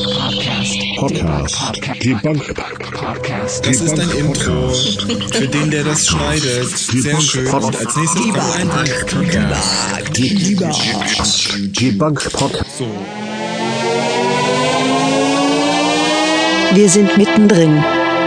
[0.99, 1.59] Podcast.
[1.59, 2.05] Podcast.
[2.05, 2.55] Debunk
[2.93, 3.67] Podcast.
[3.67, 6.69] Das ist ein Intro für den, der das schneidet.
[6.69, 7.47] Sehr schön.
[7.49, 8.69] Und als nächstes kommt ein
[10.59, 11.59] Podcast.
[11.81, 12.79] Debunk Podcast.
[12.79, 12.87] So.
[16.73, 17.83] Wir sind mittendrin.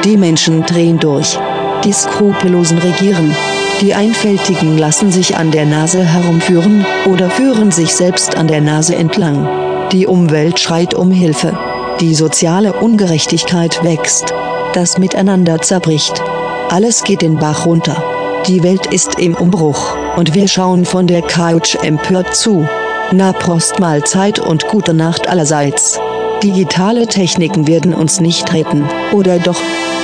[0.05, 1.39] Die Menschen drehen durch.
[1.85, 3.33] Die Skrupellosen regieren.
[3.79, 8.95] Die Einfältigen lassen sich an der Nase herumführen oder führen sich selbst an der Nase
[8.95, 9.47] entlang.
[9.93, 11.57] Die Umwelt schreit um Hilfe.
[12.01, 14.33] Die soziale Ungerechtigkeit wächst.
[14.73, 16.21] Das Miteinander zerbricht.
[16.69, 18.03] Alles geht den Bach runter.
[18.47, 22.67] Die Welt ist im Umbruch und wir schauen von der Couch empört zu.
[23.13, 25.99] Na Prost Mahlzeit und gute Nacht allerseits.
[26.43, 28.83] Digitale Techniken werden uns nicht retten.
[29.13, 29.61] Oder doch?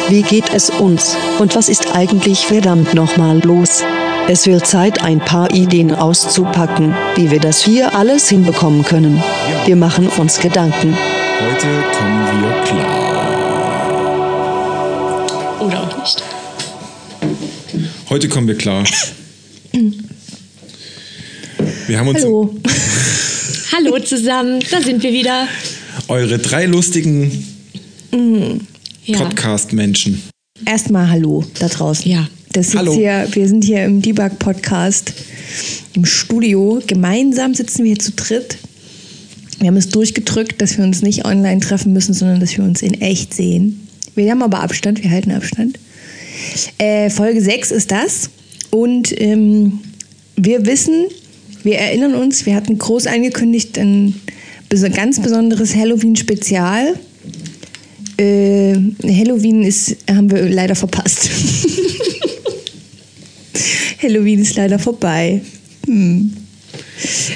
[0.10, 1.16] Wie geht es uns?
[1.38, 3.84] Und was ist eigentlich verdammt nochmal los?
[4.28, 9.22] Es wird Zeit, ein paar Ideen auszupacken, wie wir das hier alles hinbekommen können.
[9.68, 10.98] Wir machen uns Gedanken.
[11.40, 13.06] Heute kommen wir klar.
[15.60, 16.24] Oder auch nicht.
[18.10, 18.84] Heute kommen wir klar.
[21.86, 22.56] Wir haben uns Hallo.
[23.76, 25.48] Hallo zusammen, da sind wir wieder.
[26.08, 27.46] eure drei lustigen
[29.10, 29.18] Ja.
[29.18, 30.22] Podcast-Menschen.
[30.68, 32.12] Erstmal Hallo da draußen.
[32.12, 32.28] Ja.
[32.54, 32.94] Das Hallo.
[32.94, 35.14] Hier, wir sind hier im Debug-Podcast
[35.94, 36.80] im Studio.
[36.86, 38.60] Gemeinsam sitzen wir hier zu dritt.
[39.58, 42.84] Wir haben es durchgedrückt, dass wir uns nicht online treffen müssen, sondern dass wir uns
[42.84, 43.88] in echt sehen.
[44.14, 45.80] Wir haben aber Abstand, wir halten Abstand.
[46.78, 48.30] Äh, Folge 6 ist das.
[48.70, 49.80] Und ähm,
[50.36, 51.06] wir wissen,
[51.64, 54.14] wir erinnern uns, wir hatten groß angekündigt ein
[54.94, 56.94] ganz besonderes Halloween-Spezial.
[58.20, 61.30] Äh, Halloween ist, haben wir leider verpasst.
[64.04, 65.42] Halloween ist leider vorbei.
[65.86, 66.34] Hm.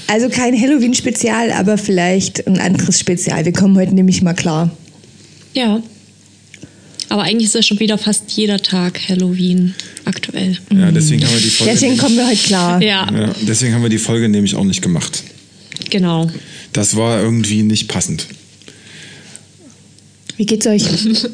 [0.08, 3.46] Also kein Halloween-Spezial, aber vielleicht ein anderes Spezial.
[3.46, 4.75] Wir kommen heute nämlich mal klar.
[5.53, 5.81] Ja.
[7.08, 10.58] Aber eigentlich ist ja schon wieder fast jeder Tag Halloween aktuell.
[10.74, 11.74] Ja, deswegen haben wir die Folge.
[11.74, 12.81] Deswegen kommen wir heute klar.
[12.81, 15.24] Ja, ja, deswegen haben wir die Folge nämlich auch nicht gemacht.
[15.90, 16.29] genau.
[16.74, 18.28] Das war irgendwie nicht passend.
[20.38, 20.84] Wie geht's euch?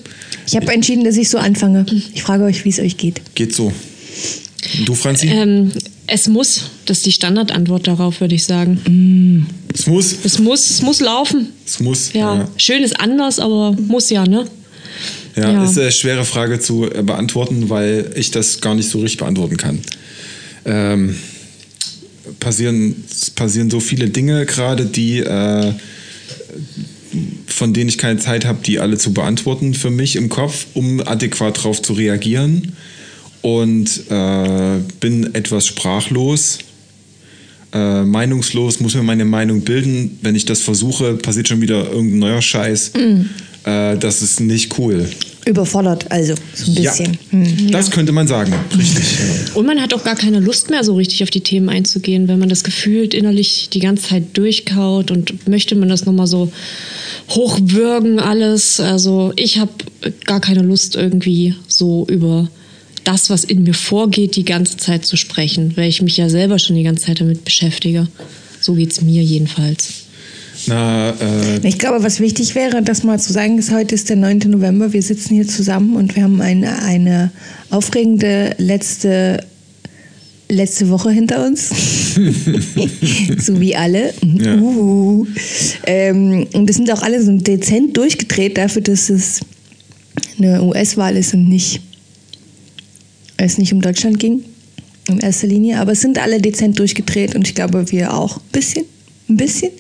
[0.48, 1.86] Ich habe entschieden, dass ich so anfange.
[2.16, 3.22] Ich frage euch, wie es euch geht.
[3.36, 3.66] Geht so.
[3.68, 5.28] Und du, Franzi?
[5.28, 5.72] Ähm,
[6.08, 9.46] es muss, das ist die Standardantwort darauf, würde ich sagen.
[9.72, 10.16] es muss.
[10.24, 11.50] Es muss, es muss laufen.
[11.68, 12.14] Es muss.
[12.14, 12.36] Ja.
[12.38, 12.50] ja.
[12.58, 14.48] Schön ist anders, aber muss ja, ne?
[15.36, 15.64] Ja, Ja.
[15.64, 19.58] ist eine schwere Frage zu äh, beantworten, weil ich das gar nicht so richtig beantworten
[19.58, 19.80] kann.
[20.66, 21.16] Ähm,
[22.40, 25.74] passieren, es passieren so viele Dinge gerade, die äh,
[27.48, 31.02] von denen ich keine Zeit habe, die alle zu beantworten für mich im Kopf, um
[31.02, 32.74] adäquat darauf zu reagieren.
[33.42, 36.60] Und äh, bin etwas sprachlos,
[37.72, 40.20] äh, meinungslos, muss mir meine Meinung bilden.
[40.22, 42.92] Wenn ich das versuche, passiert schon wieder irgendein neuer Scheiß.
[43.64, 45.08] Äh, das ist nicht cool.
[45.46, 47.14] Überfordert, also so ein bisschen.
[47.14, 47.72] Ja, Hm.
[47.72, 49.56] das könnte man sagen, richtig.
[49.56, 52.40] Und man hat auch gar keine Lust mehr, so richtig auf die Themen einzugehen, wenn
[52.40, 56.52] man das gefühlt innerlich die ganze Zeit durchkaut und möchte man das nochmal so
[57.30, 58.80] hochwürgen, alles.
[58.80, 59.72] Also ich habe
[60.26, 62.50] gar keine Lust irgendwie so über
[63.04, 66.60] das, was in mir vorgeht, die ganze Zeit zu sprechen, weil ich mich ja selber
[66.60, 68.08] schon die ganze Zeit damit beschäftige.
[68.62, 70.06] So geht's mir jedenfalls.
[70.68, 74.16] Na, äh, Ich glaube, was wichtig wäre, das mal zu sagen, ist, heute ist der
[74.18, 74.40] 9.
[74.48, 74.94] November.
[74.94, 77.32] Wir sitzen hier zusammen und wir haben eine, eine
[77.70, 79.46] aufregende letzte,
[80.50, 81.70] letzte Woche hinter uns.
[83.40, 84.14] so wie alle.
[84.22, 84.58] Ja.
[84.58, 85.28] Uh.
[85.86, 89.40] Ähm, und es sind auch alle so dezent durchgedreht dafür, dass es
[90.38, 91.82] eine US-Wahl ist und nicht,
[93.38, 94.44] es nicht um Deutschland ging.
[95.08, 95.80] In erster Linie.
[95.80, 98.86] Aber es sind alle dezent durchgedreht und ich glaube, wir auch ein bisschen.
[99.28, 99.72] Ein bisschen.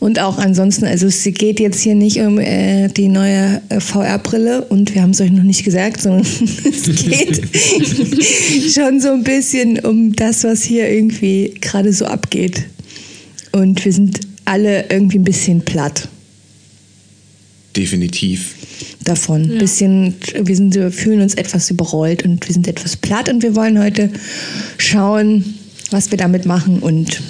[0.00, 4.64] Und auch ansonsten, also es geht jetzt hier nicht um äh, die neue äh, VR-Brille
[4.64, 6.22] und wir haben es euch noch nicht gesagt, sondern
[6.64, 7.42] es geht
[8.74, 12.64] schon so ein bisschen um das, was hier irgendwie gerade so abgeht.
[13.52, 16.08] Und wir sind alle irgendwie ein bisschen platt
[17.76, 18.54] definitiv.
[19.04, 19.58] davon.
[19.58, 23.54] Bisschen, wir, sind, wir fühlen uns etwas überrollt und wir sind etwas platt und wir
[23.54, 24.10] wollen heute
[24.78, 25.44] schauen,
[25.90, 27.20] was wir damit machen und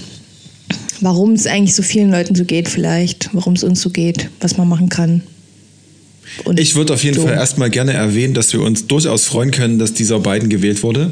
[1.00, 4.56] warum es eigentlich so vielen Leuten so geht vielleicht, warum es uns so geht, was
[4.56, 5.22] man machen kann.
[6.44, 7.22] Und Ich würde auf jeden so.
[7.22, 11.10] Fall erstmal gerne erwähnen, dass wir uns durchaus freuen können, dass dieser Biden gewählt wurde.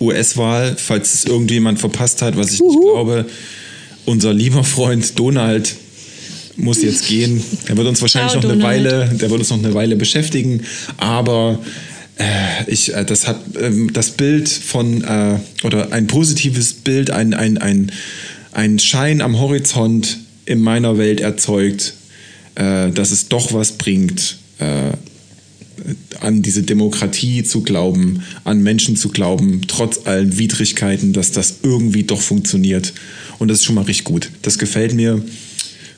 [0.00, 3.26] US-Wahl, falls es irgendjemand verpasst hat, was ich nicht glaube.
[4.04, 5.74] Unser lieber Freund Donald
[6.56, 7.42] muss jetzt gehen.
[7.68, 8.84] Der wird uns wahrscheinlich Ciao, noch eine Donald.
[8.84, 10.62] Weile, der wird uns noch eine Weile beschäftigen,
[10.96, 11.58] aber
[12.18, 17.32] Äh, ich, äh, das hat ähm, das Bild von, äh, oder ein positives Bild, ein,
[17.32, 17.90] ein, ein,
[18.52, 21.94] ein Schein am Horizont in meiner Welt erzeugt,
[22.54, 24.92] äh, dass es doch was bringt, äh,
[26.20, 32.04] an diese Demokratie zu glauben, an Menschen zu glauben, trotz allen Widrigkeiten, dass das irgendwie
[32.04, 32.92] doch funktioniert.
[33.38, 34.30] Und das ist schon mal richtig gut.
[34.42, 35.22] Das gefällt mir.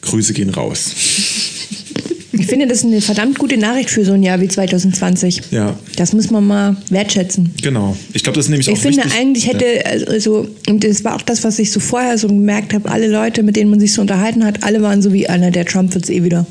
[0.01, 0.93] Grüße gehen raus.
[2.39, 5.43] Ich finde, das ist eine verdammt gute Nachricht für so ein Jahr wie 2020.
[5.51, 5.79] Ja.
[5.97, 7.51] Das muss man mal wertschätzen.
[7.63, 7.97] Genau.
[8.13, 9.19] Ich glaube, das ist nämlich Ich auch finde wichtig.
[9.21, 12.91] eigentlich hätte, also, und das war auch das, was ich so vorher so gemerkt habe,
[12.91, 15.65] alle Leute, mit denen man sich so unterhalten hat, alle waren so wie, einer der
[15.65, 16.47] Trump wird es eh wieder.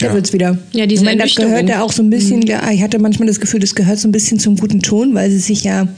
[0.00, 0.14] Der Ja.
[0.14, 0.58] wird's wieder.
[0.72, 3.26] Ja, diese ich meine, das gehört ja auch so ein bisschen, ja, ich hatte manchmal
[3.26, 5.88] das Gefühl, das gehört so ein bisschen zum guten Ton, weil sie sich ja,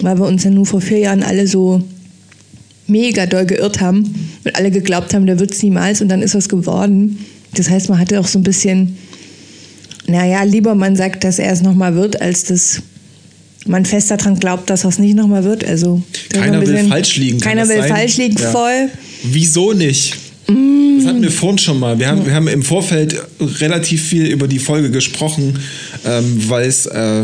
[0.00, 1.80] weil wir uns ja nur vor vier Jahren alle so
[2.88, 6.48] mega doll geirrt haben und alle geglaubt haben, der wird's niemals und dann ist was
[6.48, 7.24] geworden.
[7.54, 8.96] Das heißt, man hatte auch so ein bisschen,
[10.06, 12.80] naja, lieber man sagt, dass er es nochmal wird, als dass
[13.66, 15.64] man fest daran glaubt, dass er es nicht nochmal wird.
[15.64, 16.02] Also,
[16.32, 17.40] Keiner ein will bisschen- falsch liegen.
[17.40, 17.88] Keiner will sein?
[17.90, 18.50] falsch liegen, Ja.
[18.50, 18.88] voll.
[19.24, 20.16] Wieso nicht?
[20.46, 21.98] Das hatten wir vorhin schon mal.
[21.98, 25.58] Wir haben, wir haben im Vorfeld relativ viel über die Folge gesprochen,
[26.04, 27.22] ähm, weil es äh,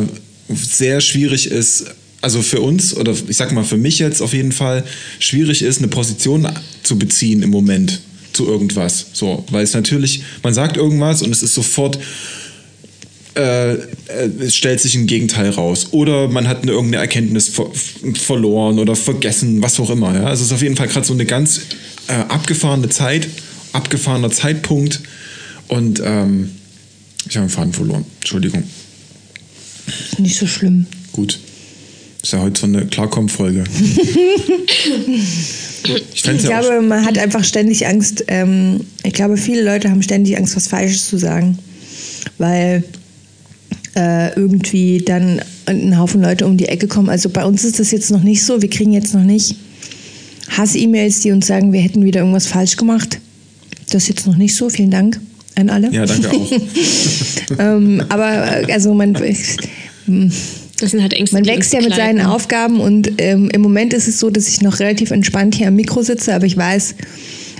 [0.55, 1.87] sehr schwierig ist,
[2.23, 4.85] also für uns oder ich sag mal für mich jetzt auf jeden Fall
[5.19, 6.49] schwierig ist, eine Position
[6.85, 8.01] zu beziehen im Moment
[8.37, 9.07] zu irgendwas.
[9.13, 11.99] So, weil es natürlich, man sagt irgendwas und es ist sofort
[13.37, 13.79] äh, äh,
[14.41, 15.89] es stellt sich ein Gegenteil raus.
[15.91, 17.67] Oder man hat eine, irgendeine Erkenntnis ver
[18.15, 20.15] verloren oder vergessen, was auch immer.
[20.15, 20.25] Ja?
[20.25, 21.61] Also es ist auf jeden Fall gerade so eine ganz
[22.09, 23.29] äh, abgefahrene Zeit,
[23.73, 25.01] abgefahrener Zeitpunkt.
[25.69, 26.51] Und ähm,
[27.29, 28.07] ich habe den Faden verloren.
[28.21, 28.65] Entschuldigung.
[30.17, 30.87] Nicht so schlimm.
[31.13, 31.39] Gut.
[32.27, 33.63] Ist ja heute so eine Klarkomm-Folge.
[36.13, 38.25] ich Ich ja glaube, man hat einfach ständig Angst.
[38.27, 41.57] Ähm, ich glaube, viele Leute haben ständig Angst, was Falsches zu sagen,
[42.39, 42.83] weil
[43.95, 47.11] äh, irgendwie dann ein Haufen Leute um die Ecke kommen.
[47.11, 48.61] Also bei uns ist das jetzt noch nicht so.
[48.61, 49.55] Wir kriegen jetzt noch nicht
[50.49, 53.21] Hass-E-Mails, die uns sagen, wir hätten wieder irgendwas falsch gemacht.
[53.91, 54.69] Das ist jetzt noch nicht so.
[54.69, 55.21] Vielen Dank
[55.55, 55.93] an alle.
[55.93, 56.53] Ja, danke auch.
[57.61, 59.17] ähm, aber äh, also man,
[60.79, 61.37] Das sind halt Ängste.
[61.37, 62.21] man wächst ja mit seinen.
[62.21, 65.77] Aufgaben und ähm, im Moment ist es so, dass ich noch relativ entspannt hier am
[65.77, 66.95] Mikro sitze, aber ich weiß,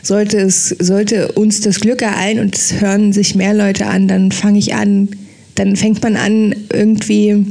[0.03, 4.33] sollte, es, sollte uns das Glück ereilen und es hören sich mehr Leute an, dann
[4.33, 5.09] fange ich an,
[5.55, 7.45] dann fängt man an, irgendwie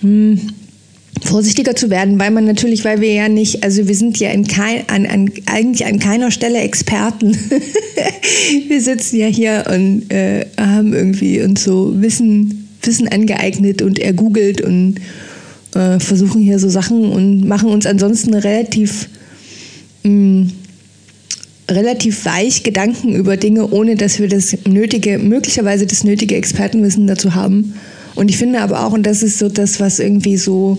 [0.00, 0.40] hm,
[1.24, 4.46] vorsichtiger zu werden, weil man natürlich, weil wir ja nicht, also wir sind ja in
[4.46, 7.36] kein, an, an, eigentlich an keiner Stelle Experten.
[8.68, 14.60] wir sitzen ja hier und äh, haben irgendwie uns so Wissen, Wissen angeeignet und ergoogelt
[14.60, 14.96] und
[15.74, 19.08] äh, versuchen hier so Sachen und machen uns ansonsten relativ
[20.02, 20.48] mh,
[21.70, 27.34] relativ weich Gedanken über Dinge, ohne dass wir das nötige, möglicherweise das nötige Expertenwissen dazu
[27.34, 27.74] haben.
[28.16, 30.78] Und ich finde aber auch, und das ist so das, was irgendwie so,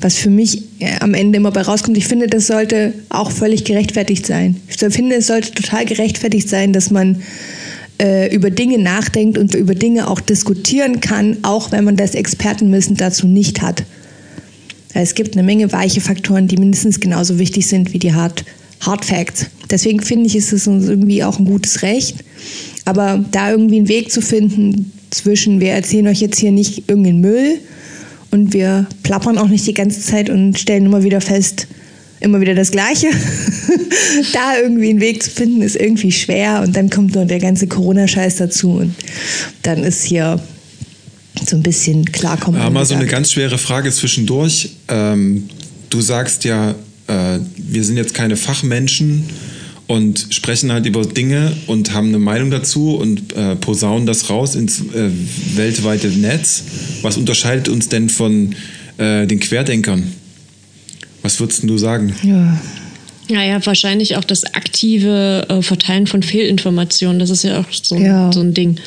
[0.00, 3.64] was für mich äh, am Ende immer bei rauskommt, ich finde, das sollte auch völlig
[3.64, 4.56] gerechtfertigt sein.
[4.68, 7.22] Ich finde, es sollte total gerechtfertigt sein, dass man
[8.00, 12.96] äh, über Dinge nachdenkt und über Dinge auch diskutieren kann, auch wenn man das Expertenwissen
[12.96, 13.84] dazu nicht hat.
[14.94, 18.44] Es gibt eine Menge weiche Faktoren, die mindestens genauso wichtig sind wie die Hard,
[18.80, 19.46] Hard Facts.
[19.70, 22.16] Deswegen finde ich, ist es uns irgendwie auch ein gutes Recht.
[22.84, 27.20] Aber da irgendwie einen Weg zu finden zwischen, wir erzählen euch jetzt hier nicht irgendeinen
[27.20, 27.58] Müll
[28.30, 31.66] und wir plappern auch nicht die ganze Zeit und stellen immer wieder fest,
[32.20, 33.08] immer wieder das Gleiche.
[34.32, 37.66] da irgendwie einen Weg zu finden, ist irgendwie schwer und dann kommt noch der ganze
[37.66, 38.94] Corona-Scheiß dazu und
[39.62, 40.40] dann ist hier
[41.46, 42.60] so ein bisschen klarkommen.
[42.60, 44.70] Ja, mal so eine ganz schwere Frage zwischendurch.
[44.88, 45.48] Ähm,
[45.88, 46.74] du sagst ja,
[47.06, 49.24] äh, wir sind jetzt keine Fachmenschen
[49.86, 54.54] und sprechen halt über Dinge und haben eine Meinung dazu und äh, posaunen das raus
[54.54, 55.10] ins äh,
[55.56, 56.62] weltweite Netz.
[57.02, 58.54] Was unterscheidet uns denn von
[58.98, 60.12] äh, den Querdenkern?
[61.22, 62.14] Was würdest du sagen?
[62.22, 62.60] Ja.
[63.28, 67.20] Ja, ja, wahrscheinlich auch das aktive äh, Verteilen von Fehlinformationen.
[67.20, 68.32] Das ist ja auch so, Ja.
[68.32, 68.78] so ein Ding.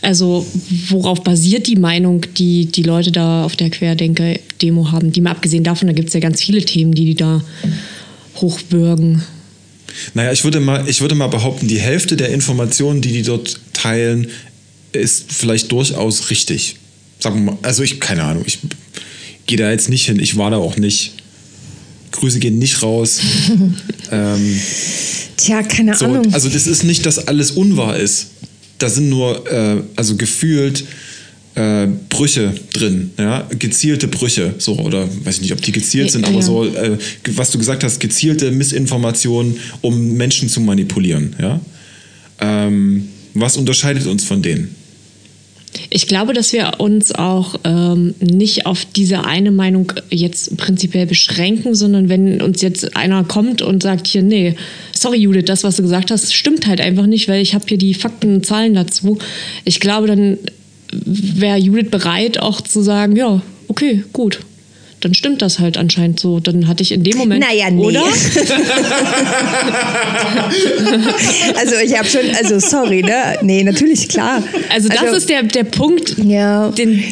[0.00, 0.46] Also,
[0.90, 5.10] worauf basiert die Meinung, die die Leute da auf der Querdenker-Demo haben?
[5.10, 7.42] Die mal abgesehen davon, da gibt es ja ganz viele Themen, die die da
[8.36, 9.22] hochbürgen.
[10.14, 13.58] Naja, ich würde, mal, ich würde mal behaupten, die Hälfte der Informationen, die die dort
[13.72, 14.28] teilen,
[14.92, 16.76] ist vielleicht durchaus richtig.
[17.18, 18.58] Sagen wir mal, also ich, keine Ahnung, ich
[19.46, 21.14] gehe da jetzt nicht hin, ich war da auch nicht.
[22.12, 23.20] Grüße gehen nicht raus.
[24.12, 24.60] ähm,
[25.36, 26.32] Tja, keine so, Ahnung.
[26.32, 28.28] also das ist nicht, dass alles unwahr ist.
[28.78, 30.84] Da sind nur, äh, also gefühlt
[31.54, 36.22] äh, Brüche drin, ja, gezielte Brüche, so oder weiß ich nicht, ob die gezielt sind,
[36.22, 36.42] Ja, aber ja.
[36.42, 36.96] so, äh,
[37.30, 41.60] was du gesagt hast, gezielte Missinformationen, um Menschen zu manipulieren, ja.
[42.40, 44.74] Ähm, was unterscheidet uns von denen?
[45.90, 51.74] Ich glaube, dass wir uns auch ähm, nicht auf diese eine Meinung jetzt prinzipiell beschränken,
[51.74, 54.54] sondern wenn uns jetzt einer kommt und sagt hier, nee,
[54.94, 57.78] sorry Judith, das, was du gesagt hast, stimmt halt einfach nicht, weil ich habe hier
[57.78, 59.18] die Fakten und Zahlen dazu.
[59.64, 60.38] Ich glaube, dann
[60.92, 64.40] wäre Judith bereit, auch zu sagen, ja, okay, gut.
[65.00, 66.40] Dann stimmt das halt anscheinend so.
[66.40, 67.44] Dann hatte ich in dem Moment.
[67.44, 67.84] Naja, nee.
[67.84, 68.02] Oder?
[71.56, 73.38] Also ich habe schon, also sorry, ne?
[73.42, 74.42] Nee, natürlich, klar.
[74.72, 76.70] Also das ist der, der Punkt, Ja.
[76.70, 77.02] den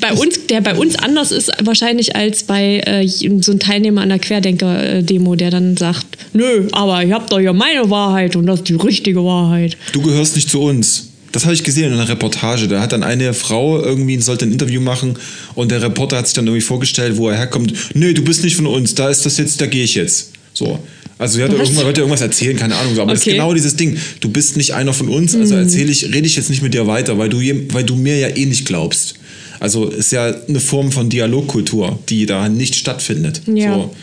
[0.00, 4.08] bei uns, der bei uns anders ist wahrscheinlich als bei äh, so einem Teilnehmer an
[4.08, 8.60] der Querdenker-Demo, der dann sagt, nö, aber ich hab doch ja meine Wahrheit und das
[8.60, 9.76] ist die richtige Wahrheit.
[9.92, 11.11] Du gehörst nicht zu uns.
[11.32, 12.68] Das habe ich gesehen in einer Reportage.
[12.68, 15.16] Da hat dann eine Frau irgendwie sollte ein Interview machen
[15.54, 17.72] und der Reporter hat sich dann irgendwie vorgestellt, wo er herkommt.
[17.94, 18.94] Nö, du bist nicht von uns.
[18.94, 20.30] Da ist das jetzt, da gehe ich jetzt.
[20.52, 20.78] So.
[21.18, 22.98] Also sie hat irgendwann wollte irgendwas erzählen, keine Ahnung.
[22.98, 23.36] Aber das ist Okay.
[23.36, 23.96] genau dieses Ding.
[24.20, 26.86] Du bist nicht einer von uns, also erzähle ich, rede ich jetzt nicht mit dir
[26.86, 27.38] weiter, weil du,
[27.72, 29.14] weil du mir ja eh nicht glaubst.
[29.60, 33.42] Also ist ja eine Form von Dialogkultur, die da nicht stattfindet.
[33.46, 33.74] Ja.
[33.74, 33.94] So.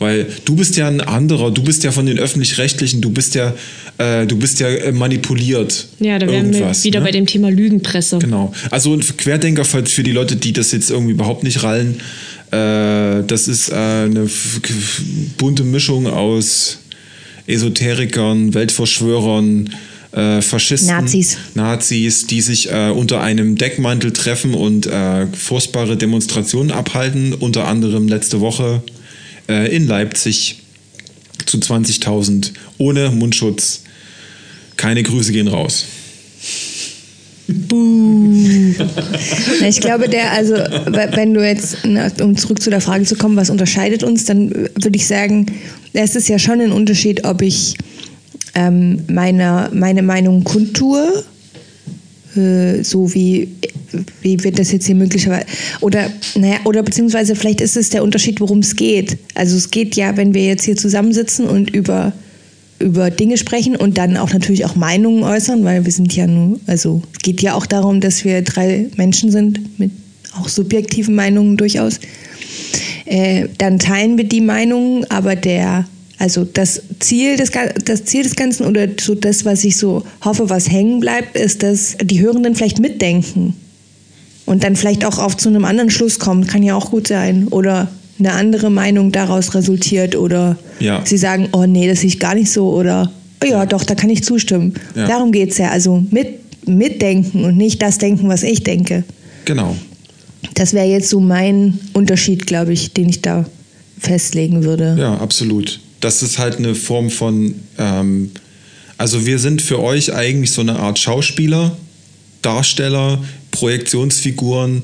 [0.00, 3.54] Weil du bist ja ein anderer, du bist ja von den öffentlich-rechtlichen, du bist ja,
[3.98, 5.88] äh, du bist ja äh, manipuliert.
[6.00, 7.04] Ja, da wären wir wieder ne?
[7.04, 8.18] bei dem Thema Lügenpresse.
[8.18, 8.50] Genau.
[8.70, 12.00] Also ein Querdenker für die Leute, die das jetzt irgendwie überhaupt nicht rallen,
[12.50, 14.26] äh, das ist äh, eine
[15.36, 16.78] bunte Mischung aus
[17.46, 19.68] Esoterikern, Weltverschwörern,
[20.12, 21.36] äh, Faschisten, Nazis.
[21.54, 27.34] Nazis, die sich äh, unter einem Deckmantel treffen und äh, furchtbare Demonstrationen abhalten.
[27.34, 28.82] Unter anderem letzte Woche
[29.50, 30.56] äh, in Leipzig
[31.46, 33.82] zu 20.000 ohne Mundschutz.
[34.76, 35.84] Keine Grüße gehen raus.
[39.60, 41.78] Na, Ich glaube, der, also, we- wenn du jetzt,
[42.20, 45.46] um zurück zu der Frage zu kommen, was unterscheidet uns, dann würde ich sagen,
[45.92, 47.76] es ist ja schon ein Unterschied, ob ich
[48.54, 51.24] ähm, meine, meine Meinung kundtue,
[52.36, 53.48] äh, so wie,
[54.22, 55.46] wie wird das jetzt hier möglicherweise,
[55.80, 59.18] oder, naja, oder beziehungsweise vielleicht ist es der Unterschied, worum es geht.
[59.34, 62.12] Also es geht ja, wenn wir jetzt hier zusammensitzen und über
[62.80, 66.58] über Dinge sprechen und dann auch natürlich auch Meinungen äußern, weil wir sind ja nur,
[66.66, 69.90] also es geht ja auch darum, dass wir drei Menschen sind mit
[70.38, 72.00] auch subjektiven Meinungen durchaus.
[73.04, 75.86] Äh, dann teilen wir die Meinungen, aber der,
[76.18, 77.50] also das Ziel des,
[77.84, 81.62] das Ziel des Ganzen oder so das, was ich so hoffe, was hängen bleibt, ist,
[81.62, 83.54] dass die Hörenden vielleicht mitdenken
[84.50, 87.46] und dann vielleicht auch auf zu einem anderen Schluss kommen, kann ja auch gut sein.
[87.48, 87.86] Oder
[88.18, 91.02] eine andere Meinung daraus resultiert oder Ja.
[91.06, 93.12] sie sagen, oh nee, das sehe ich gar nicht so oder
[93.44, 94.74] oh ja, doch, da kann ich zustimmen.
[94.96, 95.06] Ja.
[95.06, 95.70] Darum geht es ja.
[95.70, 99.04] Also mit, mitdenken und nicht das denken, was ich denke.
[99.44, 99.76] Genau.
[100.54, 103.44] Das wäre jetzt so mein Unterschied, glaube ich, den ich da
[104.00, 104.96] festlegen würde.
[104.98, 105.78] Ja, absolut.
[106.00, 108.32] Das ist halt eine Form von, ähm,
[108.98, 111.70] also wir sind für euch eigentlich so eine Art Schauspieler,
[112.42, 114.82] Darsteller, Projektionsfiguren,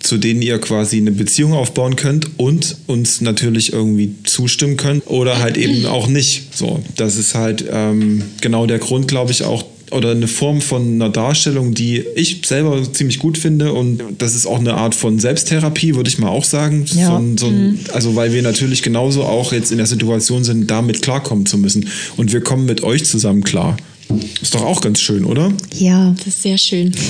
[0.00, 5.38] zu denen ihr quasi eine Beziehung aufbauen könnt und uns natürlich irgendwie zustimmen könnt oder
[5.40, 6.54] halt eben auch nicht.
[6.54, 10.94] So, das ist halt ähm, genau der Grund, glaube ich, auch oder eine Form von
[10.94, 15.18] einer Darstellung, die ich selber ziemlich gut finde und das ist auch eine Art von
[15.18, 16.84] Selbsttherapie, würde ich mal auch sagen.
[16.94, 17.06] Ja.
[17.06, 20.70] So ein, so ein, also weil wir natürlich genauso auch jetzt in der Situation sind,
[20.70, 23.76] damit klarkommen zu müssen und wir kommen mit euch zusammen klar.
[24.40, 25.52] Ist doch auch ganz schön, oder?
[25.74, 26.92] Ja, Das ist sehr schön.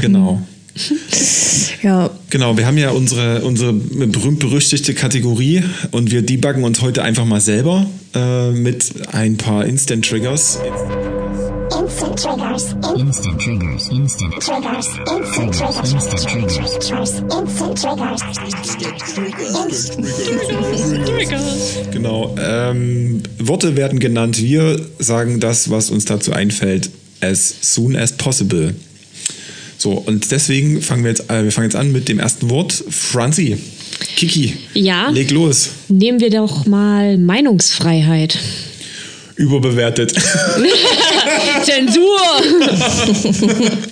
[0.00, 0.40] Genau.
[1.82, 2.10] ja.
[2.30, 7.40] Genau, wir haben ja unsere, unsere berühmt-berüchtigte Kategorie und wir debuggen uns heute einfach mal
[7.40, 10.58] selber äh, mit ein paar Instant Triggers.
[12.22, 12.74] Instant triggers.
[12.98, 13.88] Instant triggers.
[13.90, 14.88] Instant Triggers.
[15.10, 15.92] Instant triggers.
[15.94, 16.20] Instant
[19.08, 19.96] triggers.
[19.96, 21.78] Instant triggers.
[21.92, 22.36] Genau.
[22.38, 24.36] Ähm, Worte werden genannt.
[24.38, 26.90] Wir sagen das, was uns dazu einfällt,
[27.22, 28.74] as soon as possible.
[29.78, 32.72] So, und deswegen fangen wir jetzt, äh, wir fangen jetzt an mit dem ersten Wort.
[32.90, 33.56] Franzi,
[34.16, 35.08] Kiki, Ja.
[35.08, 35.70] leg los.
[35.88, 38.38] Nehmen wir doch mal Meinungsfreiheit.
[39.40, 40.12] Überbewertet.
[41.64, 42.20] Zensur!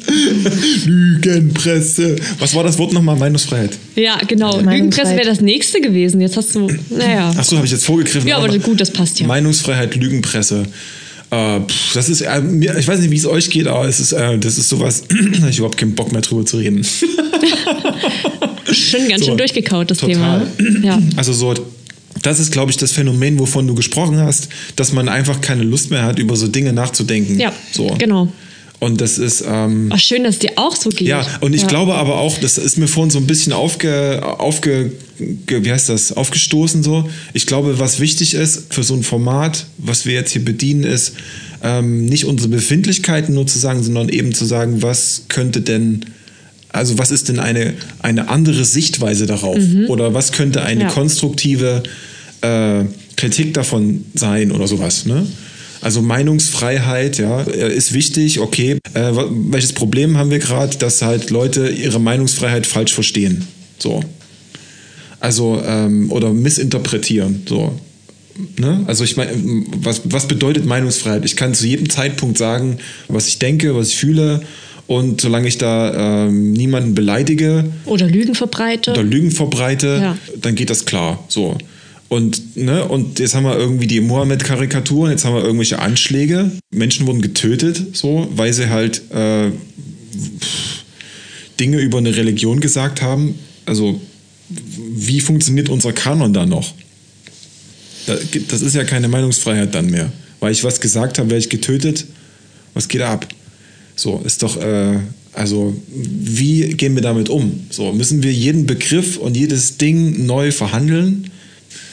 [0.85, 2.17] Lügenpresse.
[2.39, 3.17] Was war das Wort nochmal?
[3.17, 3.71] Meinungsfreiheit.
[3.97, 4.61] Ja, genau.
[4.61, 6.21] Lügenpresse wäre das nächste gewesen.
[6.21, 7.33] Jetzt hast du, naja.
[7.37, 8.29] Achso, habe ich jetzt vorgegriffen.
[8.29, 9.27] Ja, aber Aber gut, das passt ja.
[9.27, 10.65] Meinungsfreiheit, Lügenpresse.
[11.31, 12.41] Äh, pff, das ist, äh,
[12.79, 15.43] ich weiß nicht, wie es euch geht, aber es ist, äh, das ist sowas, da
[15.43, 16.85] hab ich überhaupt keinen Bock mehr drüber zu reden.
[18.73, 20.47] Schon ganz So, schön durchgekaut, das total.
[20.59, 20.83] Thema.
[20.83, 20.99] Ja.
[21.17, 21.55] Also so,
[22.23, 25.91] das ist, glaube ich, das Phänomen, wovon du gesprochen hast, dass man einfach keine Lust
[25.91, 27.39] mehr hat, über so Dinge nachzudenken.
[27.39, 27.87] Ja, so.
[27.99, 28.33] genau.
[28.81, 31.09] Und das ist, ähm, Ach, schön, dass dir auch so geht.
[31.09, 31.67] ja, und ich Ja.
[31.69, 34.93] glaube aber auch, das ist mir vorhin so ein bisschen aufge, aufge,
[35.47, 37.11] ge- wie heißt das, aufgestoßen so.
[37.33, 41.15] Ich glaube, was wichtig ist für so ein Format, was wir jetzt hier bedienen, ist,
[41.65, 46.05] ähm, nicht unsere Befindlichkeiten nur zu sagen, sondern eben zu sagen, was könnte denn,
[46.69, 49.59] also was ist denn eine, eine andere Sichtweise darauf?
[49.89, 50.89] Oder was könnte eine Ja.
[50.91, 51.83] konstruktive
[52.43, 52.85] äh,
[53.17, 55.27] Kritik davon sein oder sowas, ne?
[55.81, 58.79] Also Meinungsfreiheit, ja, äh, ist wichtig, okay.
[58.95, 59.13] Äh,
[59.51, 63.47] welches Problem haben wir gerade, dass halt Leute ihre Meinungsfreiheit falsch verstehen?
[63.79, 64.03] So.
[65.21, 67.79] Also, ähm, oder missinterpretieren, so.
[68.57, 68.85] Ne?
[68.87, 69.33] Also ich meine,
[69.83, 71.25] was, was bedeutet Meinungsfreiheit?
[71.25, 72.79] Ich kann zu jedem Zeitpunkt sagen,
[73.09, 74.43] was ich denke, was ich fühle.
[74.87, 78.93] Und solange ich da ähm, niemanden beleidige Oder Lügen verbreite.
[78.93, 80.19] oder Lügen verbreite, Ja.
[80.41, 81.23] dann geht das klar.
[81.29, 81.59] So.
[82.09, 86.51] Und, ne, und jetzt haben wir irgendwie die Mohammed-Karikaturen, jetzt haben wir irgendwelche Anschläge.
[86.71, 89.51] Menschen wurden getötet, so, weil sie halt äh,
[91.61, 93.35] Dinge über eine Religion gesagt haben.
[93.67, 94.01] Also,
[94.49, 96.73] wie funktioniert unser Kanon da noch?
[98.07, 98.17] Da,
[98.49, 100.11] das ist ja keine Meinungsfreiheit dann mehr.
[100.41, 102.07] Weil ich was gesagt habe, werde ich getötet.
[102.73, 103.29] Was geht ab?
[103.97, 104.99] So, ist doch, äh,
[105.35, 107.67] also, wie gehen wir damit um?
[107.69, 111.31] So, müssen wir jeden Begriff und jedes Ding neu verhandeln?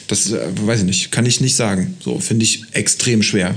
[0.08, 1.96] Das äh, weiß ich nicht, kann ich nicht sagen.
[2.00, 3.56] So, finde ich extrem schwer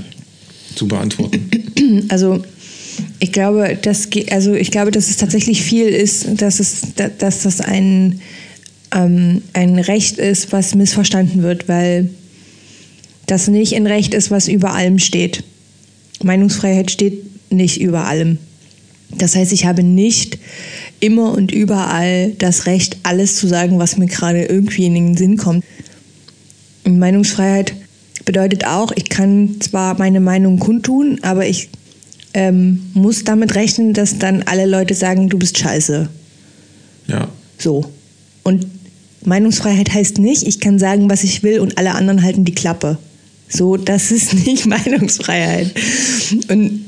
[0.75, 1.49] zu beantworten.
[2.09, 2.43] Also
[3.19, 7.43] ich glaube, dass, also ich glaube, dass es tatsächlich viel ist, dass, es, da- dass
[7.43, 8.21] das ein,
[8.93, 12.09] ähm, ein Recht ist, was missverstanden wird, weil
[13.25, 15.43] das nicht ein Recht ist, was über allem steht.
[16.21, 18.37] Meinungsfreiheit steht nicht über allem.
[19.17, 20.37] Das heißt, ich habe nicht
[20.99, 25.37] immer und überall das Recht, alles zu sagen, was mir gerade irgendwie in den Sinn
[25.37, 25.63] kommt.
[26.85, 27.73] Und Meinungsfreiheit
[28.25, 31.69] bedeutet auch, ich kann zwar meine Meinung kundtun, aber ich
[32.33, 36.07] ähm, muss damit rechnen, dass dann alle Leute sagen, du bist scheiße.
[37.07, 37.27] Ja.
[37.57, 37.85] So.
[38.43, 38.67] Und
[39.25, 42.97] Meinungsfreiheit heißt nicht, ich kann sagen, was ich will und alle anderen halten die Klappe.
[43.47, 45.73] So, das ist nicht Meinungsfreiheit.
[46.49, 46.85] Und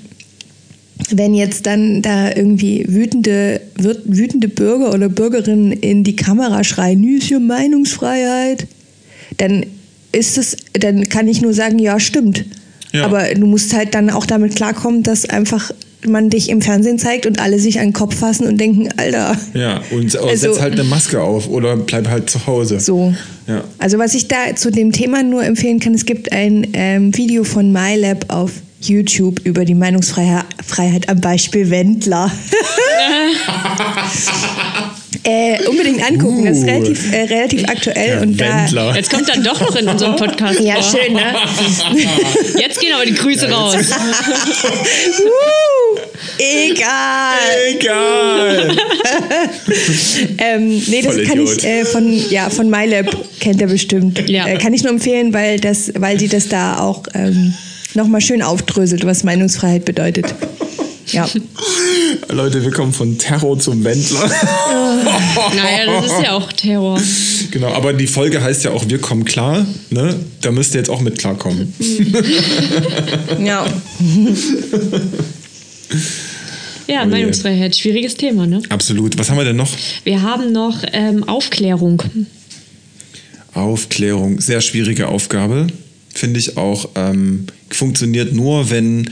[1.10, 7.02] wenn jetzt dann da irgendwie wütende, wüt- wütende Bürger oder Bürgerinnen in die Kamera schreien,
[7.02, 8.68] "Nö, ist hier Meinungsfreiheit,
[9.38, 9.66] dann
[10.12, 12.46] ist es, dann kann ich nur sagen, ja, stimmt.
[12.92, 13.06] Ja.
[13.06, 15.72] Aber du musst halt dann auch damit klarkommen, dass einfach
[16.06, 19.38] man dich im Fernsehen zeigt und alle sich an den Kopf fassen und denken, Alter.
[19.54, 22.80] Ja, und Also- setz halt eine Maske auf oder bleib halt zu Hause.
[22.80, 23.14] So.
[23.48, 23.64] Ja.
[23.78, 27.44] Also was ich da zu dem Thema nur empfehlen kann, es gibt ein ähm, Video
[27.44, 32.32] von MyLab auf YouTube über die Meinungsfreiheit Freiheit am Beispiel Wendler.
[35.24, 36.68] äh, unbedingt angucken, das ist Uh.
[36.68, 38.08] relativ, äh, relativ aktuell.
[38.10, 38.94] Der und da.
[38.96, 41.00] Jetzt kommt dann doch noch in unserem Podcast Ja, vor.
[41.00, 41.22] schön, ne?
[42.60, 43.76] Jetzt gehen aber die Grüße raus.
[43.76, 43.82] Uh,
[46.40, 47.38] egal.
[47.70, 48.78] Egal.
[50.38, 51.58] Ähm, nee, das kann Vollidiot.
[51.58, 54.28] ich äh, von, ja, von MyLab kennt er bestimmt.
[54.30, 54.48] Ja.
[54.48, 57.54] Äh, kann ich nur empfehlen, weil, das, weil die das da auch ähm,
[57.94, 60.34] nochmal schön aufdröselt, was Meinungsfreiheit bedeutet.
[61.12, 61.30] Ja.
[62.30, 64.30] Leute, wir kommen von Terror zum Wendler.
[65.56, 67.00] Naja, das ist ja auch Terror.
[67.50, 69.66] genau, aber die Folge heißt ja auch Wir kommen klar.
[69.90, 70.20] Ne?
[70.42, 71.74] Da müsst ihr jetzt auch mit klarkommen.
[73.44, 73.66] ja.
[76.88, 77.08] Ja, Oh.
[77.08, 78.62] Meinungsfreiheit, schwieriges Thema, ne?
[78.70, 79.18] Absolut.
[79.18, 79.70] Was haben wir denn noch?
[80.04, 82.04] Wir haben noch ähm, Aufklärung.
[83.54, 85.68] Aufklärung, sehr schwierige Aufgabe.
[86.14, 89.10] Finde ich auch, ähm, funktioniert nur, wenn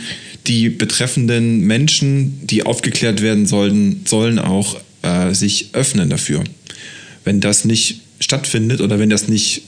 [0.47, 6.43] die betreffenden Menschen, die aufgeklärt werden sollen, sollen auch äh, sich öffnen dafür.
[7.23, 9.63] Wenn das nicht stattfindet oder wenn das nicht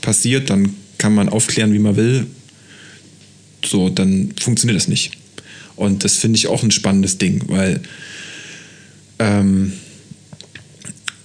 [0.00, 2.26] passiert, dann kann man aufklären, wie man will.
[3.64, 5.12] So, dann funktioniert das nicht.
[5.76, 7.80] Und das finde ich auch ein spannendes Ding, weil
[9.18, 9.72] ähm,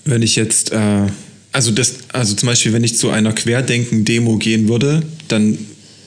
[0.05, 1.07] wenn ich jetzt, äh,
[1.51, 5.57] also das, also zum Beispiel, wenn ich zu einer Querdenken-Demo gehen würde, dann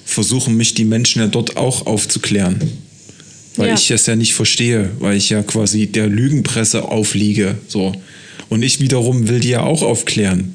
[0.05, 2.61] versuchen mich die Menschen ja dort auch aufzuklären.
[3.57, 3.75] Weil Ja.
[3.75, 7.57] ich es ja nicht verstehe, weil ich ja quasi der Lügenpresse aufliege.
[7.69, 7.93] So.
[8.49, 10.55] Und ich wiederum will die ja auch aufklären.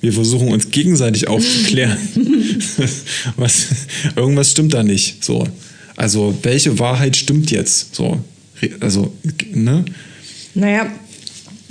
[0.00, 1.96] Wir versuchen uns gegenseitig aufzuklären.
[3.36, 3.66] Was,
[4.14, 5.24] irgendwas stimmt da nicht.
[5.24, 5.46] So.
[5.96, 7.94] Also, welche Wahrheit stimmt jetzt?
[7.94, 8.18] So.
[8.80, 9.12] Also,
[9.52, 9.84] ne?
[10.54, 10.90] Naja,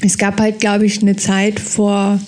[0.02, 2.20] es gab halt, glaube ich, eine Zeit vor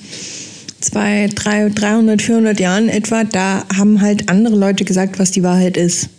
[0.91, 5.78] zwei, drei, 300, 400 Jahren etwa, da haben halt andere Leute gesagt, was die Wahrheit
[5.78, 6.10] ist.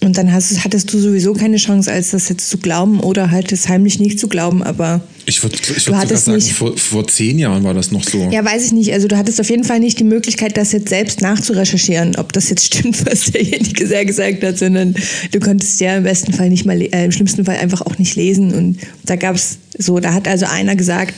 [0.00, 3.50] Und dann hast, hattest du sowieso keine Chance, als das jetzt zu glauben oder halt
[3.52, 7.06] es heimlich nicht zu glauben, aber Ich würde ich würd sogar sagen, nicht- vor, vor
[7.08, 8.28] zehn Jahren war das noch so.
[8.30, 8.92] ja, weiß ich nicht.
[8.92, 12.50] Also du hattest auf jeden Fall nicht die Möglichkeit, das jetzt selbst nachzurecherchieren, ob das
[12.50, 14.94] jetzt stimmt, was derjenige sehr gesagt hat, sondern
[15.32, 18.14] du konntest ja im besten Fall nicht mal, äh, im schlimmsten Fall einfach auch nicht
[18.14, 18.52] lesen.
[18.52, 21.14] Und da gab es so, da hat also einer gesagt,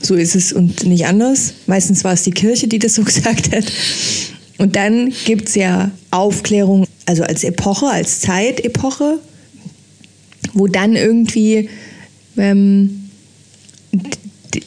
[0.00, 1.54] so ist es und nicht anders.
[1.66, 3.64] Meistens war es die Kirche, die das so gesagt hat.
[4.58, 9.18] Und dann gibt es ja Aufklärung also als Epoche, als Zeitepoche,
[10.52, 11.68] wo dann irgendwie
[12.36, 13.08] ähm,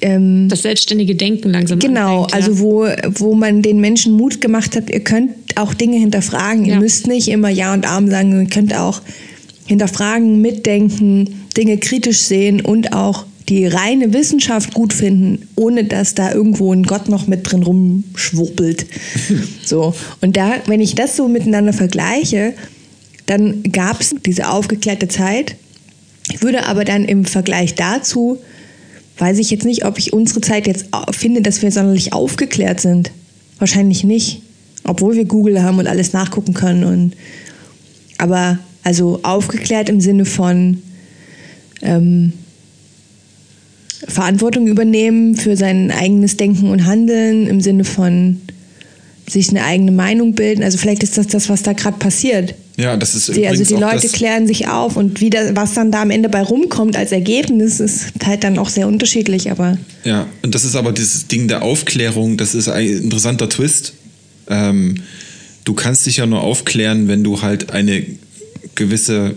[0.02, 2.36] ähm, Das selbstständige Denken langsam Genau, anfängt, ja.
[2.48, 2.88] also wo,
[3.20, 6.66] wo man den Menschen Mut gemacht hat, ihr könnt auch Dinge hinterfragen.
[6.66, 6.80] Ihr Ja.
[6.80, 9.02] müsst nicht immer Ja und Arm sagen, ihr könnt auch
[9.66, 16.32] hinterfragen, mitdenken, Dinge kritisch sehen und auch die reine Wissenschaft gut finden, ohne dass da
[16.32, 18.86] irgendwo ein Gott noch mit drin rumschwurbelt.
[19.66, 19.94] so.
[20.22, 22.54] Und da, wenn ich das so miteinander vergleiche,
[23.26, 25.58] dann gab es diese aufgeklärte Zeit.
[26.32, 28.40] Ich würde aber dann im Vergleich dazu
[29.18, 33.12] weiß ich jetzt nicht, ob ich unsere Zeit jetzt finde, dass wir sonderlich aufgeklärt sind.
[33.60, 34.42] Wahrscheinlich nicht.
[34.86, 36.86] Obwohl wir Google haben und alles nachgucken können.
[36.86, 37.14] Und,
[38.18, 40.82] aber also aufgeklärt im Sinne von
[41.84, 42.34] ähm,
[44.08, 48.42] Verantwortung übernehmen für sein eigenes Denken und Handeln, im Sinne von
[49.28, 50.64] sich eine eigene Meinung bilden.
[50.64, 52.56] Also vielleicht ist das das, was da gerade passiert.
[52.78, 55.74] Ja, das ist Die, also die Leute das, klären sich auf und wie da, was
[55.74, 59.78] dann da am Ende bei rumkommt als Ergebnis, ist halt dann auch sehr unterschiedlich, aber
[60.04, 63.94] Ja, und das ist aber dieses Ding der Aufklärung, das ist ein interessanter Twist.
[64.50, 64.96] Ähm,
[65.64, 68.04] du kannst dich ja nur aufklären, wenn du halt eine
[68.76, 69.36] gewisse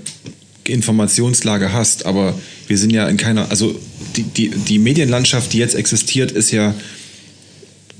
[0.72, 3.78] Informationslage hast, aber wir sind ja in keiner, also
[4.16, 6.74] die, die, die Medienlandschaft, die jetzt existiert, ist ja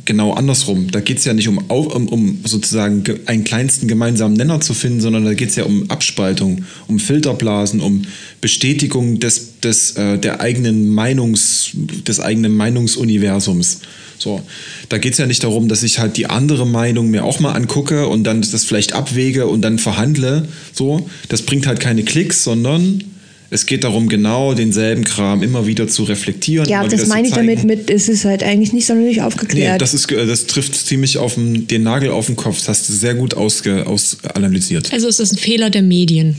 [0.07, 0.91] genau andersrum.
[0.91, 4.75] Da geht es ja nicht um, um, um sozusagen ge- einen kleinsten gemeinsamen Nenner zu
[4.75, 8.03] finden, sondern da geht es ja um Abspaltung, um Filterblasen, um
[8.41, 11.71] Bestätigung des, des, äh, der eigenen Meinungs,
[12.07, 13.81] des eigenen Meinungsuniversums.
[14.25, 14.41] So,
[14.89, 17.53] da geht es ja nicht darum, dass ich halt die andere Meinung mir auch mal
[17.53, 20.49] angucke und dann das vielleicht abwäge und dann verhandle.
[20.73, 23.05] So, das bringt halt keine Klicks, sondern
[23.51, 26.67] es geht darum, genau denselben Kram immer wieder zu reflektieren.
[26.71, 29.83] ja, das meine ich damit mit, es ist halt eigentlich nicht sonderlich Nee, aufgeklärt.
[29.83, 32.61] das, ist, das trifft ziemlich auf den, den Nagel auf den Kopf.
[32.61, 34.91] Das hast du sehr gut ausge, ausanalysiert.
[34.91, 36.35] Also ist das ein Fehler der Medien,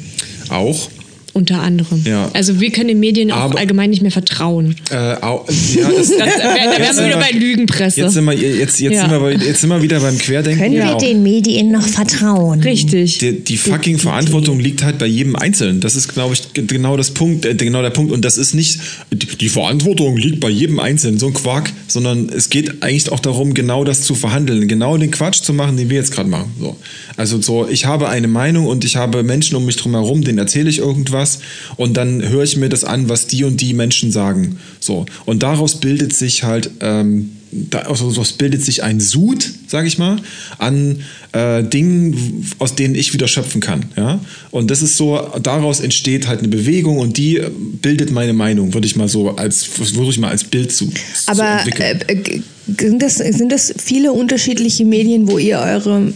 [0.50, 0.90] Auch.
[1.36, 2.02] Unter anderem.
[2.06, 2.30] Ja.
[2.34, 4.76] Also wir können den Medien auch Aber- allgemein nicht mehr vertrauen.
[4.90, 5.46] Äh, au,
[5.76, 8.00] ja, das, Da, da, da wären wir wieder bei Lügenpresse.
[8.02, 9.02] jetzt, sind wir, jetzt, jetzt, Ja.
[9.02, 10.62] sind wir, bei- jetzt sind wir wieder beim Querdenken.
[10.62, 12.62] Können Wir wir den Medien noch vertrauen.
[12.62, 13.18] Richtig.
[13.20, 15.82] Die, die fucking Verantwortung liegt halt bei jedem Einzelnen.
[15.82, 18.12] Das ist, glaube ich, ge- genau das Punkt, äh, genau der Punkt.
[18.14, 18.80] Und das ist nicht,
[19.12, 23.20] die, die Verantwortung liegt bei jedem Einzelnen, so ein Quark, sondern es geht eigentlich auch
[23.20, 26.52] darum, genau das zu verhandeln, genau den Quatsch zu machen, den wir jetzt gerade machen.
[26.60, 26.78] So.
[27.18, 30.38] Also so, ich habe eine Meinung und ich habe Menschen um mich drum herum, denen
[30.38, 31.40] erzähle ich irgendwas
[31.78, 34.60] und dann höre ich mir das an, was die und die Menschen sagen.
[34.80, 35.06] So.
[35.26, 37.32] Und daraus bildet sich halt, ähm,
[37.70, 40.18] da, also daraus bildet sich ein Sud, sage ich mal,
[40.58, 43.86] an äh, Dingen, aus denen ich wieder schöpfen kann.
[43.96, 44.20] Ja?
[44.52, 47.50] Und das ist so, daraus entsteht halt eine Bewegung und die äh,
[47.82, 50.94] bildet meine Meinung, würde ich mal so als, würde ich mal als Bild zu, zu
[51.28, 52.02] Aber entwickeln.
[52.08, 52.42] äh, äh,
[52.80, 56.12] sind, das, sind das viele unterschiedliche Medien, wo ihr eure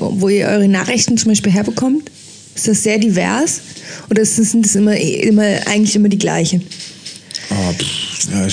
[0.00, 2.10] wo ihr eure Nachrichten zum Beispiel herbekommt?
[2.54, 3.60] Ist das sehr divers?
[4.08, 6.62] Oder das, sind das immer, immer eigentlich immer die gleichen?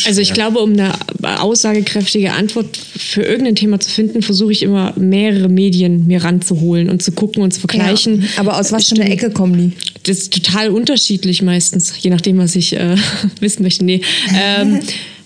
[0.06, 0.94] Also ich glaube, um eine
[1.42, 7.04] aussagekräftige Antwort für irgendein Thema zu finden, versuche ich immer mehrere Medien mir ranzuholen und
[7.04, 8.22] zu gucken und zu vergleichen.
[8.22, 9.10] Ja, aber aus was für einer.
[9.10, 9.72] Ecke kommen die?
[10.04, 12.96] Das ist total unterschiedlich meistens, je nachdem, was ich äh,
[13.40, 13.86] wissen möchte.
[13.86, 14.02] Nee.
[14.34, 14.80] Ähm,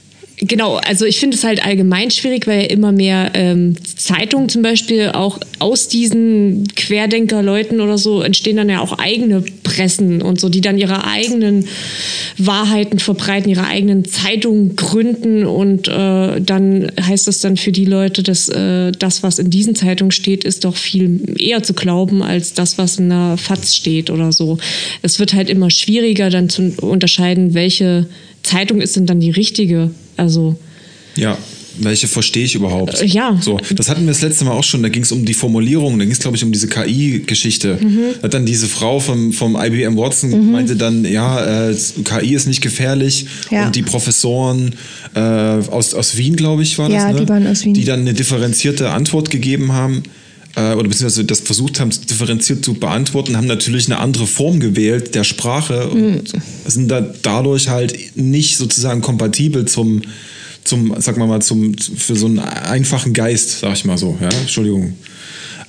[0.41, 4.62] genau, also ich finde es halt allgemein schwierig, weil ja immer mehr ähm, Zeitungen zum
[4.62, 10.49] Beispiel auch aus diesen Querdenker-Leuten oder so entstehen dann ja auch eigene Pressen und so,
[10.49, 11.67] die dann ihre eigenen
[12.38, 18.23] Wahrheiten verbreiten, ihre eigenen Zeitungen gründen und äh, dann heißt das dann für die Leute,
[18.23, 22.54] dass äh, das, was in diesen Zeitungen steht, ist doch viel eher zu glauben als
[22.54, 24.58] das, was in der FAZ steht oder so.
[25.04, 28.08] Es wird halt immer schwieriger dann zu unterscheiden, welche
[28.43, 29.91] Zeitung ist denn dann die richtige.
[30.22, 30.56] Also
[31.16, 31.38] Ja,
[31.80, 33.02] welche verstehe ich überhaupt?
[33.02, 33.38] Äh, ja.
[33.42, 35.98] So, das hatten wir das letzte Mal auch schon, da ging es um die Formulierung,
[35.98, 37.78] da ging es, glaube ich, um diese KI-Geschichte.
[37.82, 38.22] Mhm.
[38.22, 42.62] Hat dann diese Frau vom, vom IBM Watson meinte dann, ja, äh, KI ist nicht
[42.62, 43.66] gefährlich Ja.
[43.68, 44.76] und die Professoren
[45.16, 47.22] äh, aus, aus Wien, glaube ich, war das, Ja, ne?
[47.22, 47.74] die waren aus Wien.
[47.74, 50.04] die dann eine differenzierte Antwort gegeben haben
[50.56, 55.16] äh, oder beziehungsweise das versucht haben, differenziert zu beantworten, haben natürlich eine andere Form gewählt
[55.16, 56.42] der Sprache und Mhm.
[56.66, 60.02] sind da dadurch halt nicht sozusagen kompatibel zum,
[60.64, 64.30] zum, sag mal mal, zum, für so einen einfachen Geist, sag ich mal so, ja,
[64.30, 64.94] Entschuldigung.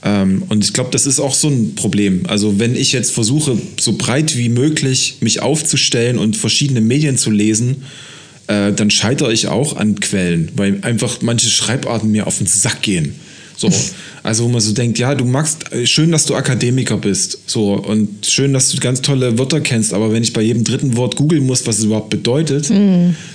[0.04, 2.22] Ähm, und ich glaube, das ist auch so ein Problem.
[2.26, 7.30] Also wenn ich jetzt versuche, so breit wie möglich mich aufzustellen und verschiedene Medien zu
[7.30, 7.84] lesen,
[8.48, 12.82] äh, dann scheitere ich auch an Quellen, weil einfach manche Schreibarten mir auf den Sack
[12.82, 13.14] gehen.
[13.56, 13.70] So,
[14.22, 17.74] Also wo man so denkt, ja, du magst, äh, schön, dass du Akademiker bist, so
[17.74, 21.16] und schön, dass du ganz tolle Wörter kennst, aber wenn ich bei jedem dritten Wort
[21.16, 22.70] googeln muss, was es überhaupt bedeutet,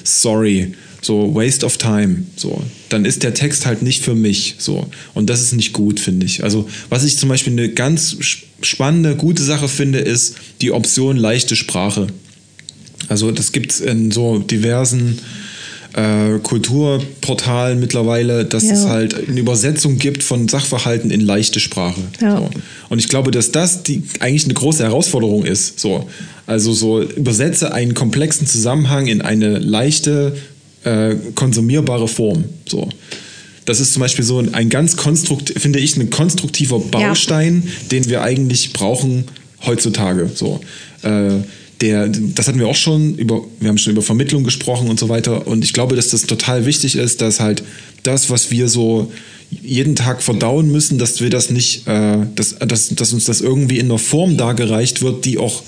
[0.04, 4.88] sorry, so waste of time, so, dann ist der Text halt nicht für mich, so
[5.14, 6.44] und das ist nicht gut, finde ich.
[6.44, 8.18] Also was ich zum Beispiel eine ganz
[8.62, 12.08] spannende, gute Sache finde, ist die Option leichte Sprache.
[13.10, 15.20] Also das gibt es in so diversen
[15.98, 18.74] äh, Kulturportalen mittlerweile, dass Ja.
[18.74, 22.00] es halt eine Übersetzung gibt von Sachverhalten in leichte Sprache.
[22.22, 22.38] Ja.
[22.38, 22.50] So.
[22.90, 25.80] Und ich glaube, dass das die eigentlich eine große Herausforderung ist.
[25.80, 26.08] So.
[26.46, 30.38] Also so übersetze einen komplexen Zusammenhang in eine leichte,
[30.84, 32.46] äh, konsumierbare Form.
[32.70, 32.88] So.
[33.66, 38.22] Das ist zum Beispiel so ein, ganz konstrukt, finde ich, ein konstruktiver Baustein, den wir
[38.22, 39.26] eigentlich brauchen
[39.66, 40.30] heutzutage.
[40.34, 40.62] So.
[41.02, 41.40] Äh,
[41.82, 45.10] der, das hatten wir auch schon über, wir haben schon über Vermittlung gesprochen und so
[45.10, 45.48] weiter.
[45.48, 47.64] Und ich glaube, dass das total wichtig ist, dass halt
[48.04, 49.12] das, was wir so
[49.50, 53.80] jeden Tag verdauen müssen, dass wir das nicht, äh, dass, dass, dass uns das irgendwie
[53.80, 55.64] in einer Form dargereicht wird, die auch,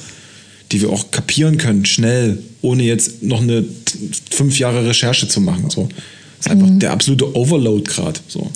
[0.71, 3.63] die wir auch kapieren können, schnell, ohne jetzt noch eine
[4.31, 5.69] fünf Jahre Recherche zu machen.
[5.69, 5.87] So.
[6.37, 8.19] Das ist einfach der absolute Overload gerade.
[8.27, 8.51] So.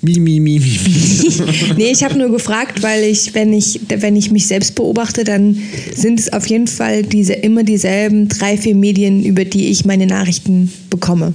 [0.00, 1.74] Mi, mi, mi, mi, mi.
[1.76, 5.60] Nee, ich habe nur gefragt, weil ich, wenn ich, wenn ich mich selbst beobachte, dann
[5.94, 10.06] sind es auf jeden Fall diese immer dieselben drei, vier Medien, über die ich meine
[10.06, 11.34] Nachrichten bekomme.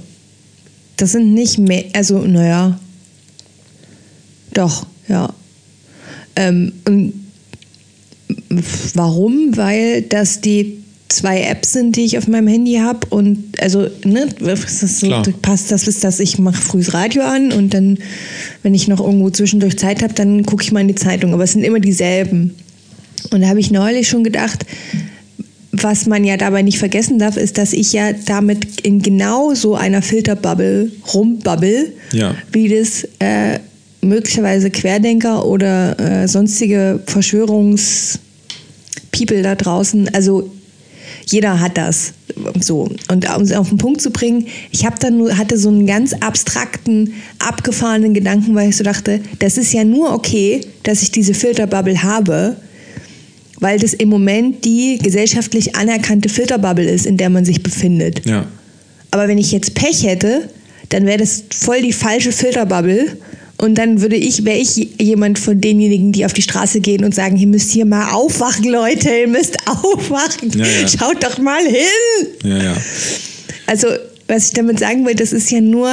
[0.96, 2.78] Das sind nicht mehr, also naja,
[4.54, 5.34] doch, ja.
[6.36, 7.12] Ähm, und
[8.94, 9.56] warum?
[9.56, 14.26] Weil das die zwei Apps sind, die ich auf meinem Handy habe und also ne,
[14.40, 17.98] das so, passt das ist das, ich mache frühes Radio an und dann,
[18.62, 21.34] wenn ich noch irgendwo zwischendurch Zeit habe, dann gucke ich mal in die Zeitung.
[21.34, 22.54] Aber es sind immer dieselben.
[23.30, 24.64] Und da habe ich neulich schon gedacht,
[25.72, 29.74] was man ja dabei nicht vergessen darf, ist, dass ich ja damit in genau so
[29.74, 32.34] einer Filterbubble rumbabbel, Ja.
[32.52, 33.58] wie das äh,
[34.00, 40.50] möglicherweise Querdenker oder äh, sonstige Verschwörungspeople da draußen, also
[41.26, 42.12] jeder hat das
[42.60, 42.88] so.
[43.08, 45.86] Und um es auf den Punkt zu bringen, ich habe dann nur, hatte so einen
[45.86, 51.10] ganz abstrakten, abgefahrenen Gedanken, weil ich so dachte, das ist ja nur okay, dass ich
[51.10, 52.56] diese Filterbubble habe,
[53.60, 58.26] weil das im Moment die gesellschaftlich anerkannte Filterbubble ist, in der man sich befindet.
[58.26, 58.46] Ja.
[59.10, 60.48] Aber wenn ich jetzt Pech hätte,
[60.88, 63.16] dann wäre das voll die falsche Filterbubble.
[63.58, 67.14] Und dann würde ich, wäre ich jemand von denjenigen, die auf die Straße gehen und
[67.14, 70.50] sagen, ihr müsst hier mal aufwachen, Leute, ihr müsst aufwachen.
[70.56, 70.88] Ja, ja.
[70.88, 72.28] Schaut doch mal hin.
[72.42, 72.76] Ja.
[73.66, 73.86] Also,
[74.26, 75.88] was ich damit sagen will, das ist ja nur.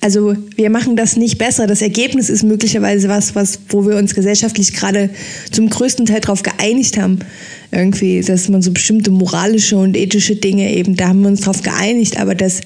[0.00, 1.66] Also, wir machen das nicht besser.
[1.66, 5.08] Das Ergebnis ist möglicherweise was, was, wo wir uns gesellschaftlich gerade
[5.50, 7.20] zum größten Teil darauf geeinigt haben.
[7.70, 11.62] Irgendwie, dass man so bestimmte moralische und ethische Dinge eben, da haben wir uns drauf
[11.62, 12.60] geeinigt, aber das.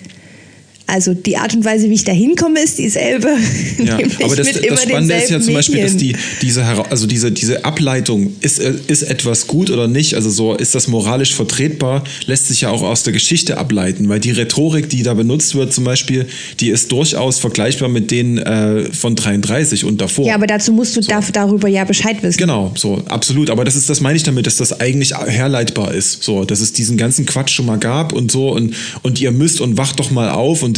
[0.89, 3.29] Also die Art und Weise, wie ich da hinkomme, ist dieselbe.
[3.79, 7.65] Ja, aber das, das Spannende ist ja zum Beispiel, dass die, diese, also diese, diese
[7.65, 12.49] Ableitung, ist, äh, ist etwas gut oder nicht, also so, ist das moralisch vertretbar, lässt
[12.49, 15.85] sich ja auch aus der Geschichte ableiten, weil die Rhetorik, die da benutzt wird zum
[15.85, 16.27] Beispiel,
[16.61, 20.27] die ist durchaus vergleichbar mit denen äh, von 33 und davor.
[20.27, 22.39] Ja, aber dazu musst du darf darüber ja Bescheid wissen.
[22.39, 23.51] Genau, so, absolut.
[23.51, 26.23] Aber das ist, das meine ich damit, dass das eigentlich herleitbar ist.
[26.23, 29.61] So, dass es diesen ganzen Quatsch schon mal gab und so und, und ihr müsst
[29.61, 30.78] und wacht doch mal auf und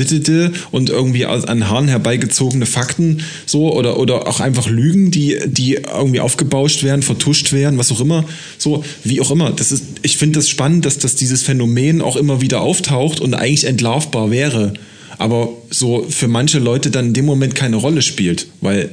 [0.70, 6.20] und irgendwie an Haaren herbeigezogene Fakten so oder, oder auch einfach Lügen, die, die irgendwie
[6.20, 8.24] aufgebauscht werden, vertuscht werden, was auch immer.
[8.58, 9.50] So, wie auch immer.
[9.50, 13.34] Das ist, ich finde das spannend, dass, dass dieses Phänomen auch immer wieder auftaucht und
[13.34, 14.74] eigentlich entlarvbar wäre.
[15.18, 18.46] Aber so für manche Leute dann in dem Moment keine Rolle spielt.
[18.60, 18.90] Weil,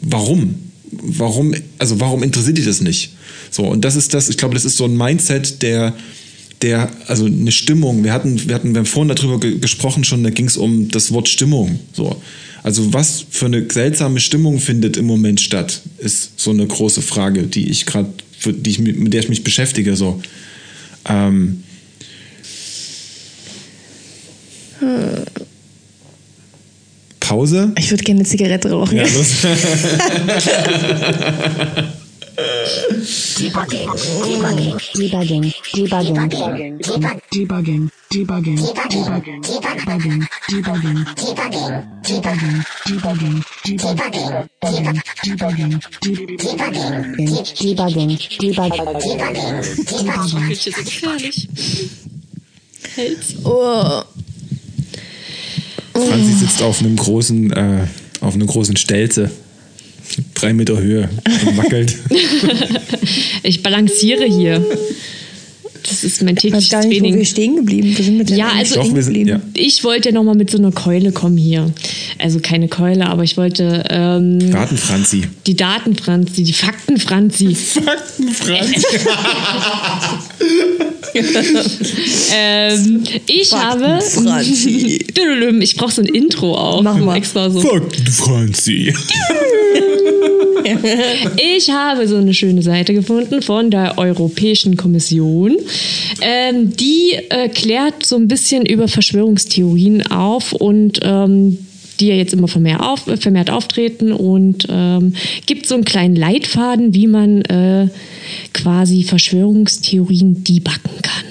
[0.00, 0.56] warum?
[0.92, 3.12] warum, also warum interessiert die das nicht?
[3.50, 5.94] So, und das ist das, ich glaube, das ist so ein Mindset, der,
[6.62, 10.22] der, also eine Stimmung, wir hatten, wir hatten, wir haben vorhin darüber ge gesprochen schon,
[10.22, 11.78] da ging es um das Wort Stimmung.
[11.92, 12.20] So.
[12.62, 17.42] Also was für eine seltsame Stimmung findet im Moment statt, ist so eine große Frage,
[17.44, 18.10] die ich gerade,
[18.44, 19.96] die ich, mit mit der ich mich beschäftige.
[19.96, 20.22] So.
[21.08, 21.64] Ähm,
[27.20, 27.72] Pause?
[27.78, 28.96] Ich würde gerne eine Zigarette rauchen.
[28.96, 29.46] Ja, los.
[32.42, 33.88] Debugging.
[34.22, 34.74] Debugging.
[34.94, 36.78] Debugging, debugging, Debugging.
[37.32, 39.38] debugging, debugging, debugging,
[40.48, 42.58] debugging, debugging, Debugging.
[42.82, 45.76] debugging, debugging, debugging, debugging,
[47.60, 48.10] debugging, debugging.
[50.48, 51.48] Küche ist gefährlich.
[52.94, 53.34] Hält's.
[53.44, 54.02] Oh.
[55.94, 57.86] Franzi sitzt auf einem großen, äh,
[58.20, 59.30] auf einem großen Stelze.
[60.34, 61.08] Drei Meter Höhe
[61.56, 61.96] wackelt.
[63.44, 64.64] Ich balanciere hier.
[65.88, 67.24] Das ist mein tägliches gar nicht, wo wir Training.
[67.26, 67.94] stehen geblieben.
[67.98, 69.40] Wo sind wir denn Ja, also- Doch, wir sind- ja.
[69.54, 71.72] Ich wollte ja nochmal mit so einer Keule kommen hier.
[72.18, 75.22] Also keine Keule, aber ich wollte ähm, Daten, Franzi.
[75.46, 77.54] die Daten, Franzi, die Fakten, Franzi.
[77.54, 78.86] Fakten, Franzi.
[82.34, 84.00] ähm, ich Fakten, habe.
[84.02, 85.04] Franzi.
[85.60, 86.82] Ich brauche so ein Intro auch.
[86.82, 87.16] Mach mal.
[87.16, 87.60] Extra so.
[87.60, 88.94] Fakten, Franzi.
[91.56, 95.56] Ich habe so eine schöne Seite gefunden von der Europäischen Kommission.
[96.20, 101.58] Ähm, die äh, klärt so ein bisschen über Verschwörungstheorien auf und ähm,
[102.00, 105.14] die ja jetzt immer vermehrt, auf, vermehrt auftreten und ähm,
[105.46, 107.88] gibt so einen kleinen Leitfaden, wie man äh,
[108.52, 111.24] quasi Verschwörungstheorien debuggen kann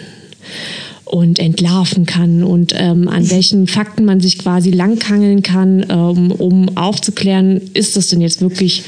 [1.06, 6.78] und entlarven kann und ähm, an welchen Fakten man sich quasi langhangeln kann, ähm, um
[6.78, 8.84] aufzuklären, ist das denn jetzt wirklich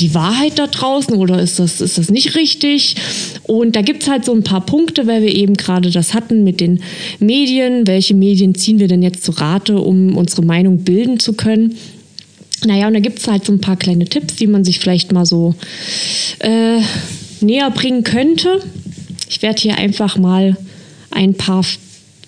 [0.00, 2.96] die Wahrheit da draußen oder ist das, ist das nicht richtig?
[3.44, 6.44] Und da gibt es halt so ein paar Punkte, weil wir eben gerade das hatten
[6.44, 6.80] mit den
[7.20, 7.86] Medien.
[7.86, 11.76] Welche Medien ziehen wir denn jetzt zu Rate, um unsere Meinung bilden zu können?
[12.64, 15.12] Naja, und da gibt es halt so ein paar kleine Tipps, die man sich vielleicht
[15.12, 15.54] mal so
[16.40, 16.80] äh,
[17.40, 18.60] näher bringen könnte.
[19.28, 20.56] Ich werde hier einfach mal
[21.10, 21.64] ein paar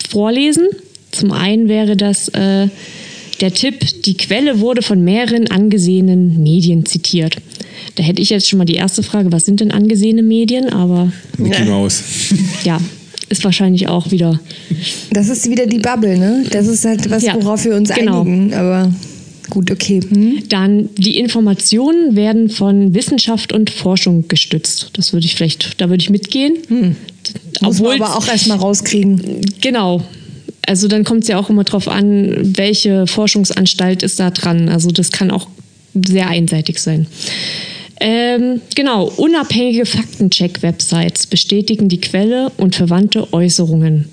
[0.08, 0.68] vorlesen.
[1.10, 2.68] Zum einen wäre das äh,
[3.40, 7.36] der Tipp, die Quelle wurde von mehreren angesehenen Medien zitiert.
[7.96, 10.68] Da hätte ich jetzt schon mal die erste Frage, was sind denn angesehene Medien?
[10.72, 12.02] Aber Mickey Maus.
[12.64, 12.78] ja,
[13.28, 14.38] ist wahrscheinlich auch wieder
[15.10, 16.44] Das ist wieder die Bubble, ne?
[16.50, 18.20] Das ist halt was, Ja, worauf wir uns genau.
[18.20, 18.54] einigen.
[18.54, 18.92] Aber
[19.50, 20.00] gut, okay.
[20.08, 20.42] Hm?
[20.48, 24.90] Dann die Informationen werden von Wissenschaft und Forschung gestützt.
[24.92, 26.54] Das würde ich vielleicht, da würde ich mitgehen.
[26.68, 26.80] Muss
[27.60, 29.40] man Obwohl, aber auch erstmal rauskriegen.
[29.60, 30.02] genau.
[30.68, 34.68] Also dann kommt es ja auch immer drauf an, welche Forschungsanstalt ist da dran.
[34.68, 35.46] Also das kann auch
[35.94, 37.06] sehr einseitig sein.
[38.00, 44.08] Ähm, genau, unabhängige Faktencheck-Websites bestätigen die Quelle und verwandte Äußerungen.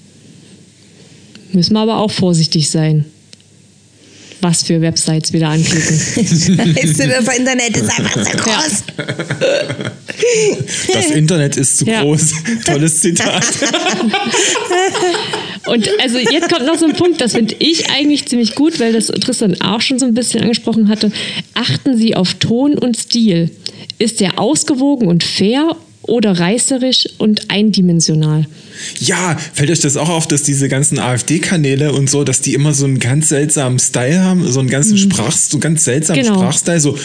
[1.52, 3.06] Müssen wir aber auch vorsichtig sein,
[4.44, 6.00] was für Websites wir da anklicken.
[6.00, 8.84] Weißt du, das Internet ist einfach so groß.
[10.94, 12.04] Das Internet ist zu Ja.
[12.04, 12.34] groß.
[12.66, 13.44] Tolles Zitat.
[15.68, 18.94] Und also jetzt kommt noch so ein Punkt, das finde ich eigentlich ziemlich gut, weil
[18.94, 21.12] das Tristan auch schon so ein bisschen angesprochen hatte.
[21.54, 23.50] Achten Sie auf Ton und Stil.
[23.98, 28.46] Ist er ausgewogen und fair oder reißerisch und eindimensional?
[29.00, 32.74] Ja, fällt euch das auch auf, dass diese ganzen AfD-Kanäle und so, dass die immer
[32.74, 36.36] so einen ganz seltsamen Style haben, so einen ganzen Sprach, so ganz seltsamen Genau.
[36.36, 36.98] Sprachstyle, so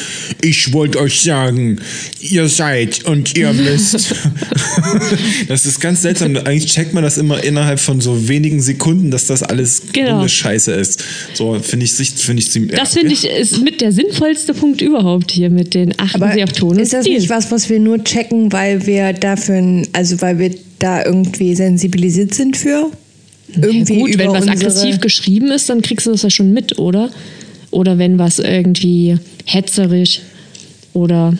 [0.42, 1.80] ich wollte euch sagen,
[2.20, 4.14] ihr seid und ihr müsst.
[5.48, 6.36] das ist ganz seltsam.
[6.36, 10.12] Eigentlich checkt man das immer innerhalb von so wenigen Sekunden, dass das alles Genau.
[10.12, 11.02] grunde Scheiße ist.
[11.34, 12.76] So finde ich, sich- finde ich ziemlich.
[12.78, 16.42] Das finde ich ist mit der sinnvollste Punkt überhaupt hier mit den achten Aber Sie
[16.44, 17.18] auf Ton ist das Stil.
[17.18, 21.54] nicht was, was wir nur checken, weil wir dafür, ein- also weil wir da irgendwie
[21.54, 22.90] sensibilisiert sind für?
[23.54, 26.78] Irgendwie Gut, über wenn was aggressiv geschrieben ist, dann kriegst du das ja schon mit,
[26.78, 27.10] oder?
[27.70, 30.20] Oder wenn was irgendwie hetzerisch
[30.92, 31.36] oder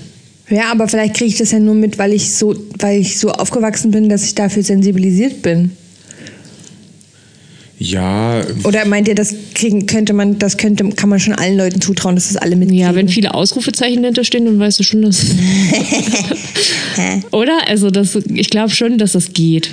[0.49, 3.31] Ja, aber vielleicht kriege ich das ja nur mit, weil ich so, weil ich so
[3.31, 5.73] aufgewachsen bin, dass ich dafür sensibilisiert bin.
[7.81, 11.81] Ja, Oder meint ihr, das kriegen könnte man, das könnte, kann man schon allen Leuten
[11.81, 12.83] zutrauen, dass das alle mitkriegen?
[12.83, 15.21] Ja, wenn viele Ausrufezeichen dahinter stehen, dann weißt du schon, dass.
[17.31, 17.69] Oder?
[17.69, 19.71] Also, das, ich glaube schon, dass das geht.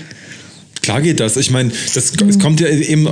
[0.84, 1.36] Klar geht das.
[1.36, 3.08] Ich meine, das, es kommt ja eben,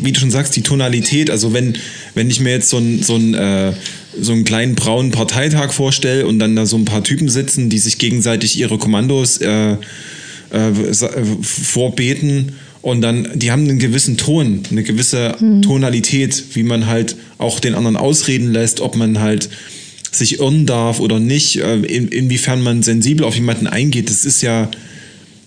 [0.00, 1.28] wie du schon sagst, die Tonalität.
[1.28, 1.76] Also wenn,
[2.14, 3.72] wenn ich mir jetzt so einen so einen, äh,
[4.20, 7.78] so einen kleinen braunen Parteitag vorstelle und dann da so ein paar Typen sitzen, die
[7.78, 9.76] sich gegenseitig ihre Kommandos äh, äh,
[10.52, 12.52] äh, vorbeten
[12.86, 17.74] und dann, die haben einen gewissen Ton, eine gewisse Tonalität, wie man halt auch den
[17.74, 19.48] anderen ausreden lässt, ob man halt
[20.12, 24.08] sich irren darf oder nicht, äh, in, inwiefern man sensibel auf jemanden eingeht.
[24.08, 24.70] Das ist ja,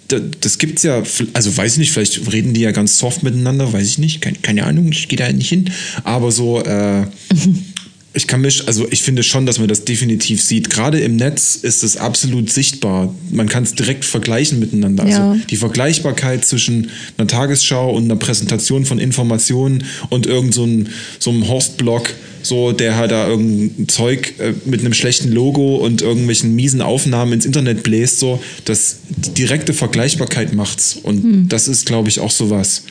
[0.09, 1.01] da- das gibt's ja,
[1.33, 4.37] also weiß ich nicht, vielleicht reden die ja ganz soft miteinander, weiß ich nicht, keine,
[4.41, 5.69] keine Ahnung, ich gehe da nicht hin.
[6.03, 7.05] Aber so, äh,
[8.13, 10.71] ich kann mich, also ich finde schon, dass man das definitiv sieht.
[10.71, 13.13] Gerade im Netz ist es absolut sichtbar.
[13.29, 15.07] Man kann es direkt vergleichen miteinander.
[15.07, 15.31] Ja.
[15.31, 20.87] Also die Vergleichbarkeit zwischen einer Tagesschau und einer Präsentation von Informationen und irgend so einem,
[21.19, 26.01] so einem Horstblock, so der halt da irgendein Zeug äh, mit einem schlechten Logo und
[26.01, 30.95] irgendwelchen miesen Aufnahmen ins Internet bläst, so, das die direkte Vergleichbarkeit macht's.
[30.95, 32.83] Und das ist, glaube ich, auch sowas,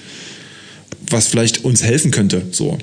[1.10, 2.78] was vielleicht uns helfen könnte, so.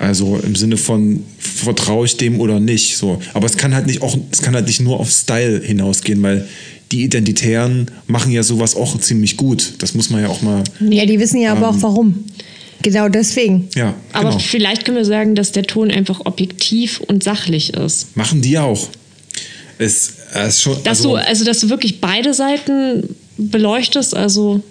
[0.00, 2.96] Also im Sinne von vertraue ich dem oder nicht.
[2.96, 3.20] So.
[3.34, 6.48] Aber es kann halt nicht auch, es kann halt nicht nur auf Style hinausgehen, weil
[6.90, 9.74] die Identitären machen ja sowas auch ziemlich gut.
[9.78, 10.64] Das muss man ja auch mal.
[10.80, 12.24] Ja, die wissen ja aber auch warum.
[12.80, 13.68] Genau deswegen.
[13.74, 14.40] Ja, Aber genau.
[14.40, 18.16] vielleicht können wir sagen, dass der Ton einfach objektiv und sachlich ist.
[18.16, 18.88] Machen die auch.
[19.76, 20.82] Es, es ist schon.
[20.82, 24.62] Dass also, du, also dass du wirklich beide Seiten beleuchtest, also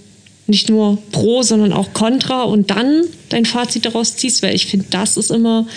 [0.49, 4.87] nicht nur pro, sondern auch contra und dann dein Fazit daraus ziehst, weil ich finde,
[4.89, 5.67] das ist immer,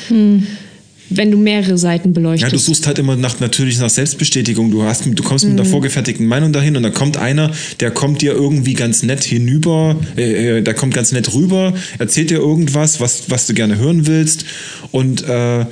[1.11, 2.53] wenn du mehrere Seiten Ja, beleuchtest.
[2.53, 4.71] du suchst halt immer nach, natürlich nach Selbstbestätigung.
[4.71, 7.51] Du, hast, du kommst mit einer vorgefertigten Meinung dahin und dann kommt einer,
[7.81, 12.31] der kommt dir irgendwie ganz nett hinüber, äh, äh, der kommt ganz nett rüber, erzählt
[12.31, 14.45] dir irgendwas, was, was du gerne hören willst
[14.91, 15.67] und äh,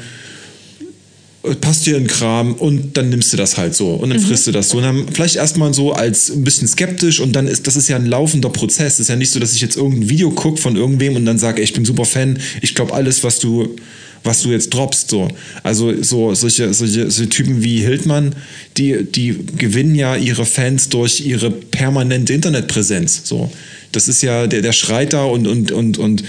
[1.61, 4.47] passt dir in den Kram und dann nimmst du das halt so und dann frisst
[4.47, 4.77] du das so.
[4.77, 7.97] Und dann vielleicht erstmal so als ein bisschen skeptisch und dann ist das ist ja
[7.97, 8.95] ein laufender Prozess.
[8.95, 11.39] Es ist ja nicht so, dass ich jetzt irgendein Video gucke von irgendwem und dann
[11.39, 13.75] sage, ich bin super Fan, ich glaube alles, was du
[14.23, 15.29] was du jetzt droppst so.
[15.63, 18.35] Also so solche, solche, solche Typen wie Hildmann,
[18.77, 23.23] die, die gewinnen ja ihre Fans durch ihre permanente Internetpräsenz.
[23.25, 23.51] So.
[23.93, 26.23] Das ist ja, der, der schreit da und, und, und, und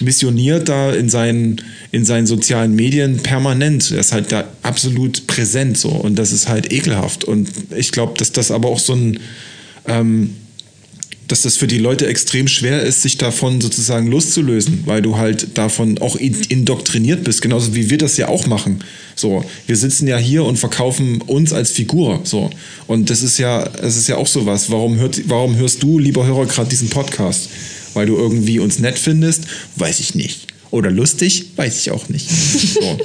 [0.00, 3.90] missioniert da in seinen, in seinen sozialen Medien permanent.
[3.90, 7.24] Er ist halt da absolut präsent so und das ist halt ekelhaft.
[7.24, 9.20] Und ich glaube, dass das aber auch so ein,
[9.86, 10.34] ähm,
[11.28, 15.56] dass das für die Leute extrem schwer ist, sich davon sozusagen loszulösen, weil du halt
[15.56, 18.82] davon auch in- indoktriniert bist, genauso wie wir das ja auch machen.
[19.14, 22.50] So, wir sitzen ja hier und verkaufen uns als Figur, so.
[22.86, 24.70] Und das ist ja, es ist ja auch sowas.
[24.70, 27.48] Warum hört, warum hörst du, lieber Hörer, gerade diesen Podcast?
[27.94, 29.44] Weil du irgendwie uns nett findest?
[29.76, 30.48] Weiß ich nicht.
[30.70, 31.46] Oder lustig?
[31.56, 32.28] Weiß ich auch nicht.
[32.72, 32.98] So.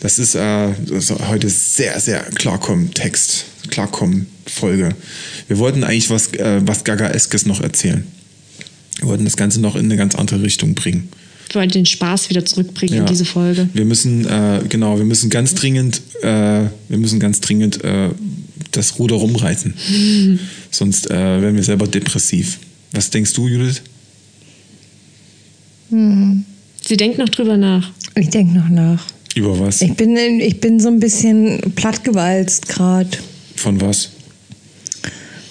[0.00, 4.96] Das ist, äh, das heute sehr, sehr Klarkommen-Text, Klarkommen-Folge.
[5.46, 8.04] Wir wollten eigentlich was, äh, was Gaga-eskes noch erzählen.
[8.98, 11.08] Wir wollten das Ganze noch in eine ganz andere Richtung bringen.
[11.48, 13.00] Ich wollte den Spaß wieder zurückbringen Ja.
[13.02, 13.68] in diese Folge.
[13.74, 16.26] Wir müssen, äh, genau, wir müssen ganz dringend, äh,
[16.88, 18.08] wir müssen ganz dringend äh,
[18.72, 19.74] das Ruder rumreißen.
[20.72, 22.58] Sonst äh, werden wir selber depressiv.
[22.92, 23.82] Was denkst du, Judith?
[25.92, 27.90] Sie denkt noch drüber nach.
[28.14, 29.04] Ich denke noch nach.
[29.34, 29.82] Über was?
[29.82, 33.10] Ich bin, in, ich bin so ein bisschen plattgewalzt gerade.
[33.56, 34.10] Von was?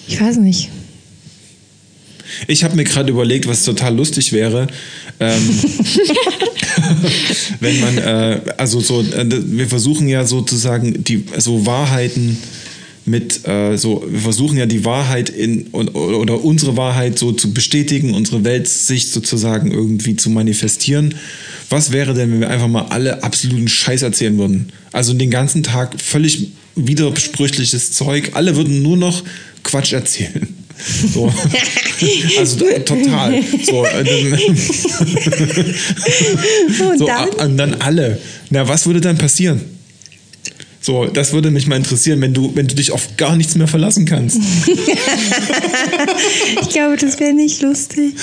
[0.06, 0.70] Ich weiß nicht.
[2.46, 4.66] Ich habe mir gerade überlegt, was total lustig wäre,
[5.20, 5.42] ähm,
[7.60, 12.36] wenn man, äh, also so, äh, wir versuchen ja sozusagen die so Wahrheiten
[13.04, 18.14] mit, äh, so, wir versuchen ja die Wahrheit in oder unsere Wahrheit so zu bestätigen,
[18.14, 21.14] unsere Weltsicht sozusagen irgendwie zu manifestieren.
[21.68, 24.68] Was wäre denn, wenn wir einfach mal alle absoluten Scheiß erzählen würden?
[24.92, 28.30] Also den ganzen Tag völlig widersprüchliches Zeug.
[28.34, 29.22] Alle würden nur noch
[29.64, 30.48] Quatsch erzählen.
[31.12, 31.32] So.
[32.36, 33.40] Also to- total.
[33.64, 34.32] So, äh, dann,
[36.90, 37.28] Und so, dann?
[37.28, 38.18] und dann alle.
[38.50, 39.60] Na, was würde dann passieren?
[40.82, 43.68] So, das würde mich mal interessieren, wenn du, wenn du dich auf gar nichts mehr
[43.68, 44.38] verlassen kannst.
[46.60, 48.14] Ich glaube, das wäre nicht lustig.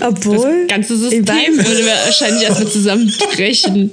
[0.00, 0.66] Obwohl.
[0.66, 3.90] Das ganze System würde wahrscheinlich erstmal zusammenbrechen.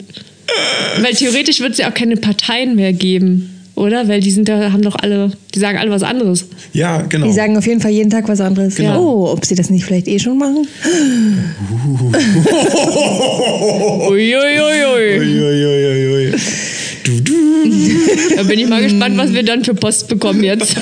[1.02, 4.08] Weil theoretisch wird es ja auch keine Parteien mehr geben, oder?
[4.08, 6.46] Weil die sind da, haben doch alle, die sagen alle was anderes.
[6.74, 7.26] Ja, genau.
[7.26, 8.76] Die sagen auf jeden Fall jeden Tag was anderes.
[8.76, 9.02] Genau.
[9.02, 10.68] Oh, ob sie das nicht vielleicht eh schon machen?
[14.10, 15.20] Uiuiui.
[15.20, 16.34] Uiuiuiui.
[18.36, 20.76] Da bin ich mal gespannt, was wir dann für Post bekommen jetzt.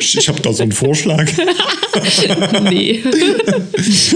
[0.00, 1.26] Ich habe da so einen Vorschlag.
[2.62, 3.02] nee.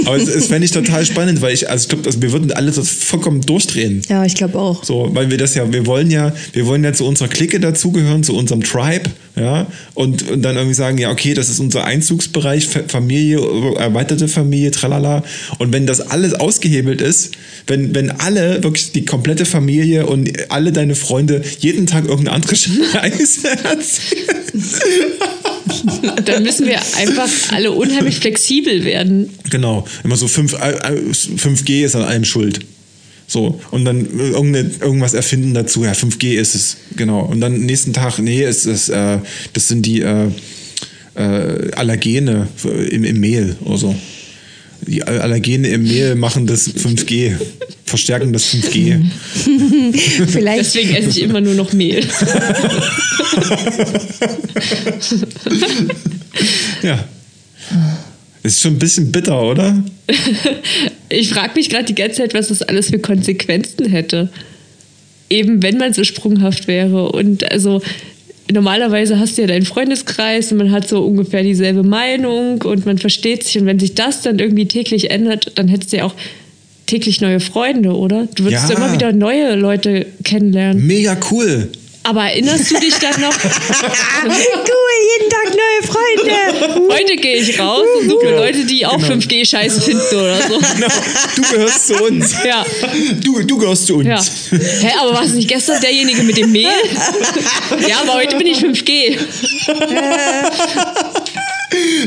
[0.05, 2.53] Aber es, es fände ich total spannend, weil ich, also ich glaube, dass wir würden
[2.53, 4.03] alle so vollkommen durchdrehen.
[4.09, 4.84] Ja, ich glaube auch.
[4.84, 8.22] So, weil wir das ja, wir wollen ja, wir wollen ja zu unserer Clique dazugehören,
[8.22, 9.11] zu unserem Tribe,
[9.41, 13.38] ja, und, und dann irgendwie sagen, ja, okay, das ist unser Einzugsbereich, Fa- Familie,
[13.76, 15.24] erweiterte Familie, tralala.
[15.59, 17.30] Und wenn das alles ausgehebelt ist,
[17.66, 22.55] wenn, wenn alle, wirklich die komplette Familie und alle deine Freunde jeden Tag irgendeine andere
[22.55, 24.36] Scheiße erzählen.
[26.24, 29.30] Dann müssen wir einfach alle unheimlich flexibel werden.
[29.51, 32.61] Genau, immer so 5, äh, äh, 5G ist an allem schuld.
[33.31, 37.20] So, und dann irgendeine, irgendwas erfinden dazu, ja, 5G ist es, genau.
[37.20, 39.18] Und dann nächsten Tag, nee, es ist, äh,
[39.53, 40.26] das sind die äh,
[41.14, 42.49] äh, Allergene
[42.91, 43.95] im, im Mehl oder so.
[44.85, 47.37] Die Allergene im Mehl machen das 5G,
[47.85, 49.01] verstärken das 5G.
[50.26, 52.05] Vielleicht, Deswegen esse ich immer nur noch Mehl.
[56.83, 57.05] Ja.
[58.43, 59.82] Ist schon ein bisschen bitter, oder?
[61.12, 64.28] Ich frage mich gerade die ganze Zeit, was das alles für Konsequenzen hätte.
[65.28, 67.11] Eben wenn man so sprunghaft wäre.
[67.11, 67.82] Und also
[68.51, 72.99] normalerweise hast du ja deinen Freundeskreis und man hat so ungefähr dieselbe Meinung und man
[72.99, 73.59] versteht sich.
[73.59, 76.14] Und wenn sich das dann irgendwie täglich ändert, dann hättest du ja auch
[76.86, 78.28] täglich neue Freunde, oder?
[78.36, 78.76] Du würdest Ja.
[78.76, 80.86] immer wieder neue Leute kennenlernen.
[80.86, 81.70] Mega cool.
[82.05, 83.34] Aber erinnerst du dich dann noch?
[84.24, 84.30] cool,
[85.18, 86.93] jeden Tag Freunde!
[86.93, 88.39] Heute gehe ich raus und suche Genau.
[88.39, 89.14] Leute, die auch Genau.
[89.14, 90.59] 5G scheiße finden oder so.
[90.74, 90.89] Genau.
[91.37, 92.35] Du gehörst zu uns.
[92.45, 92.64] Ja.
[93.24, 94.07] Du, du gehörst zu uns.
[94.09, 94.22] Ja.
[94.59, 96.68] Hä, aber warst du nicht gestern derjenige mit dem Mehl?
[97.89, 99.16] ja, aber heute bin ich 5G.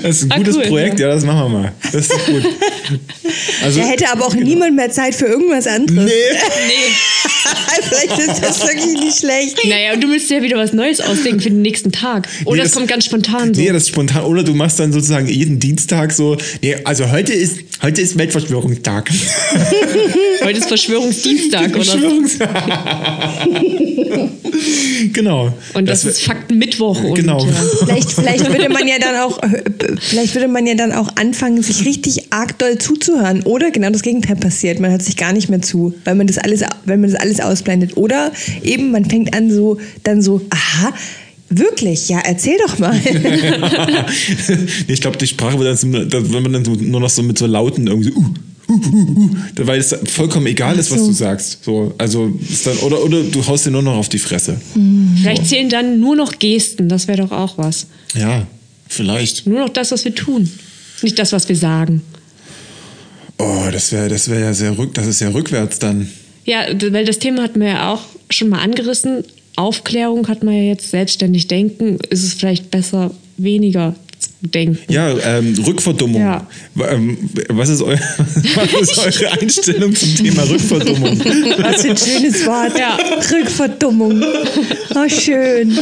[0.02, 0.64] Das ist ein Ah, gutes cool.
[0.68, 1.72] Projekt, ja, das machen wir mal.
[1.92, 2.44] Das ist doch gut.
[3.64, 6.06] Also, Da hätte aber auch niemand mehr Zeit für irgendwas anderes.
[6.06, 6.12] nee.
[6.68, 6.94] Nee.
[7.82, 9.58] Vielleicht ist das wirklich nicht schlecht.
[9.68, 12.28] Naja, und du dir ja wieder was Neues ausdenken für den nächsten Tag.
[12.46, 13.62] Oder Nee, es das- kommt ganz spontan so.
[13.62, 14.24] Nee, das ist spontan.
[14.26, 19.10] Oder du machst dann sozusagen jeden Dienstag so, nee, also heute ist, heute ist Weltverschwörungstag.
[20.44, 21.84] Heute ist Verschwörungsdienstag oder.
[21.86, 22.38] Verschwörungs
[25.14, 25.54] genau.
[25.74, 27.02] Und das, ist Faktenmittwoch.
[27.04, 27.44] Und, Genau.
[27.46, 27.52] Ja.
[27.86, 29.40] Vielleicht, vielleicht würde man ja dann auch,
[30.02, 33.44] vielleicht würde man ja dann auch anfangen, sich richtig arg doll zuzuhören.
[33.44, 34.80] Oder genau das Gegenteil passiert.
[34.80, 37.40] Man hört sich gar nicht mehr zu, weil man das alles, wenn man das alles
[37.44, 37.98] ausblendet.
[37.98, 38.32] Oder
[38.64, 40.94] eben man fängt an so, dann so, aha,
[41.50, 42.96] wirklich, ja, erzähl doch mal.
[44.88, 45.84] ich glaube, die Sprache wird
[46.14, 48.34] dann, wenn man dann so, nur noch so mit so Lauten irgendwie so, uh,
[48.70, 49.30] uh, uh,
[49.60, 51.08] uh, weil es vollkommen egal ist, was so.
[51.08, 51.64] du sagst.
[51.64, 54.60] So, also ist dann, oder, oder du haust dir nur noch auf die Fresse.
[55.22, 56.90] Vielleicht zählen dann nur noch Gesten.
[56.90, 57.88] Das wäre doch auch was.
[58.16, 58.48] Ja,
[58.88, 59.48] vielleicht.
[59.48, 60.50] Nur noch das, was wir tun.
[61.02, 62.02] Nicht das, was wir sagen.
[63.38, 66.10] Oh, das wäre das wär ja sehr rück, das ist ja rückwärts dann.
[66.46, 69.24] Ja, weil das Thema hatten wir ja auch schon mal angerissen.
[69.56, 72.00] Aufklärung hat man ja jetzt selbstständig denken.
[72.10, 74.92] Ist es vielleicht besser, weniger zu denken?
[74.92, 76.22] Ja, ähm, Rückverdummung.
[76.22, 76.48] Ja.
[76.90, 77.18] Ähm,
[77.50, 81.20] was, ist eu was ist eure Einstellung zum Thema Rückverdummung?
[81.20, 82.78] Was für ein schönes Wort.
[82.78, 82.98] Ja.
[83.32, 84.24] Rückverdummung.
[84.96, 85.78] Oh, schön.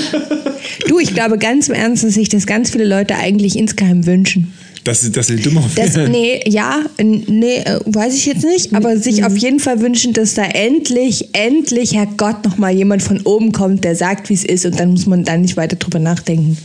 [0.88, 4.53] Du, ich glaube ganz im Ernst, dass sich das ganz viele Leute eigentlich insgeheim wünschen.
[4.84, 6.12] Dass, sie- dass sie dümmer Das, werden.
[6.12, 10.34] nee, ja, nee, äh, weiß ich jetzt nicht, aber sich auf jeden Fall wünschen, dass
[10.34, 14.80] da endlich, endlich, Herrgott, nochmal jemand von oben kommt, der sagt, wie es ist und
[14.80, 16.58] dann muss man dann nicht weiter drüber nachdenken.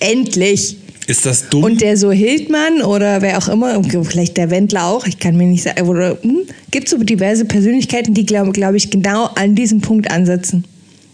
[0.00, 0.76] Endlich.
[1.06, 1.64] Ist das dumm?
[1.64, 5.46] Und der so Hildmann oder wer auch immer, vielleicht der Wendler auch, ich kann mir
[5.46, 9.80] nicht sagen, oder hm, gibt so diverse Persönlichkeiten, die, glaube glaub ich, genau an diesem
[9.80, 10.64] Punkt ansetzen.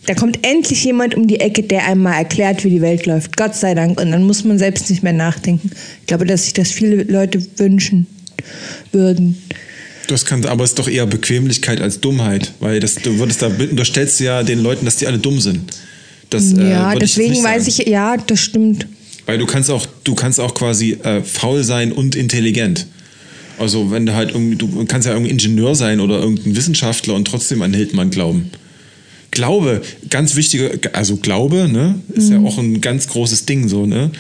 [0.07, 3.37] Da kommt endlich jemand um die Ecke, der einem mal erklärt, wie die Welt läuft.
[3.37, 4.01] Gott sei Dank.
[4.01, 5.71] Und dann muss man selbst nicht mehr nachdenken.
[6.01, 8.07] Ich glaube, dass sich das viele Leute wünschen
[8.93, 9.43] würden.
[10.07, 13.49] Das kann, aber es ist doch eher Bequemlichkeit als Dummheit, weil das, du würdest da
[13.49, 15.71] unterstellst ja den Leuten, dass die alle dumm sind.
[16.31, 18.87] Das, äh, ja, ich jetzt deswegen nicht weiß ich, ja, das stimmt.
[19.27, 22.87] Weil du kannst auch, du kannst auch quasi äh, faul sein und intelligent.
[23.59, 27.27] Also wenn du halt irgendwie, du kannst ja irgendwie Ingenieur sein oder irgendein Wissenschaftler und
[27.27, 28.51] trotzdem an Hildmann glauben.
[29.39, 34.11] Glaube, ganz wichtiger, also Glaube, ne, ist ja auch ein ganz großes Ding so, ne.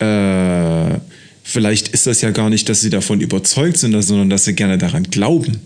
[0.00, 0.98] Äh,
[1.44, 4.76] vielleicht ist das ja gar nicht, dass sie davon überzeugt sind, sondern dass sie gerne
[4.76, 5.60] daran glauben.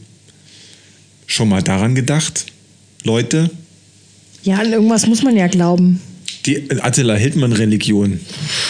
[1.27, 2.45] Schon mal daran gedacht,
[3.03, 3.49] Leute?
[4.43, 5.99] Ja, an irgendwas muss man ja glauben.
[6.45, 8.21] Die Attila Hildmann-Religion.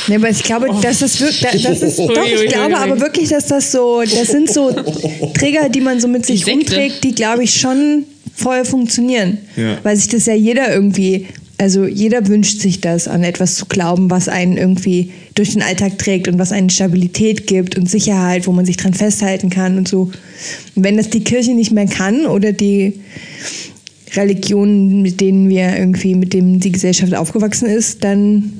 [0.07, 3.49] Nee, aber ich glaube, dass das wirklich, das ist, doch, ich glaube aber wirklich, dass
[3.49, 4.71] das so, das sind so
[5.35, 8.05] Trigger, die man so mit sich Die rumträgt, die, glaube ich, schon
[8.35, 9.39] voll funktionieren.
[9.57, 9.79] Ja.
[9.83, 11.27] Weil sich das ja jeder irgendwie,
[11.59, 15.99] also jeder wünscht sich das, an etwas zu glauben, was einen irgendwie durch den Alltag
[15.99, 19.89] trägt und was einen Stabilität gibt und Sicherheit, wo man sich dran festhalten kann und
[19.89, 20.11] so.
[20.75, 22.95] Und wenn das die Kirche nicht mehr kann oder die
[24.15, 28.53] Religionen, mit denen wir irgendwie, mit denen die Gesellschaft aufgewachsen ist, dann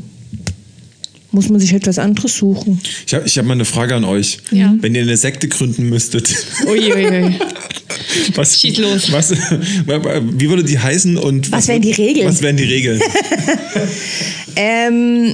[1.33, 2.81] muss man sich etwas anderes suchen.
[3.07, 4.39] Ich habe ich hab mal eine Frage an euch.
[4.51, 4.75] Ja.
[4.81, 6.35] Wenn ihr eine Sekte gründen müsstet,
[6.67, 7.39] Uiuiui.
[8.35, 9.13] was, Schieß los.
[9.13, 12.29] Was, wie würde die heißen und Was wären die Regeln?
[12.29, 13.01] Was wären die Regeln?
[14.57, 15.33] Ähm.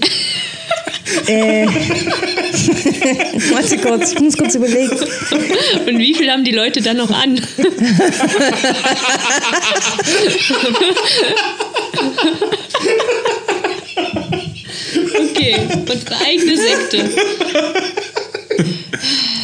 [1.26, 1.66] äh,
[3.50, 4.90] warte kurz, ich muss kurz überlegen.
[5.86, 7.40] Und wie viel haben die Leute dann noch an?
[15.18, 17.10] Okay, unsere eigene Sekte.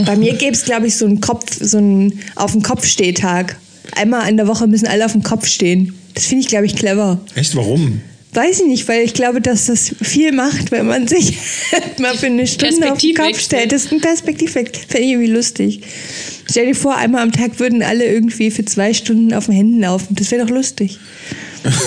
[0.05, 3.57] Bei mir gäbe es, glaube ich, so einen Kopf, so einen auf dem Kopf Stehtag.
[3.95, 5.95] Einmal in der Woche müssen alle auf dem Kopf stehen.
[6.15, 7.21] Das finde ich, glaube ich, clever.
[7.35, 8.01] Echt, warum?
[8.35, 11.37] Weiß ich nicht, weil ich glaube, dass das viel macht, wenn man sich
[11.99, 13.73] mal für eine Stunde auf den Kopf stellt.
[13.73, 14.85] Das ist ein Perspektivwechsel.
[14.89, 15.81] Fände ich irgendwie lustig.
[16.51, 19.81] Stell dir vor, einmal am Tag würden alle irgendwie für zwei Stunden auf den Händen
[19.81, 20.15] laufen.
[20.15, 20.99] Das wäre doch lustig.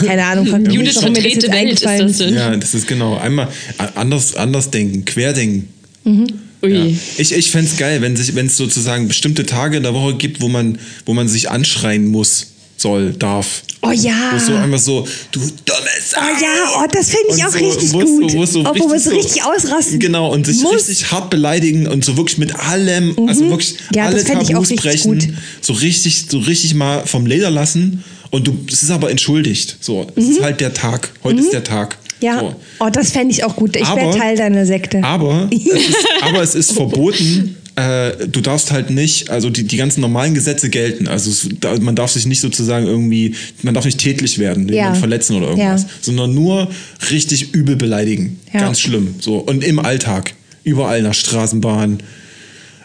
[0.05, 2.33] Keine Ahnung, von Judith warum mir das verdrehte jetzt Welt ist eingefallen das denn?
[2.35, 3.17] Ja, das ist genau.
[3.17, 3.47] Einmal
[3.95, 5.67] anders, anders denken, querdenken.
[6.05, 6.73] Ui.
[6.73, 6.85] Ja.
[7.17, 10.47] Ich, ich fände es geil, wenn es sozusagen bestimmte Tage in der Woche gibt, wo
[10.47, 13.63] man, wo man sich anschreien muss, soll, darf.
[13.81, 14.31] Oh ja.
[14.31, 16.17] Wo es so einfach so, du dumme Sau!
[16.19, 18.31] Oh ja, oh, das finde ich Und auch so, richtig wo es gut.
[18.31, 20.73] So, wo es so Auch wo man so richtig ausrasten Genau, und sich muss.
[20.75, 23.95] richtig hart beleidigen und so wirklich mit allem, also wirklich Mhm.
[23.95, 25.27] Ja, alle Tabus brechen, gut.
[25.61, 29.77] so richtig, so richtig mal vom Leder lassen und du, es ist aber entschuldigt.
[29.81, 30.31] So, es Mhm.
[30.31, 31.11] ist halt der Tag.
[31.23, 31.97] Heute ist der Tag.
[32.21, 32.39] Ja.
[32.39, 32.55] So.
[32.79, 33.75] Oh, das fände ich auch gut.
[33.75, 35.03] Ich wäre Teil deiner Sekte.
[35.03, 39.77] Aber es ist, aber es ist verboten, äh, du darfst halt nicht, also die, die
[39.77, 41.07] ganzen normalen Gesetze gelten.
[41.07, 44.75] Also es, da, man darf sich nicht sozusagen irgendwie, man darf nicht tätlich werden, Ja.
[44.75, 45.89] jemanden verletzen oder irgendwas, Ja.
[46.01, 46.69] sondern nur
[47.11, 48.39] richtig übel beleidigen.
[48.53, 48.61] Ja.
[48.61, 49.15] Ganz schlimm.
[49.19, 49.37] So.
[49.37, 50.33] Und im Alltag.
[50.63, 51.99] Überall nach Straßenbahn,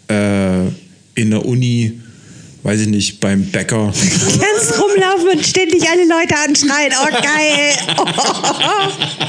[0.09, 0.67] äh,
[1.15, 1.99] in der Uni,
[2.63, 3.93] weiß ich nicht, beim Bäcker.
[3.95, 6.93] Kannst rumlaufen und ständig alle Leute anschreien.
[7.01, 7.97] Oh, geil.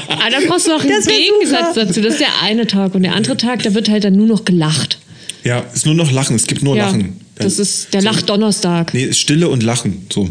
[0.08, 1.86] Aber dann brauchst du auch einen Das wär Gegensatz super.
[1.86, 2.00] dazu.
[2.02, 2.94] Das ist der eine Tag.
[2.94, 4.98] Und der andere Tag, da wird halt dann nur noch gelacht.
[5.44, 7.20] Ja, ist nur noch Lachen, es gibt nur ja, Lachen.
[7.36, 8.94] das ist der Lacht-Donnerstag.
[8.94, 10.06] Nee, Stille und Lachen.
[10.12, 10.28] So.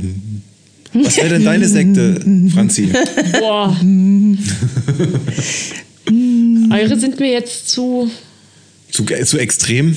[0.94, 2.22] Was wäre denn deine Sekte,
[2.54, 2.90] Franzi?
[3.40, 3.78] Boah.
[6.72, 8.10] Eure sind mir jetzt zu.
[8.92, 9.96] Zu, zu extrem?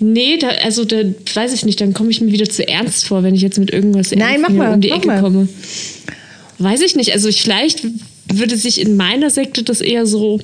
[0.00, 1.02] Nee, da, also da
[1.34, 3.70] weiß ich nicht, dann komme ich mir wieder zu ernst vor, wenn ich jetzt mit
[3.70, 5.20] irgendwas Nein, mach mal, um die mach Ecke mal.
[5.20, 5.48] komme.
[6.58, 7.12] Weiß ich nicht.
[7.12, 7.84] Also ich, vielleicht
[8.32, 10.40] würde sich in meiner Sekte das eher so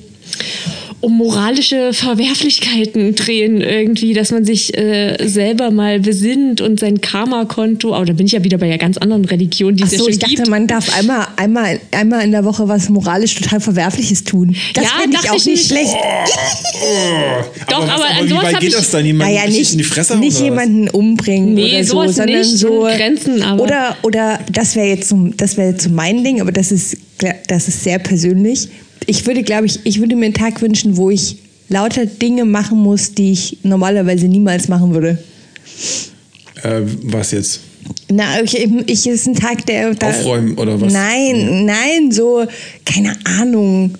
[1.05, 7.93] um moralische Verwerflichkeiten drehen irgendwie, dass man sich äh, selber mal besinnt und sein Karma-Konto,
[7.93, 10.05] aber da bin ich ja wieder bei einer ganz anderen Religion, die es ja Achso,
[10.05, 10.49] schon ich dachte, gibt.
[10.49, 14.55] man darf einmal, einmal, einmal in der Woche was moralisch total Verwerfliches tun.
[14.73, 15.93] Das Ja, fände ich auch ich nicht schlecht.
[17.69, 19.05] Doch, was- aber an wie sowas weit hab geht ich- das dann?
[19.05, 22.57] Jemanden Naja, nicht, in die Fresse nicht jemanden umbringen Nee, oder so, sowas sondern nicht,
[22.57, 26.41] so Grenzen, aber- oder oder das wäre jetzt so, das wäre jetzt so mein Ding,
[26.41, 26.97] aber das ist
[27.47, 28.67] das ist sehr persönlich.
[29.05, 31.37] Ich würde, glaube ich, ich würde mir einen Tag wünschen, wo ich
[31.69, 35.17] lauter Dinge machen muss, die ich normalerweise niemals machen würde.
[36.63, 37.61] Äh, was jetzt?
[38.09, 40.91] Na, ich, ich ist ein Tag, der da, Aufräumen oder was?
[40.91, 42.45] Nein, nein, so
[42.83, 43.95] keine Ahnung.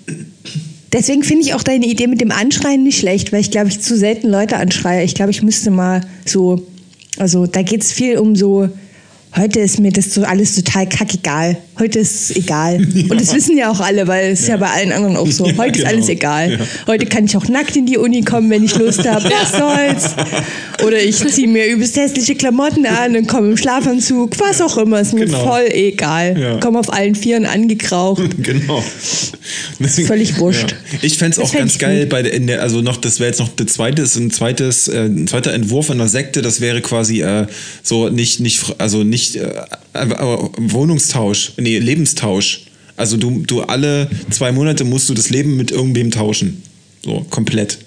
[0.92, 3.80] Deswegen finde ich auch deine Idee mit dem Anschreien nicht schlecht, weil ich glaube, ich
[3.80, 5.04] zu selten Leute anschreie.
[5.04, 6.66] Ich glaube, ich müsste mal so,
[7.18, 8.68] also da geht es viel um so,
[9.36, 11.56] heute ist mir das so alles total kackegal.
[11.78, 12.76] Heute ist es egal.
[13.10, 14.56] Und das wissen ja auch alle, weil es ist ja.
[14.56, 15.46] bei allen anderen auch so.
[15.56, 15.90] Ja, Heute ist genau.
[15.96, 16.52] alles egal.
[16.52, 16.58] Ja.
[16.86, 19.24] Heute kann ich auch nackt in die Uni kommen, wenn ich Lust habe.
[19.30, 20.16] Was soll's?
[20.84, 24.38] Oder ich ziehe mir übelst hässliche Klamotten an und komme im Schlafanzug.
[24.38, 25.44] Was auch immer, ist mir Genau.
[25.44, 26.38] voll egal.
[26.38, 26.56] Ja.
[26.58, 28.22] Komme auf allen Vieren angekraucht.
[28.42, 28.82] Genau.
[29.80, 30.72] völlig wurscht.
[30.92, 30.98] Ja.
[31.02, 33.38] Ich fände es auch ganz geil bei der, in der, also noch, das wäre jetzt
[33.40, 37.22] noch der zweite, ist ein zweites, äh, ein zweiter Entwurf einer Sekte, das wäre quasi
[37.22, 37.46] äh,
[37.82, 39.48] so nicht, nicht, also nicht äh,
[40.58, 42.62] Wohnungstausch, nee, Lebenstausch.
[42.96, 46.62] Also du, du alle zwei Monate musst du das Leben mit irgendwem tauschen.
[47.04, 47.78] So, komplett.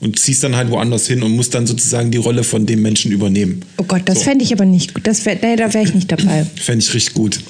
[0.00, 3.10] Und ziehst dann halt woanders hin und musst dann sozusagen die Rolle von dem Menschen
[3.10, 3.62] übernehmen.
[3.78, 4.24] Oh Gott, das So.
[4.24, 5.06] fände ich aber nicht gut.
[5.06, 6.44] Das wär, nee, da wäre ich nicht dabei.
[6.56, 7.40] Fände ich richtig gut.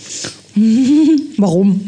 [1.37, 1.81] Warum?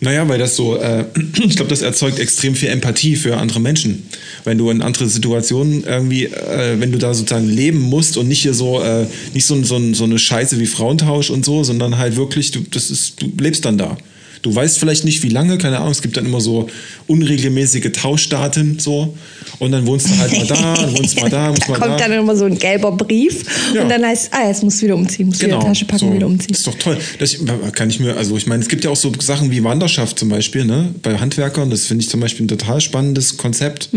[0.00, 1.04] Naja, weil das so, äh,
[1.44, 4.02] ich glaube, das erzeugt extrem viel Empathie für andere Menschen.
[4.44, 8.42] Wenn du in andere Situationen irgendwie, äh, wenn du da sozusagen leben musst und nicht
[8.42, 12.16] hier so, äh, nicht so, so, so eine Scheiße wie Frauentausch und so, sondern halt
[12.16, 13.96] wirklich, du, das ist, du lebst dann da.
[14.42, 16.68] Du weißt vielleicht nicht, wie lange, keine Ahnung, es gibt dann immer so
[17.06, 19.16] unregelmäßige Tauschdaten so
[19.58, 21.92] und dann wohnst du halt mal da, dann wohnst mal da, musst da mal kommt
[22.00, 22.08] da.
[22.08, 23.82] dann immer so ein gelber Brief Ja.
[23.82, 26.14] und dann heißt ah, jetzt musst du wieder umziehen, musst wieder Tasche packen, so.
[26.14, 26.48] wieder umziehen.
[26.50, 26.98] Das ist doch toll.
[27.18, 27.36] Das
[27.72, 30.28] kann ich mir, also ich meine, es gibt ja auch so Sachen wie Wanderschaft zum
[30.28, 30.94] Beispiel, ne?
[31.02, 33.90] Bei Handwerkern, das finde ich zum Beispiel ein total spannendes Konzept,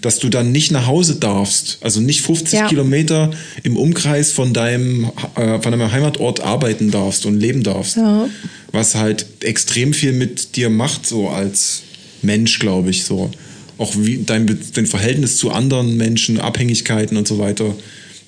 [0.00, 2.58] dass du dann nicht nach Hause darfst, also nicht 50 Mhm.
[2.58, 2.68] Ja.
[2.68, 3.30] Kilometer
[3.62, 7.96] im Umkreis von deinem, äh, von deinem Heimatort arbeiten darfst und leben darfst.
[7.96, 8.26] Ja.
[8.72, 11.82] Was halt extrem viel mit dir macht, so als
[12.22, 13.30] Mensch, glaube ich, so.
[13.78, 17.74] Auch wie dein, dein Verhältnis zu anderen Menschen, Abhängigkeiten und so weiter.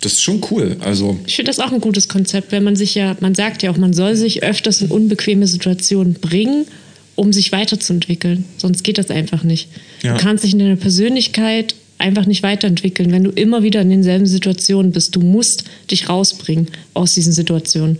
[0.01, 0.76] Das ist schon cool.
[0.80, 3.70] Also, Ich finde das auch ein gutes Konzept, wenn man sich ja, man sagt ja
[3.70, 6.66] auch, man soll sich öfters in unbequeme Situationen bringen,
[7.14, 8.45] um sich weiterzuentwickeln.
[8.57, 9.68] Sonst geht das einfach nicht.
[10.03, 10.16] Ja.
[10.16, 14.26] Du kannst dich in deiner Persönlichkeit einfach nicht weiterentwickeln, wenn du immer wieder in denselben
[14.26, 15.14] Situationen bist.
[15.14, 17.99] Du musst dich rausbringen aus diesen Situationen.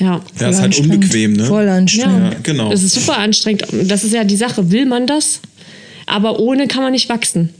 [0.00, 0.20] Ja.
[0.40, 1.44] ja, ist halt unbequem, ne?
[1.44, 2.32] Voll anstrengend.
[2.32, 2.70] Ja, genau.
[2.70, 3.66] Das ist super anstrengend.
[3.84, 4.70] Das ist ja die Sache.
[4.70, 5.40] Will man das?
[6.06, 7.50] Aber ohne kann man nicht wachsen.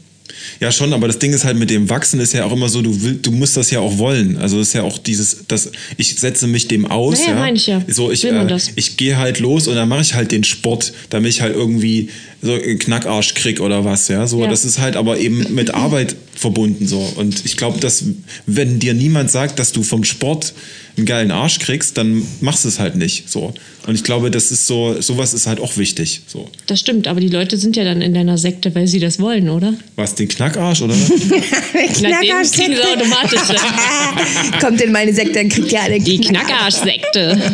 [0.61, 2.82] Ja, schon, aber das Ding ist halt mit dem Wachsen ist ja auch immer so,
[2.82, 4.36] du will, du musst das ja auch wollen.
[4.36, 7.20] Also es ist ja auch dieses, das, ich setze mich dem aus.
[7.20, 7.82] Naja, ja, meine ich ja.
[7.88, 10.45] So, ich, Will man äh, ich gehe halt los und dann mache ich halt den
[10.45, 12.11] Sport, damit ich halt irgendwie
[12.43, 14.26] so einen Knackarsch krieg oder was, ja.
[14.26, 14.51] So, Ja.
[14.51, 17.01] das ist halt aber eben mit Arbeit verbunden so.
[17.16, 18.05] Und ich glaube, dass
[18.47, 20.55] wenn dir niemand sagt, dass du vom Sport
[20.97, 23.30] einen geilen Arsch kriegst, dann machst du es halt nicht.
[23.30, 23.55] So.
[23.86, 26.22] Und ich glaube, das ist so, sowas ist halt auch wichtig.
[26.26, 26.49] So.
[26.66, 29.49] Das stimmt, aber die Leute sind ja dann in deiner Sekte, weil sie das wollen,
[29.49, 29.74] oder?
[29.97, 30.95] Was, den Knackarsch oder?
[30.95, 33.41] Na, den kriegen sie automatisch.
[33.49, 34.61] dann.
[34.61, 36.20] Kommt in meine Sekte, dann kriegt ihr alle Die.
[36.20, 37.38] Knackarsch-Sekte.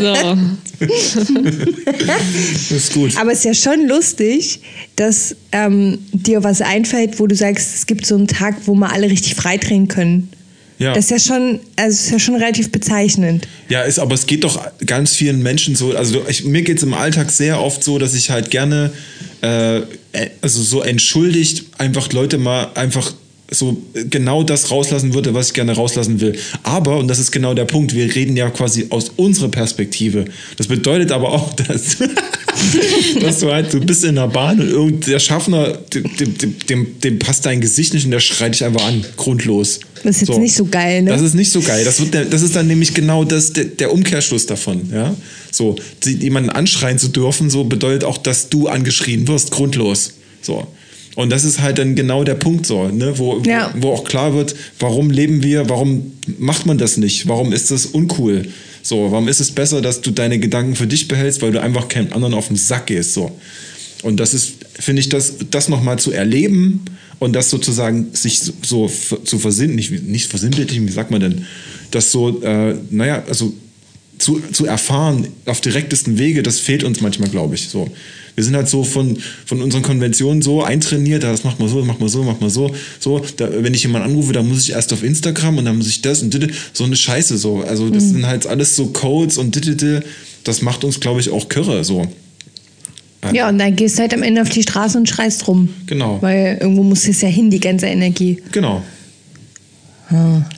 [0.00, 0.38] so.
[2.06, 3.16] das ist gut.
[3.16, 4.60] Aber es ist ja schon lustig,
[4.96, 8.90] dass ähm, dir was einfällt, wo du sagst, es gibt so einen Tag, wo mal
[8.90, 10.28] alle richtig frei drehen können.
[10.82, 10.94] Ja.
[10.94, 13.46] Das ist ja schon, also ist ja schon relativ bezeichnend.
[13.68, 15.96] Ja, ist, aber es geht doch ganz vielen Menschen so.
[15.96, 18.92] Also ich, mir geht es im Alltag sehr oft so, dass ich halt gerne,
[19.42, 19.82] äh,
[20.40, 23.12] also so entschuldigt, einfach Leute mal einfach
[23.52, 23.76] so
[24.10, 26.38] genau das rauslassen würde, was ich gerne rauslassen will.
[26.62, 30.24] Aber, und das ist genau der Punkt, wir reden ja quasi aus unserer Perspektive.
[30.56, 31.98] Das bedeutet aber auch, dass,
[33.20, 37.00] dass du halt, du bist in der Bahn und irgend der Schaffner, dem, dem, dem,
[37.00, 39.80] dem passt dein Gesicht nicht und der schreit dich einfach an, grundlos.
[40.02, 41.10] Das ist jetzt nicht so geil, ne?
[41.10, 41.84] Das ist nicht so geil.
[41.84, 44.90] Das, wird das ist dann nämlich genau das, der, der Umkehrschluss davon.
[44.92, 45.14] Ja?
[45.50, 50.14] So, jemanden anschreien zu dürfen, so bedeutet auch, dass du angeschrien wirst, grundlos.
[50.40, 50.66] So.
[51.14, 53.18] Und das ist halt dann genau der Punkt so, ne?
[53.18, 53.72] wo, Ja.
[53.76, 57.70] wo, wo auch klar wird, warum leben wir, warum macht man das nicht, warum ist
[57.70, 58.48] das uncool?
[58.82, 61.88] So, warum ist es besser, dass du deine Gedanken für dich behältst, weil du einfach
[61.88, 63.12] keinem anderen auf den Sack gehst?
[63.12, 63.30] So.
[64.02, 66.80] Und das ist, finde ich, das, das nochmal zu erleben
[67.18, 68.90] und das sozusagen sich so,
[69.24, 71.46] zu versinnen, nicht, nicht versinnbildlichen, wie sagt man denn,
[71.92, 73.52] das so, äh, naja, also
[74.18, 77.68] zu, zu erfahren auf direktesten Wege, das fehlt uns manchmal, glaube ich.
[77.68, 77.88] So.
[78.34, 81.86] Wir sind halt so von, von unseren Konventionen so eintrainiert, das macht man so, das
[81.86, 82.74] macht man so, macht man so.
[82.98, 85.88] so da, wenn ich jemanden anrufe, dann muss ich erst auf Instagram und dann muss
[85.88, 87.62] ich das und dit, so eine Scheiße so.
[87.62, 90.02] Also das sind halt alles so Codes und dit, dit, dit.
[90.44, 92.06] das macht uns, glaube ich, auch kirre so.
[93.32, 95.68] Ja, und dann gehst du halt am Ende auf die Straße und schreist rum.
[95.86, 96.20] Genau.
[96.20, 98.42] Weil irgendwo muss es ja hin, die ganze Energie.
[98.50, 98.82] Genau.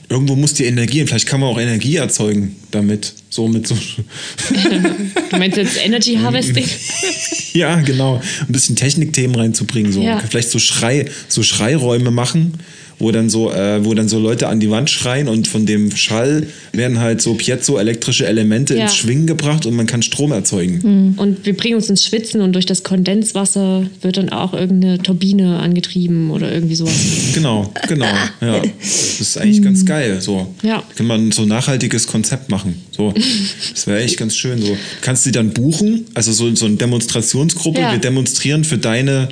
[0.09, 1.07] Irgendwo muss die Energie, hin.
[1.07, 3.13] vielleicht kann man auch Energie erzeugen damit.
[3.29, 3.77] So mit so.
[5.29, 6.65] Du meinst jetzt Energy Harvesting?
[7.53, 8.21] ja, genau.
[8.41, 9.91] Ein bisschen Technikthemen reinzubringen.
[9.91, 10.01] So.
[10.01, 10.19] Ja.
[10.19, 12.53] Vielleicht so Schrei, so Schreiräume machen,
[12.99, 15.95] wo dann so, äh, wo dann so Leute an die Wand schreien und von dem
[15.95, 18.83] Schall werden halt so piezoelektrische Elemente Ja.
[18.83, 21.15] ins Schwingen gebracht und man kann Strom erzeugen.
[21.17, 25.59] Und wir bringen uns ins Schwitzen und durch das Kondenswasser wird dann auch irgendeine Turbine
[25.59, 26.93] angetrieben oder irgendwie sowas.
[27.33, 28.05] Genau, genau.
[28.41, 28.61] Ja.
[28.79, 30.21] Das ist eigentlich ganz geil.
[30.21, 30.53] So.
[30.61, 30.83] Ja.
[30.95, 32.75] Kann man so ein nachhaltiges Konzept machen.
[32.91, 33.13] So.
[33.71, 34.61] Das wäre echt ganz schön.
[34.61, 34.77] So.
[35.01, 36.05] Kannst du die dann buchen?
[36.13, 37.79] Also so, so eine Demonstrationsgruppe.
[37.79, 37.91] Ja.
[37.91, 39.29] Wir demonstrieren für deine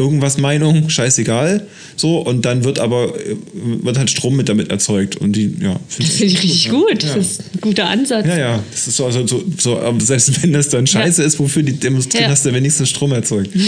[0.00, 1.66] irgendwas Meinung, scheißegal.
[1.96, 3.36] So, und dann wird aber äh,
[3.82, 5.16] wird halt Strom mit damit erzeugt.
[5.16, 7.02] Und die, ja, find Das finde ich richtig gut.
[7.02, 7.14] Ja.
[7.14, 8.26] Das ist ein guter Ansatz.
[8.26, 11.38] Ja, ja, das ist so, also so, so, aber selbst wenn das dann scheiße ist,
[11.38, 12.30] wofür die demonstrieren, Ja.
[12.30, 13.50] hast du wenigstens Strom erzeugt.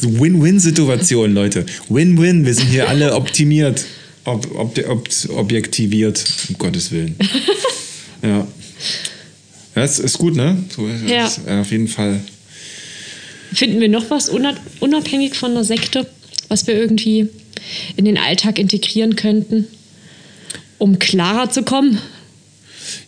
[0.00, 1.64] so Win-Win-Situation, Leute.
[1.88, 3.84] Win-Win, wir sind hier alle optimiert,
[4.24, 7.16] ob, ob, ob, objektiviert, um Gottes Willen.
[8.20, 8.48] Ja.
[9.78, 10.56] Ja, ist, ist gut, ne?
[10.74, 11.26] So, Ja.
[11.26, 12.20] ist, äh, auf jeden Fall.
[13.54, 16.06] Finden wir noch was una- unabhängig von der Sekte,
[16.48, 17.28] was wir irgendwie
[17.96, 19.66] in den Alltag integrieren könnten,
[20.78, 21.98] um klarer zu kommen?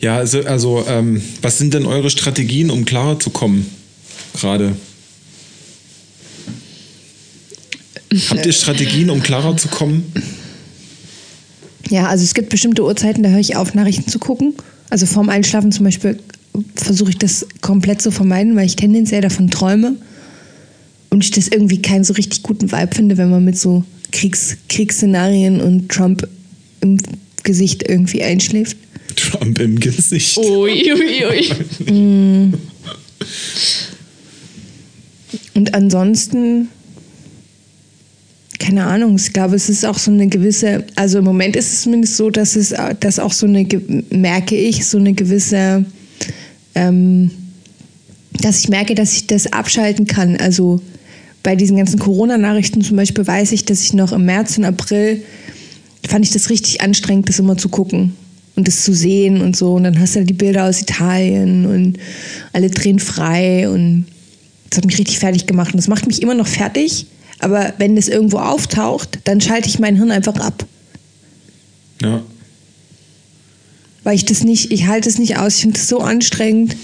[0.01, 3.67] Ja, also, also ähm, was sind denn eure Strategien, um klarer zu kommen?
[4.39, 4.77] Gerade.
[8.29, 10.13] Habt ihr Strategien, um klarer zu kommen?
[11.91, 14.55] Ja, also es gibt bestimmte Uhrzeiten, da höre ich auf, Nachrichten zu gucken.
[14.91, 16.19] Also vorm Einschlafen zum Beispiel
[16.75, 19.97] versuche ich das komplett zu vermeiden, weil ich tendenziell davon träume
[21.11, 24.57] und ich das irgendwie keinen so richtig guten Vibe finde, wenn man mit so Kriegs
[24.69, 26.27] Kriegsszenarien und Trump
[26.81, 26.99] im
[27.43, 28.77] Gesicht irgendwie einschläft.
[29.17, 30.37] Trump im Gesicht.
[30.39, 32.53] Ui, ui, ui.
[35.55, 36.69] Und ansonsten,
[38.59, 41.83] keine Ahnung, ich glaube, es ist auch so eine gewisse, also im Moment ist es
[41.83, 43.67] zumindest so, dass es, dass auch so eine,
[44.11, 45.85] merke ich, so eine gewisse,
[46.75, 47.31] ähm,
[48.41, 50.37] dass ich merke, dass ich das abschalten kann.
[50.37, 50.81] Also
[51.43, 55.23] bei diesen ganzen Corona-Nachrichten zum Beispiel weiß ich, dass ich noch im März und April
[56.09, 58.15] fand ich das richtig anstrengend, das immer zu gucken
[58.57, 59.75] und das zu sehen und so.
[59.75, 61.99] Und dann hast du die Bilder aus Italien und
[62.53, 64.07] alle drehen frei und
[64.69, 65.73] das hat mich richtig fertig gemacht.
[65.75, 67.07] Und das macht mich immer noch fertig.
[67.41, 70.65] Aber wenn das irgendwo auftaucht, dann schalte ich mein Hirn einfach ab.
[72.03, 72.23] Ja.
[74.05, 75.57] Weil ich das nicht, ich halte es nicht aus.
[75.57, 76.77] Ich finde es so anstrengend,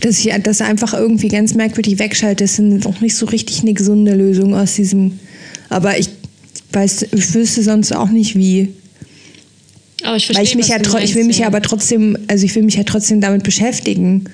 [0.00, 2.44] dass ich das einfach irgendwie ganz merkwürdig wegschalte.
[2.44, 5.18] Das ist auch nicht so richtig eine gesunde Lösung aus diesem.
[5.68, 6.08] Aber ich
[6.72, 8.72] weiß, ich wüsste sonst auch nicht wie.
[10.02, 12.16] Aber ich Weil verstehe, ich mich ja, tro- ich will meinst, mich ja aber trotzdem,
[12.28, 14.24] also ich will mich ja trotzdem damit beschäftigen.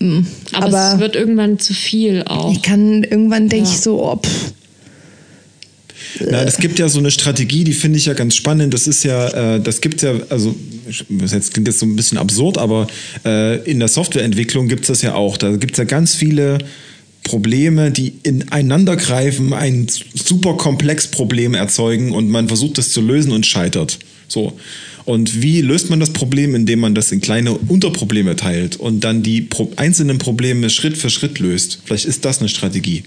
[0.00, 2.50] Aber, aber es wird irgendwann zu viel auch.
[2.52, 3.72] ich kann irgendwann denke Ja.
[3.72, 4.52] ich so, oh, pff,
[6.20, 8.74] Na, es gibt ja so eine Strategie, die finde ich ja ganz spannend.
[8.74, 10.54] Das ist ja, äh, das gibt ja, also
[11.08, 12.86] jetzt klingt jetzt so ein bisschen absurd, aber
[13.24, 15.36] äh, in der Softwareentwicklung gibt es das ja auch.
[15.36, 16.58] Da gibt es ja ganz viele
[17.24, 23.32] Probleme, die ineinander greifen, ein super komplex Problem erzeugen und man versucht das zu lösen
[23.32, 23.98] und scheitert.
[24.28, 24.58] So.
[25.04, 29.22] Und wie löst man das Problem, indem man das in kleine Unterprobleme teilt und dann
[29.22, 31.80] die einzelnen Probleme Schritt für Schritt löst?
[31.84, 33.02] Vielleicht ist das eine Strategie.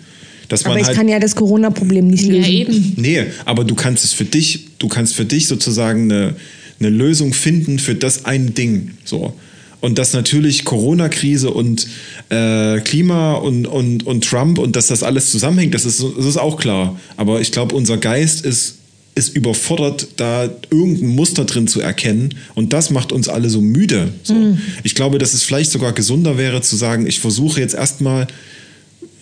[0.50, 2.52] Dass Aber ich halt, kann ja das Corona-Problem nicht Ja, lösen.
[2.52, 2.94] eben.
[2.98, 6.36] Nee, aber du kannst es für dich, du kannst für dich sozusagen eine,
[6.80, 8.92] eine Lösung finden für das eine Ding.
[9.04, 9.34] So.
[9.82, 11.88] Und dass natürlich Corona-Krise und
[12.30, 16.38] äh, Klima und, und, und Trump und dass das alles zusammenhängt, das ist, das ist
[16.38, 17.00] auch klar.
[17.18, 18.76] Aber ich glaube, unser Geist ist,
[19.14, 22.34] ist überfordert, da irgendein Muster drin zu erkennen.
[22.56, 24.12] Und das macht uns alle so müde.
[24.24, 24.58] So.
[24.84, 28.28] Ich glaube, dass es vielleicht sogar gesunder wäre zu sagen, ich versuche jetzt erstmal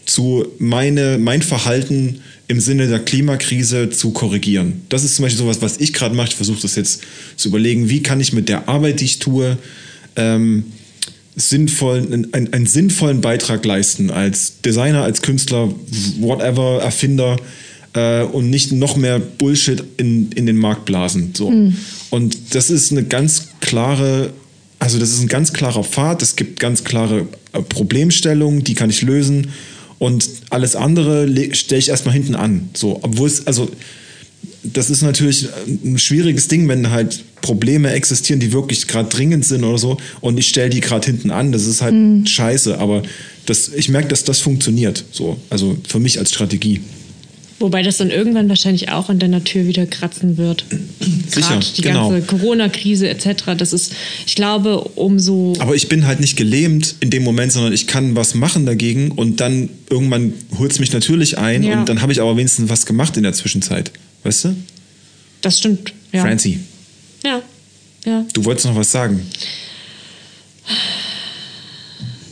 [0.05, 4.81] zu meine, mein Verhalten im Sinne der Klimakrise zu korrigieren.
[4.89, 6.29] Das ist zum Beispiel sowas, was ich gerade mache.
[6.29, 7.01] Ich versuche das jetzt
[7.35, 9.57] zu überlegen, wie kann ich mit der Arbeit, die ich tue,
[10.15, 10.65] ähm,
[11.35, 15.73] sinnvoll, einen, einen sinnvollen Beitrag leisten als Designer, als Künstler,
[16.19, 17.37] whatever, Erfinder
[17.93, 21.33] äh, und nicht noch mehr Bullshit in, in den Markt blasen.
[21.35, 21.47] So.
[22.09, 24.31] Und das ist eine ganz klare,
[24.77, 28.89] also das ist ein ganz klarer Pfad, es gibt ganz klare äh, Problemstellungen, die kann
[28.89, 29.47] ich lösen
[30.03, 32.69] und alles andere le- stelle ich erstmal hinten an.
[32.73, 33.69] So, obwohl es, also
[34.63, 39.63] das ist natürlich ein schwieriges Ding, wenn halt Probleme existieren, die wirklich gerade dringend sind
[39.63, 41.51] oder so und ich stelle die gerade hinten an.
[41.53, 41.95] Das ist halt
[42.29, 43.03] scheiße, aber
[43.45, 45.05] das, ich merke, dass das funktioniert.
[45.11, 46.81] So, also für mich als Strategie.
[47.63, 50.65] Wobei das dann irgendwann wahrscheinlich auch an deiner Tür wieder kratzen wird.
[51.29, 52.09] Sicher, Gerade die genau.
[52.09, 53.55] ganze Corona-Krise etc.
[53.57, 53.93] Das ist,
[54.25, 58.17] ich glaube, umso Aber ich bin halt nicht gelähmt in dem Moment, sondern ich kann
[58.17, 61.79] was machen dagegen und dann irgendwann holt es mich natürlich ein Ja.
[61.79, 63.93] und dann habe ich aber wenigstens was gemacht in der Zwischenzeit.
[64.23, 64.57] Weißt du?
[65.39, 65.93] das stimmt.
[66.11, 66.23] Ja.
[66.23, 66.59] Francie,
[67.23, 67.41] Ja.
[68.05, 68.25] Ja.
[68.33, 69.21] du wolltest noch was sagen.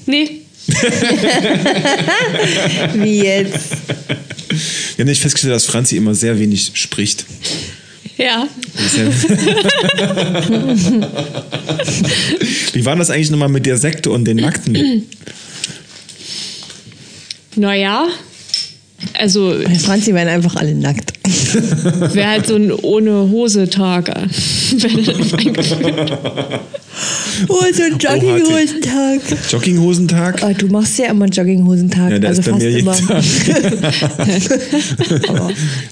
[0.06, 0.42] Nee.
[2.96, 3.78] Wie jetzt?
[5.02, 7.26] Wir haben nicht festgestellt, dass Franzi immer sehr wenig spricht.
[8.20, 8.48] Ja.
[12.74, 15.08] Wie war das eigentlich nochmal mit der Sekte und den Nackten?
[17.56, 18.10] Naja.
[19.16, 21.14] Also Bei Franzi werden einfach alle nackt.
[22.14, 23.64] wäre halt so ein ohne Hose
[27.48, 29.22] Oh, so ein Jogginghosentag.
[29.50, 30.42] Jogginghosentag?
[30.44, 32.12] Oh, du machst ja immer einen Jogginghosentag.
[32.12, 32.96] Ja, der also ist bei fast mir jeden immer.
[32.96, 33.24] Tag.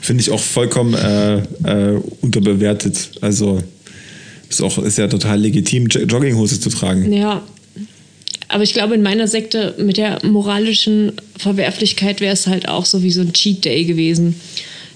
[0.02, 3.12] Finde ich auch vollkommen äh, äh, unterbewertet.
[3.22, 3.62] Also
[4.50, 7.12] ist, auch, ist ja total legitim, Jo- Jogginghose zu tragen.
[7.12, 7.44] Ja.
[8.48, 13.04] Aber ich glaube, in meiner Sekte mit der moralischen Verwerflichkeit wäre es halt auch so
[13.04, 14.40] wie so ein Cheat Day gewesen.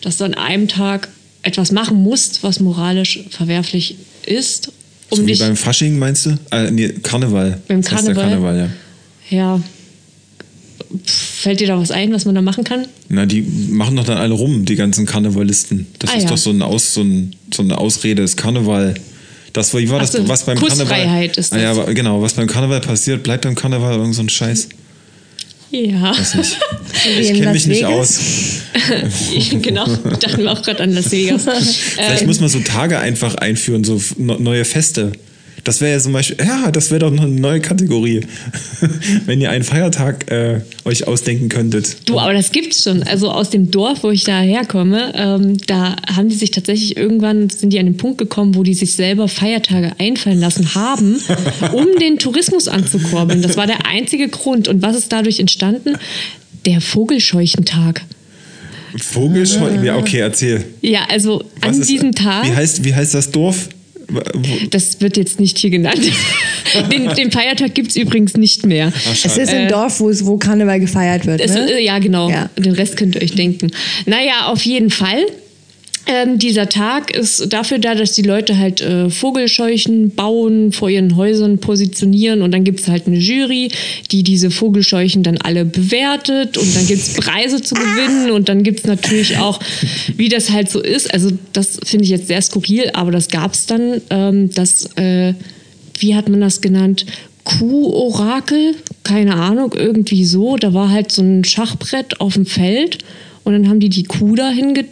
[0.01, 1.09] Dass du an einem Tag
[1.43, 4.71] etwas machen musst, was moralisch verwerflich ist,
[5.13, 5.39] um so wie dich.
[5.39, 6.37] beim Fasching, meinst du?
[6.51, 7.59] Äh, nee, Karneval.
[7.67, 8.23] Beim Das Karneval?
[8.29, 8.69] Karneval, ja.
[9.37, 9.61] Ja.
[11.05, 12.85] Fällt dir da was ein, was man da machen kann?
[13.09, 15.87] Na, die machen doch dann alle rum, die ganzen Karnevalisten.
[15.99, 16.29] Das Ah, ist ja.
[16.29, 18.93] doch so, ein Aus, so, ein, so eine Ausrede, das Karneval.
[19.53, 21.39] Das, wie war Ach das, so, was beim Kussfreiheit Karneval.
[21.39, 21.79] ist Ah, ja, das.
[21.79, 24.69] aber genau, was beim Karneval passiert, bleibt beim Karneval irgend so ein Scheiß.
[25.73, 26.11] Ja.
[26.11, 26.59] Nicht.
[27.03, 28.19] Wie Ich kenne mich nicht Vegas?
[28.19, 28.19] aus.
[29.61, 29.85] genau.
[29.87, 31.43] Dachten wir auch gerade an Las Vegas.
[31.43, 35.11] Vielleicht Ähm, muss man so Tage einfach einführen, so ne- neue Feste.
[35.63, 38.21] Das wäre ja zum Beispiel, ja, das wäre doch noch eine neue Kategorie.
[39.25, 41.97] Wenn ihr einen Feiertag äh, euch ausdenken könntet.
[42.09, 43.03] Du, aber das gibt's schon.
[43.03, 47.49] Also aus dem Dorf, wo ich da herkomme, ähm, da haben die sich tatsächlich irgendwann,
[47.49, 51.15] sind die an den Punkt gekommen, wo die sich selber Feiertage einfallen lassen haben,
[51.73, 53.41] um den Tourismus anzukurbeln.
[53.41, 54.67] Das war der einzige Grund.
[54.67, 55.95] Und was ist dadurch entstanden?
[56.65, 58.01] Der Vogelscheuchentag.
[58.97, 59.81] Vogelscheu.
[59.83, 60.65] Ja, okay, erzähl.
[60.81, 62.45] Ja, also Was an ist- diesem Tag.
[62.47, 63.69] Wie heißt, wie heißt das Dorf?
[64.71, 66.01] Das wird jetzt nicht hier genannt.
[66.91, 68.91] Den, den Feiertag gibt's übrigens nicht mehr.
[69.11, 71.39] Es ist ein Dorf, wo, es, wo Karneval gefeiert wird.
[71.39, 71.71] Es, Ne?
[71.71, 72.29] äh, ja, genau.
[72.31, 72.49] Ja.
[72.57, 73.69] Den Rest könnt ihr euch denken.
[74.07, 75.23] Naja, auf jeden Fall.
[76.05, 81.15] Ähm, dieser Tag ist dafür da, dass die Leute halt äh, Vogelscheuchen bauen, vor ihren
[81.15, 83.71] Häusern positionieren und dann gibt es halt eine Jury,
[84.11, 88.63] die diese Vogelscheuchen dann alle bewertet und dann gibt es Preise zu gewinnen und dann
[88.63, 89.61] gibt es natürlich auch,
[90.17, 93.53] wie das halt so ist, also das finde ich jetzt sehr skurril, aber das gab
[93.53, 95.33] es dann, ähm, das, äh,
[95.99, 97.05] wie hat man das genannt?
[97.45, 100.55] Kuh-Orakel, keine Ahnung, irgendwie so.
[100.55, 102.99] Da war halt so ein Schachbrett auf dem Feld
[103.43, 104.85] und dann haben die die Kuh dahin ge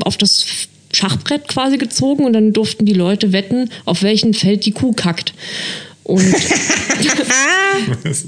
[0.00, 0.46] auf das
[0.92, 5.34] Schachbrett quasi gezogen und dann durften die Leute wetten, auf welchem Feld die Kuh kackt.
[6.04, 6.24] Und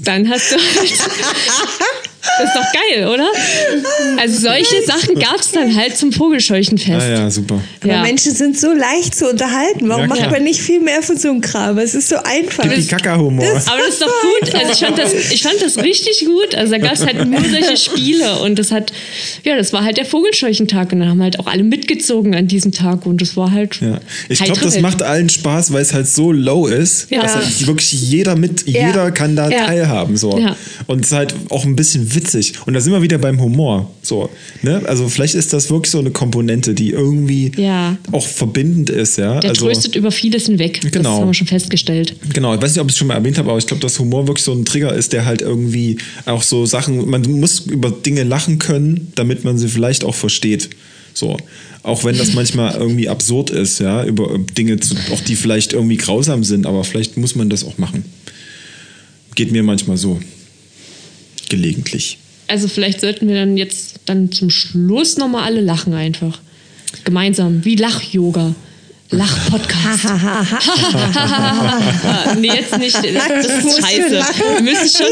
[0.03, 0.93] dann hast du halt.
[2.21, 3.27] Das ist doch geil, oder?
[4.19, 7.01] Also solche Sachen gab es dann halt zum Vogelscheuchenfest.
[7.01, 7.61] Ah ja, super.
[7.81, 8.01] Aber Ja.
[8.03, 9.89] Menschen sind so leicht zu unterhalten.
[9.89, 11.77] Warum Ja, macht man nicht viel mehr von so einem Kram?
[11.79, 12.63] Es ist so einfach.
[12.63, 13.43] Pipi-Kaka-Humor.
[13.45, 14.53] Aber das ist doch gut.
[14.55, 16.53] Also ich fand das, ich fand das richtig gut.
[16.55, 18.93] Also da gab es halt nur solche Spiele und das hat,
[19.43, 22.71] ja, das war halt der Vogelscheuchentag und dann haben halt auch alle mitgezogen an diesem
[22.71, 23.79] Tag und das war halt.
[23.81, 23.99] Ja.
[24.29, 27.21] Ich glaube, das macht allen Spaß, weil es halt so low ist, Ja.
[27.23, 28.87] dass halt wirklich jeder mit, Ja.
[28.87, 29.65] jeder kann da Ja.
[29.65, 30.17] teilhaben.
[30.17, 30.37] So.
[30.37, 30.55] Ja.
[30.87, 32.53] Und es ist halt auch ein bisschen witzig.
[32.65, 33.91] Und da sind wir wieder beim Humor.
[34.01, 34.29] So,
[34.61, 34.81] ne?
[34.85, 37.97] Also vielleicht ist das wirklich so eine Komponente, die irgendwie Ja.
[38.11, 39.39] auch verbindend ist, ja.
[39.39, 40.79] Der also, tröstet über vieles hinweg.
[40.81, 41.19] Das Genau.
[41.19, 42.15] haben wir schon festgestellt.
[42.33, 43.97] Genau, ich weiß nicht, ob ich es schon mal erwähnt habe, aber ich glaube, dass
[43.99, 47.91] Humor wirklich so ein Trigger ist, der halt irgendwie auch so Sachen, man muss über
[47.91, 50.69] Dinge lachen können, damit man sie vielleicht auch versteht.
[51.13, 51.37] So.
[51.83, 55.97] Auch wenn das manchmal irgendwie absurd ist, ja, über Dinge, zu, auch die vielleicht irgendwie
[55.97, 58.05] grausam sind, aber vielleicht muss man das auch machen.
[59.35, 60.19] Geht mir manchmal so.
[61.51, 62.17] Gelegentlich.
[62.47, 66.39] Also vielleicht sollten wir dann jetzt dann zum Schluss nochmal alle lachen einfach.
[67.03, 68.55] Gemeinsam, wie Lach-Yoga.
[69.09, 70.05] Lach-Podcast.
[72.39, 72.95] nee, jetzt nicht.
[72.95, 74.15] Das ist scheiße.
[74.15, 74.41] lachen.
[74.55, 75.07] Wir müssen schon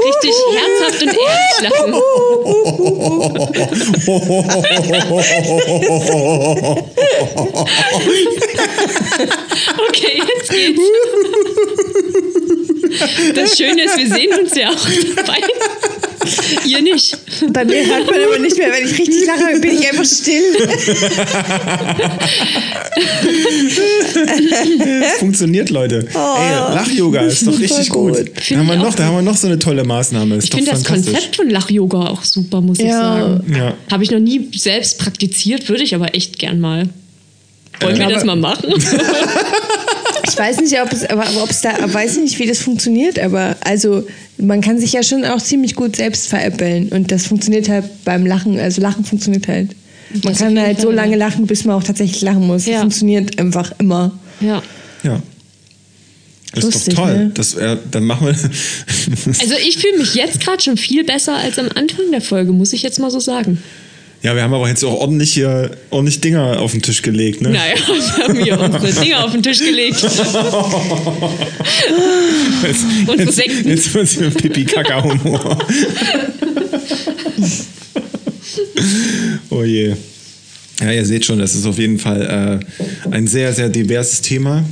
[0.00, 1.92] richtig herzhaft und ehrlich lachen.
[9.88, 10.80] Okay, jetzt geht's.
[13.34, 15.38] Das Schöne ist, wir sehen uns ja auch dabei.
[16.66, 17.16] Ihr nicht.
[17.52, 20.54] Bei mir hört man aber nicht mehr, wenn ich richtig lache, bin ich einfach still.
[25.18, 26.06] Funktioniert, Leute.
[26.14, 28.16] Ey, Lach-Yoga ist doch richtig gut.
[28.16, 28.30] gut.
[28.50, 30.36] Da haben, wir ich noch, da haben wir noch so eine tolle Maßnahme.
[30.36, 30.84] Ist Ich finde das.
[30.84, 33.00] Konzept von Lach-Yoga auch super, muss ich Ja.
[33.00, 33.54] sagen.
[33.56, 33.74] Ja.
[33.90, 36.88] Habe ich noch nie selbst praktiziert, würde ich aber echt gern mal.
[37.80, 38.72] Wollen wir aber- das mal machen?
[40.32, 43.56] Ich weiß nicht, ob es, aber, ob es da, weiß nicht, wie das funktioniert, aber
[43.60, 44.06] also
[44.38, 48.24] man kann sich ja schon auch ziemlich gut selbst veräppeln und das funktioniert halt beim
[48.24, 49.70] Lachen, also Lachen funktioniert halt.
[50.10, 52.66] Man Das kann halt so lange lachen, bis man auch tatsächlich lachen muss.
[52.66, 52.72] Ja.
[52.72, 54.12] Das funktioniert einfach immer.
[54.40, 54.62] ja.
[55.02, 55.20] Ja.
[56.54, 57.16] Das ist Lustig, doch toll.
[57.16, 57.30] ne?
[57.32, 58.34] Das, äh, dann machen wir.
[58.34, 62.74] Also ich fühle mich jetzt gerade schon viel besser als am Anfang der Folge, muss
[62.74, 63.62] ich jetzt mal so sagen.
[64.22, 67.50] Ja, wir haben aber jetzt auch ordentlich hier ordentlich Dinger auf den Tisch gelegt, ne?
[67.50, 70.02] Naja, wir haben hier unsere Dinger auf den Tisch gelegt.
[72.62, 73.68] Jetzt, Unsere jetzt, Sekten.
[73.68, 75.58] jetzt wird es hier Pipi-Kaka-Humor.
[79.50, 79.94] oh je.
[80.80, 82.64] Ja, ihr seht schon, das ist auf jeden Fall äh,
[83.10, 84.64] ein sehr, sehr diverses Thema.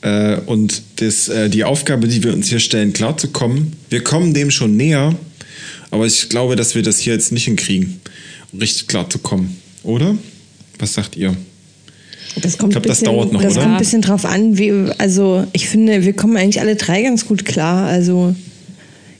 [0.00, 4.50] Äh, und das, äh, die Aufgabe, die wir uns hier stellen, klarzukommen, wir kommen dem
[4.50, 5.14] schon näher,
[5.90, 8.00] aber ich glaube, dass wir das hier jetzt nicht hinkriegen,
[8.58, 9.56] richtig klar zu kommen.
[9.82, 10.16] Oder?
[10.78, 11.34] Was sagt ihr?
[12.42, 13.62] Das kommt Ich glaub, ein das bisschen, dauert noch, das oder?
[13.62, 17.26] kommt ein bisschen drauf an, wie, also ich finde, wir kommen eigentlich alle drei ganz
[17.26, 17.86] gut klar.
[17.86, 18.34] Also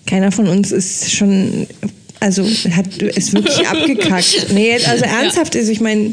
[0.06, 1.66] keiner von uns ist schon,
[2.20, 4.48] also hat ist wirklich abgekackt.
[4.52, 6.12] Nee, jetzt also ernsthaft ist, ich meine,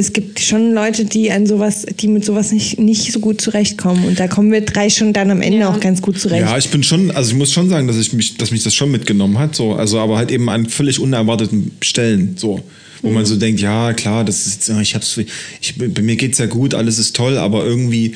[0.00, 4.04] es gibt schon Leute, die an sowas, die mit sowas nicht, nicht so gut zurechtkommen.
[4.04, 5.70] Und da kommen wir drei schon dann am Ende Ja.
[5.70, 6.40] auch ganz gut zurecht.
[6.42, 8.74] Ja, ich bin schon, also ich muss schon sagen, dass ich mich, dass mich das
[8.74, 12.60] schon mitgenommen hat, so, also aber halt eben an völlig unerwarteten Stellen, so,
[13.02, 13.14] wo Mhm.
[13.14, 15.16] man so denkt, ja klar, das ist, jetzt, ich hab's,
[15.60, 18.14] ich, bei mir geht's ja gut, alles ist toll, aber irgendwie,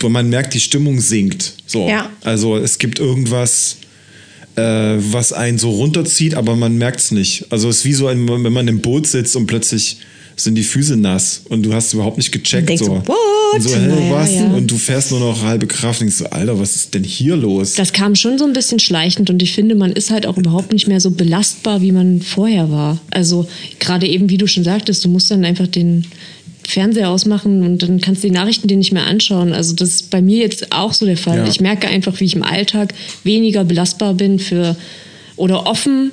[0.00, 2.08] wo man merkt, die Stimmung sinkt, so, Ja.
[2.22, 3.76] also es gibt irgendwas,
[4.56, 7.46] äh, was einen so runterzieht, aber man merkt's nicht.
[7.50, 9.96] Also es ist wie so, ein, wenn man im Boot sitzt und plötzlich
[10.36, 12.62] sind die Füße nass und du hast überhaupt nicht gecheckt.
[12.70, 13.02] Und denkst so.
[13.06, 13.16] what?
[13.54, 14.34] Und so, hä, Naja, was?
[14.34, 14.46] ja.
[14.46, 17.36] Und du fährst nur noch halbe Kraft und denkst so, Alter, was ist denn hier
[17.36, 17.74] los?
[17.74, 20.72] Das kam schon so ein bisschen schleichend und ich finde, man ist halt auch überhaupt
[20.72, 22.98] nicht mehr so belastbar, wie man vorher war.
[23.10, 23.46] Also
[23.78, 26.04] gerade eben, wie du schon sagtest, du musst dann einfach den
[26.66, 29.52] Fernseher ausmachen und dann kannst du die Nachrichten dir nicht mehr anschauen.
[29.52, 31.38] Also das ist bei mir jetzt auch so der Fall.
[31.38, 31.48] Ja.
[31.48, 34.76] Ich merke einfach, wie ich im Alltag weniger belastbar bin für
[35.36, 36.12] oder offen.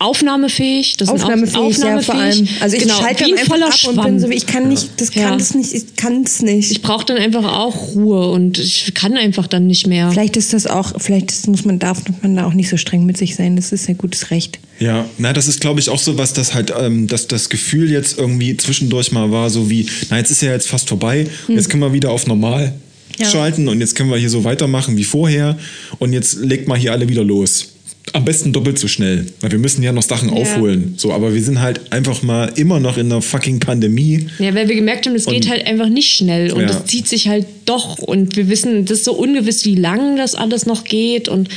[0.00, 2.48] Aufnahmefähig, das sind auch- Aufnahmefähig, ja, vor allem.
[2.60, 4.18] Also ich genau, schalte dann einfach voller ab und bin Schwamm.
[4.18, 5.36] so, wie ich kann nicht, das kann Ja.
[5.36, 6.70] das nicht, ich kann es nicht.
[6.70, 10.10] Ich brauche dann einfach auch Ruhe und ich kann einfach dann nicht mehr.
[10.10, 13.04] Vielleicht ist das auch, vielleicht ist, muss man, darf man da auch nicht so streng
[13.06, 13.56] mit sich sein.
[13.56, 14.58] Das ist ein gutes Recht.
[14.78, 17.90] Ja, na, das ist, glaube ich, auch so was, dass halt, ähm, dass das Gefühl
[17.90, 21.68] jetzt irgendwie zwischendurch mal war, so wie, na, jetzt ist ja jetzt fast vorbei, jetzt
[21.68, 22.72] können wir wieder auf normal
[23.18, 23.28] Ja.
[23.28, 25.58] schalten und jetzt können wir hier so weitermachen wie vorher
[25.98, 27.74] und jetzt legt mal hier alle wieder los.
[28.12, 30.94] Am besten doppelt so schnell, weil wir müssen ja noch Sachen aufholen.
[30.96, 34.26] So, aber wir sind halt einfach mal immer noch in einer fucking Pandemie.
[34.38, 36.70] Ja, weil wir gemerkt haben, es geht halt einfach nicht schnell und Ja.
[36.70, 40.34] es zieht sich halt doch und wir wissen, das ist so ungewiss, wie lang das
[40.34, 41.48] alles noch geht und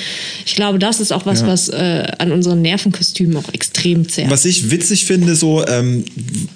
[0.46, 1.48] ich glaube, das ist auch was, Ja.
[1.48, 4.30] was äh, an unseren Nervenkostümen auch extrem zehrt.
[4.30, 6.04] Was ich witzig finde, so, ähm,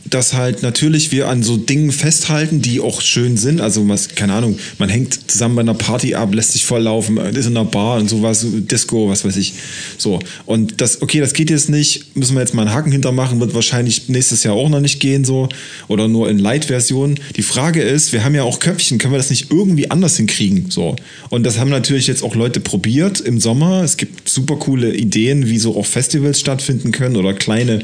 [0.09, 3.61] dass halt natürlich wir an so Dingen festhalten, die auch schön sind.
[3.61, 7.45] Also, was, keine Ahnung, man hängt zusammen bei einer Party ab, lässt sich volllaufen, ist
[7.47, 9.53] in einer Bar und sowas, Disco, was weiß ich.
[9.97, 10.19] So.
[10.45, 13.53] Und das, okay, das geht jetzt nicht, müssen wir jetzt mal einen Haken hintermachen, wird
[13.53, 15.49] wahrscheinlich nächstes Jahr auch noch nicht gehen, so.
[15.88, 17.19] Oder nur in Light-Version.
[17.35, 20.69] Die Frage ist, wir haben ja auch Köpfchen, können wir das nicht irgendwie anders hinkriegen,
[20.69, 20.95] so.
[21.29, 23.83] Und das haben natürlich jetzt auch Leute probiert im Sommer.
[23.83, 27.79] Es gibt super coole Ideen, wie so auch Festivals stattfinden können oder kleine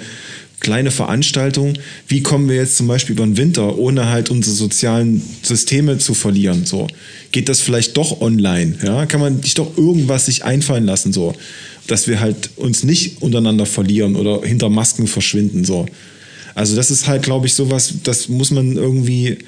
[0.64, 1.74] kleine Veranstaltung,
[2.08, 6.16] wie kommen wir jetzt zum Beispiel über den Winter, ohne halt unsere sozialen Systeme zu
[6.16, 6.66] verlieren?
[6.66, 6.88] So
[7.32, 8.78] geht das vielleicht doch online?
[8.84, 11.34] Ja, kann man sich doch irgendwas sich einfallen lassen, so,
[11.88, 15.86] dass wir halt uns nicht untereinander verlieren oder hinter Masken verschwinden, so.
[16.56, 19.40] Also das ist halt, glaube ich, sowas, das muss man irgendwie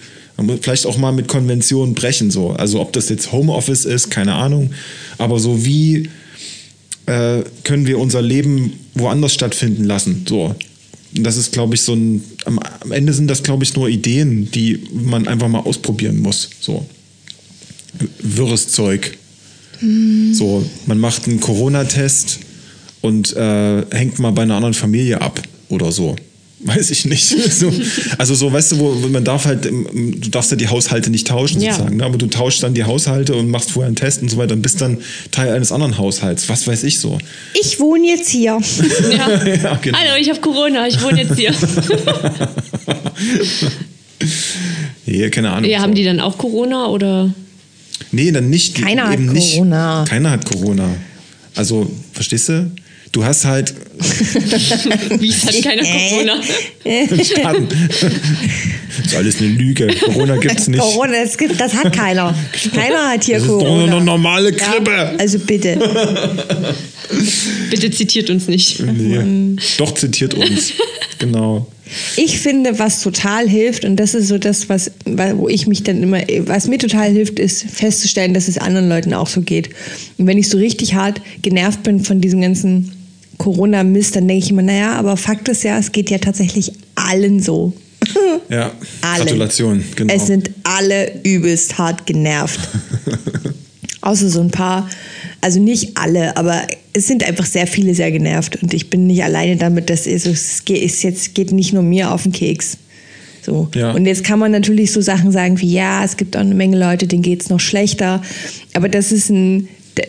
[0.61, 2.49] vielleicht auch mal mit Konventionen brechen, so.
[2.49, 4.71] Also ob das jetzt Homeoffice ist, keine Ahnung,
[5.17, 6.09] aber so wie
[7.05, 10.55] äh, können wir unser Leben woanders stattfinden lassen, so.
[11.17, 12.23] Das ist, glaube ich, so ein.
[12.45, 12.59] Am,
[12.91, 16.49] Ende sind das, glaube ich, nur Ideen, die man einfach mal ausprobieren muss.
[16.59, 16.85] So.
[18.21, 19.17] Wirres Zeug.
[20.33, 22.39] So, man macht einen Corona-Test
[23.01, 26.15] und äh, hängt mal bei einer anderen Familie ab oder so.
[26.67, 27.35] Weiß ich nicht.
[27.55, 27.71] So,
[28.17, 31.61] also so, weißt du, wo man darf halt, du darfst ja die Haushalte nicht tauschen
[31.61, 31.73] Ja.
[31.73, 32.03] sozusagen, ne?
[32.03, 34.61] aber du tauschst dann die Haushalte und machst vorher einen Test und so weiter und
[34.61, 34.97] bist dann
[35.31, 36.49] Teil eines anderen Haushalts.
[36.49, 37.17] Was weiß ich so.
[37.53, 38.59] Ich wohne jetzt hier.
[39.11, 39.45] Ja.
[39.45, 39.97] Ja, genau.
[39.97, 41.53] Hallo, ich habe Corona, ich wohne jetzt hier.
[45.05, 45.69] Ja, keine Ahnung.
[45.69, 45.83] ja, so.
[45.83, 47.33] haben die dann auch Corona oder?
[48.11, 48.75] Nee, dann nicht.
[48.75, 49.53] Keiner hat eben nicht.
[49.53, 50.05] Corona.
[50.07, 50.89] Keiner hat Corona.
[51.55, 52.71] Also, verstehst du?
[53.15, 56.41] Du hast halt Wie es hat keiner Corona?
[57.23, 57.69] Schaden.
[57.69, 59.87] das ist alles eine Lüge.
[59.87, 60.81] Corona gibt's nicht.
[60.81, 62.35] Corona, das, gibt, das hat keiner.
[62.73, 63.95] Keiner hat hier Das ist doch Corona.
[63.95, 64.91] eine normale Grippe.
[64.91, 65.79] Ja, also bitte.
[67.69, 68.81] Bitte zitiert uns nicht.
[68.81, 69.55] Nee.
[69.77, 70.73] Doch zitiert uns.
[71.19, 71.67] Genau.
[72.17, 76.03] Ich finde, was total hilft, und das ist so das, was, wo ich mich dann
[76.03, 79.69] immer, was mir total hilft, ist festzustellen, dass es anderen Leuten auch so geht.
[80.17, 82.91] Und wenn ich so richtig hart genervt bin von diesem ganzen
[83.37, 87.41] Corona-Mist, dann denke ich immer, naja, aber Fakt ist ja, es geht ja tatsächlich allen
[87.41, 87.73] so.
[88.49, 88.71] Ja.
[89.01, 89.25] Allen.
[89.25, 89.83] Gratulation.
[89.95, 90.13] Genau.
[90.13, 92.59] Es sind alle übelst hart genervt.
[94.01, 94.87] Außer so ein paar,
[95.41, 96.61] also nicht alle, aber
[96.93, 98.61] es sind einfach sehr viele sehr genervt.
[98.61, 101.81] Und ich bin nicht alleine damit, dass es, es geht, es jetzt geht nicht nur
[101.81, 102.77] mir auf den Keks.
[103.41, 103.69] So.
[103.75, 103.91] Ja.
[103.91, 106.77] Und jetzt kann man natürlich so Sachen sagen wie, ja, es gibt auch eine Menge
[106.77, 108.21] Leute, denen geht es noch schlechter.
[108.73, 109.67] Aber das ist ein,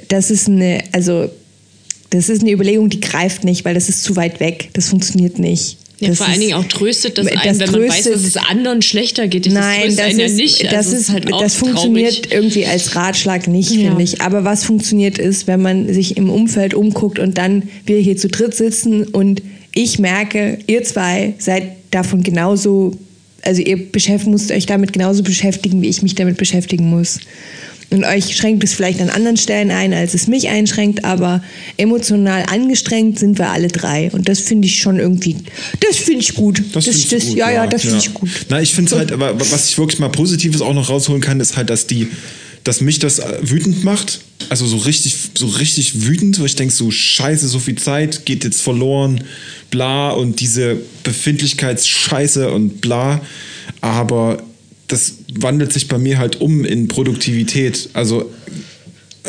[0.08, 1.30] das ist eine, also
[2.10, 4.68] das ist eine Überlegung, die greift nicht, weil das ist zu weit weg.
[4.74, 5.78] Das funktioniert nicht.
[5.98, 8.14] Ja, das vor allen ist- Dingen auch tröstet das Das einen, wenn man weiß, tröstet-
[8.14, 9.46] dass es anderen schlechter geht.
[9.46, 10.64] Das Nein, tröstet das ist, ja nicht.
[10.64, 12.32] das, Also ist, halt das funktioniert traurig.
[12.32, 13.88] irgendwie als Ratschlag nicht, Ja.
[13.88, 14.20] finde ich.
[14.20, 18.28] Aber was funktioniert ist, wenn man sich im Umfeld umguckt und dann wir hier zu
[18.28, 19.40] dritt sitzen und
[19.74, 22.92] ich merke, ihr zwei seid davon genauso,
[23.40, 27.20] also ihr beschäftigt, müsst euch damit genauso beschäftigen, wie ich mich damit beschäftigen muss.
[27.90, 31.42] Und euch schränkt es vielleicht an anderen Stellen ein, als es mich einschränkt, aber
[31.76, 34.10] emotional angestrengt sind wir alle drei.
[34.10, 35.36] Und das finde ich schon irgendwie,
[35.80, 36.62] das finde ich gut.
[36.72, 38.28] Das, findest du gut, ja, ja, das finde ich gut.
[38.48, 41.38] Na, ich finde es halt, aber was ich wirklich mal Positives auch noch rausholen kann,
[41.38, 42.08] ist halt, dass die,
[42.64, 44.20] dass mich das äh, wütend macht.
[44.48, 48.44] Also so richtig, so richtig wütend, wo ich denke, so scheiße, so viel Zeit geht
[48.44, 49.22] jetzt verloren,
[49.70, 53.20] bla, und diese Befindlichkeitsscheiße und bla.
[53.80, 54.42] Aber
[54.88, 57.90] das wandelt sich bei mir halt um in Produktivität.
[57.92, 58.30] Also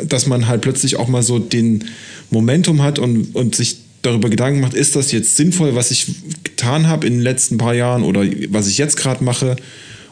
[0.05, 1.85] dass man halt plötzlich auch mal so den
[2.29, 6.07] Momentum hat und, und sich darüber Gedanken macht, ist das jetzt sinnvoll, was ich
[6.43, 9.55] getan habe in den letzten paar Jahren oder was ich jetzt gerade mache.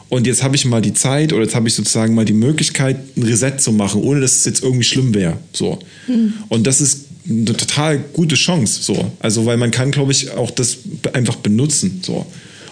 [0.08, 2.96] Und jetzt habe ich mal die Zeit oder jetzt habe ich sozusagen mal die Möglichkeit,
[3.16, 5.38] ein Reset zu machen, ohne dass es jetzt irgendwie schlimm wäre.
[5.52, 5.80] So.
[6.48, 8.82] Und das ist eine total gute Chance.
[8.82, 9.10] So.
[9.18, 10.78] Also, weil man kann, glaube ich, auch das
[11.12, 12.00] einfach benutzen.
[12.04, 12.24] So.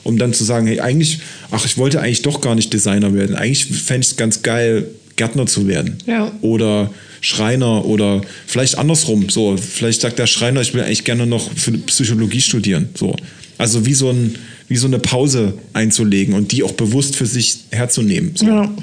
[0.05, 3.35] Um dann zu sagen, hey, eigentlich, ach, ich wollte eigentlich doch gar nicht Designer werden.
[3.35, 4.87] Eigentlich fände ich es ganz geil,
[5.17, 5.99] Gärtner zu werden.
[6.07, 6.33] Ja.
[6.41, 6.91] Oder
[7.21, 9.29] Schreiner oder vielleicht andersrum.
[9.31, 12.91] So, vielleicht sagt der Schreiner, ich will eigentlich gerne noch für Psychologie studieren.
[12.95, 13.17] So.
[13.57, 14.35] Also wie so, ein,
[14.69, 18.33] wie so eine Pause einzulegen und die auch bewusst für sich herzunehmen.
[18.35, 18.47] So.
[18.47, 18.75] Ja.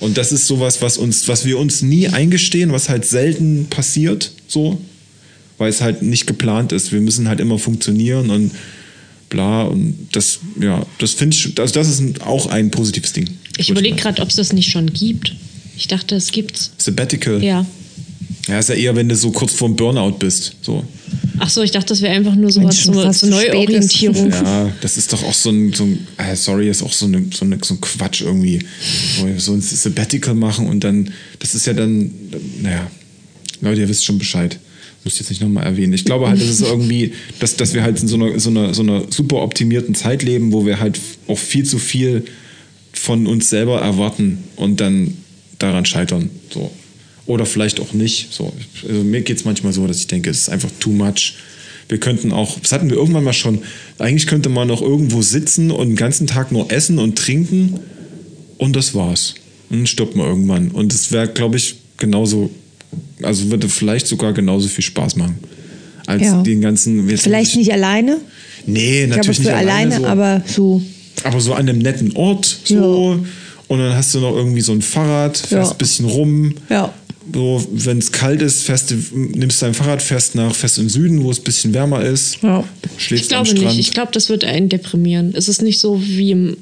[0.00, 4.32] Und das ist sowas, was uns, was wir uns nie eingestehen, was halt selten passiert,
[4.48, 4.80] so,
[5.56, 6.92] weil es halt nicht geplant ist.
[6.92, 8.50] Wir müssen halt immer funktionieren und
[9.28, 13.28] bla und das, ja, das finde ich, also das ist ein, auch ein positives Ding.
[13.56, 15.34] Ich überlege gerade, ob es das nicht schon gibt.
[15.76, 16.70] Ich dachte, es gibt's.
[16.78, 17.42] Sabbatical.
[17.42, 17.66] Ja.
[18.48, 20.54] Ja, ist ja eher, wenn du so kurz vorm Burnout bist.
[20.60, 20.84] So.
[21.38, 23.30] Ach so, ich dachte, das wäre einfach nur so Wenn was schon zur, fast zur
[23.30, 24.30] Neuorientierung.
[24.30, 27.24] Ja, das ist doch auch so ein, so ein äh, sorry, ist auch so, eine,
[27.32, 28.60] so, eine, so ein Quatsch irgendwie.
[29.38, 32.10] So ein Sabbatical machen und dann, das ist ja dann,
[32.60, 32.90] naja,
[33.60, 34.58] Leute, ihr wisst schon Bescheid.
[35.04, 35.92] Muss ich jetzt nicht nochmal erwähnen.
[35.92, 38.72] Ich glaube halt, das ist irgendwie, dass, dass wir halt in so einer, so, einer,
[38.72, 40.98] so einer super optimierten Zeit leben, wo wir halt
[41.28, 42.24] auch viel zu viel
[42.92, 45.16] von uns selber erwarten und dann
[45.58, 46.30] daran scheitern.
[46.50, 46.70] So.
[47.26, 48.32] Oder vielleicht auch nicht.
[48.32, 48.52] So.
[48.88, 51.34] Also mir geht es manchmal so, dass ich denke, es ist einfach too much.
[51.88, 53.60] Wir könnten auch, das hatten wir irgendwann mal schon,
[53.98, 57.78] eigentlich könnte man noch irgendwo sitzen und den ganzen Tag nur essen und trinken
[58.56, 59.34] und das war's.
[59.68, 60.70] Und dann stirbt man irgendwann.
[60.70, 62.50] Und es wäre, glaube ich, genauso,
[63.24, 65.38] also würde vielleicht sogar genauso viel Spaß machen.
[66.06, 66.42] als Ja.
[66.42, 67.08] den ganzen.
[67.16, 68.18] Vielleicht nicht alleine,
[68.66, 70.06] Nee, natürlich für nicht alleine, so.
[70.06, 70.82] aber so.
[71.22, 73.24] Aber so an einem netten Ort, so.
[73.68, 75.74] Und dann hast du noch irgendwie so ein Fahrrad, fährst Ja.
[75.74, 76.54] ein bisschen rum.
[76.68, 76.92] Ja.
[77.32, 80.90] So, wenn es kalt ist, fährst du, nimmst dein Fahrrad, fährst nach, fährst in den
[80.90, 82.42] Süden, wo es ein bisschen wärmer ist.
[82.42, 82.64] Ja.
[82.98, 83.76] Schläfst Ich am glaube Strand.
[83.78, 83.88] nicht.
[83.88, 85.32] Ich glaube, das wird einen deprimieren.
[85.34, 86.58] Es ist nicht so wie im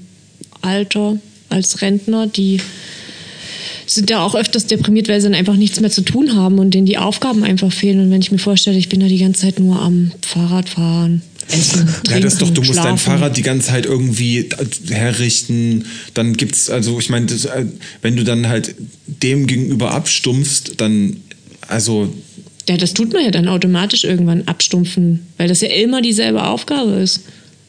[0.60, 1.18] Alter
[1.48, 2.60] als Rentner, die
[3.94, 6.73] sind ja auch öfters deprimiert, weil sie dann einfach nichts mehr zu tun haben und
[6.73, 8.01] denen die Aufgaben einfach fehlen.
[8.01, 11.23] Und wenn ich mir vorstelle, ich bin da die ganze Zeit nur am Fahrrad fahren,
[11.48, 12.98] essen, trinken, Ja, das ist doch, du musst dein schlafen.
[12.98, 14.48] Fahrrad die ganze Zeit irgendwie
[14.90, 15.86] herrichten.
[16.14, 17.66] Dann gibt's, also ich meine, äh,
[18.02, 18.74] wenn du dann halt
[19.06, 21.16] dem gegenüber abstumpfst, dann,
[21.69, 22.12] also,
[22.69, 26.93] Ja, das tut man ja dann automatisch irgendwann abstumpfen, weil das ja immer dieselbe Aufgabe
[26.93, 27.20] ist.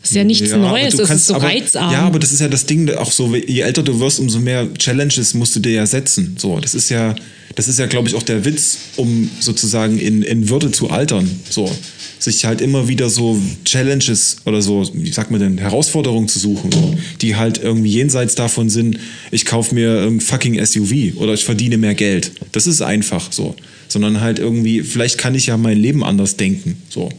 [0.03, 1.93] Das ist ja nichts ja, Neues, das kannst ist so aber, reizarm.
[1.93, 4.67] Ja, aber das ist ja das Ding, auch so, je älter du wirst, umso mehr
[4.73, 6.35] Challenges musst du dir ja setzen.
[6.37, 7.15] So, das ist ja,
[7.55, 11.31] das ist ja, glaube ich, auch der Witz, um sozusagen in, in Würde zu altern.
[11.49, 11.71] So,
[12.19, 16.73] sich halt immer wieder so Challenges oder so, wie sagt man denn, Herausforderungen zu suchen,
[16.73, 18.99] so, die halt irgendwie jenseits davon sind,
[19.31, 22.33] ich kaufe mir ein fucking SUV oder ich verdiene mehr Geld.
[22.51, 23.55] Das ist einfach so.
[23.87, 26.81] Sondern halt irgendwie, vielleicht kann ich ja mein Leben anders denken.
[26.89, 27.09] So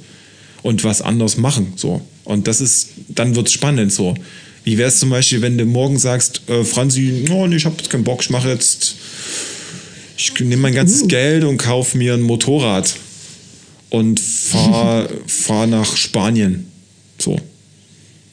[0.64, 1.74] und was anders machen.
[1.76, 2.02] So.
[2.24, 4.14] Und das ist, dann wird es spannend so.
[4.64, 7.76] Wie wäre es zum Beispiel, wenn du morgen sagst, äh, Franzi, oh, nee, ich habe
[7.76, 8.94] jetzt keinen Bock, ich mache jetzt,
[10.16, 12.94] ich nehme mein ganzes Geld und kaufe mir ein Motorrad
[13.90, 16.66] und fahre fahr nach Spanien.
[17.18, 17.38] So.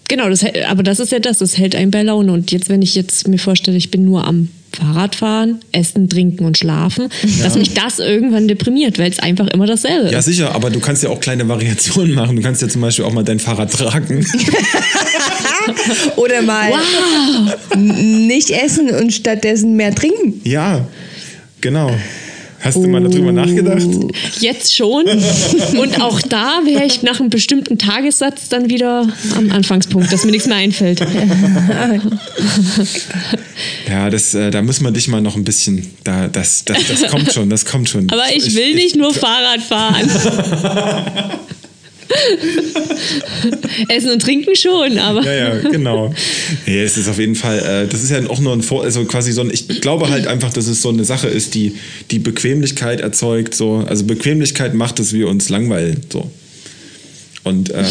[0.08, 2.32] Genau, das, aber das ist ja das, das hält einen bei Laune.
[2.32, 6.58] Und jetzt, wenn ich jetzt mir vorstelle, ich bin nur am Fahrradfahren, Essen, Trinken und
[6.58, 7.10] Schlafen,
[7.44, 10.26] dass mich das irgendwann deprimiert, weil es einfach immer dasselbe Ja, ist.
[10.26, 12.36] sicher, aber du kannst ja auch kleine Variationen machen.
[12.38, 14.26] Du kannst ja zum Beispiel auch mal dein Fahrrad tragen.
[16.16, 16.72] Oder mal
[17.74, 20.42] n- nicht essen und stattdessen mehr trinken.
[20.44, 20.86] ja,
[21.62, 21.92] genau.
[22.62, 23.82] Hast du mal darüber nachgedacht?
[24.40, 25.06] Jetzt schon.
[25.80, 30.32] Und auch da wäre ich nach einem bestimmten Tagessatz dann wieder am Anfangspunkt, dass mir
[30.32, 31.02] nichts mehr einfällt.
[33.88, 37.10] Ja, das, äh, da müssen wir dich mal noch ein bisschen, da, das, das, das
[37.10, 38.10] kommt schon, das kommt schon.
[38.10, 40.10] Aber ich will nicht nur Fahrrad fahren.
[43.88, 45.24] Essen und trinken schon, aber.
[45.24, 46.14] Ja, ja, genau.
[46.66, 49.06] Nee, es ist auf jeden Fall, äh, das ist ja auch nur ein Vor, also
[49.06, 51.76] quasi so ein, ich glaube halt einfach, dass es so eine Sache ist, die
[52.12, 56.30] die Bequemlichkeit erzeugt, so, also Bequemlichkeit macht, dass wir uns langweilen, so.
[57.44, 57.84] Und äh,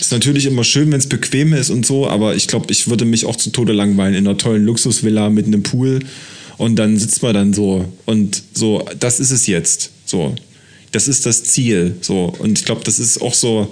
[0.00, 3.06] ist natürlich immer schön, wenn es bequem ist und so, aber ich glaube, ich würde
[3.06, 6.00] mich auch zu Tode langweilen in einer tollen Luxusvilla mit einem Pool
[6.58, 10.34] und dann sitzt man dann so und so, das ist es jetzt, so.
[10.92, 12.32] Das ist das Ziel, so.
[12.38, 13.70] Und ich glaube, das ist auch so,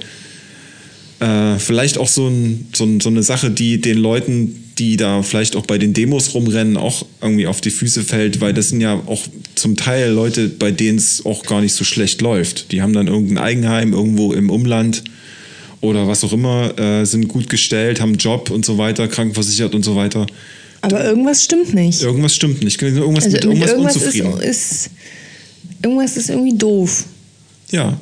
[1.21, 5.57] äh, vielleicht auch so, ein, so, so eine Sache, die den Leuten, die da vielleicht
[5.57, 9.03] auch bei den Demos rumrennen, auch irgendwie auf die Füße fällt, weil das sind ja
[9.07, 9.23] auch
[9.55, 12.73] zum Teil Leute, bei denen es auch gar nicht so schlecht läuft.
[12.73, 15.05] Die haben dann irgendein Eigenheim irgendwo im Umland
[15.81, 19.75] oder was auch immer, äh, sind gut gestellt, haben einen Job und so weiter, krankenversichert
[19.75, 20.27] und so weiter.
[20.83, 22.03] Aber irgendwas stimmt nicht.
[22.03, 22.81] Irgendwas stimmt nicht.
[22.81, 24.41] Irgendwas Also mit irgendwas, irgendwas unzufrieden.
[24.41, 24.91] ist, ist,
[25.87, 27.05] irgendwas ist irgendwie doof.
[27.71, 27.97] ja.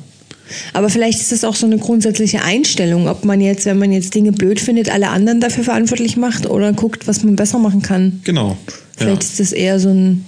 [0.73, 4.13] Aber vielleicht ist das auch so eine grundsätzliche Einstellung, ob man jetzt, wenn man jetzt
[4.13, 8.19] Dinge blöd findet, alle anderen dafür verantwortlich macht oder guckt, was man besser machen kann.
[8.25, 8.55] Genau.
[8.95, 9.27] Vielleicht Ja.
[9.29, 10.23] ist das eher so ein.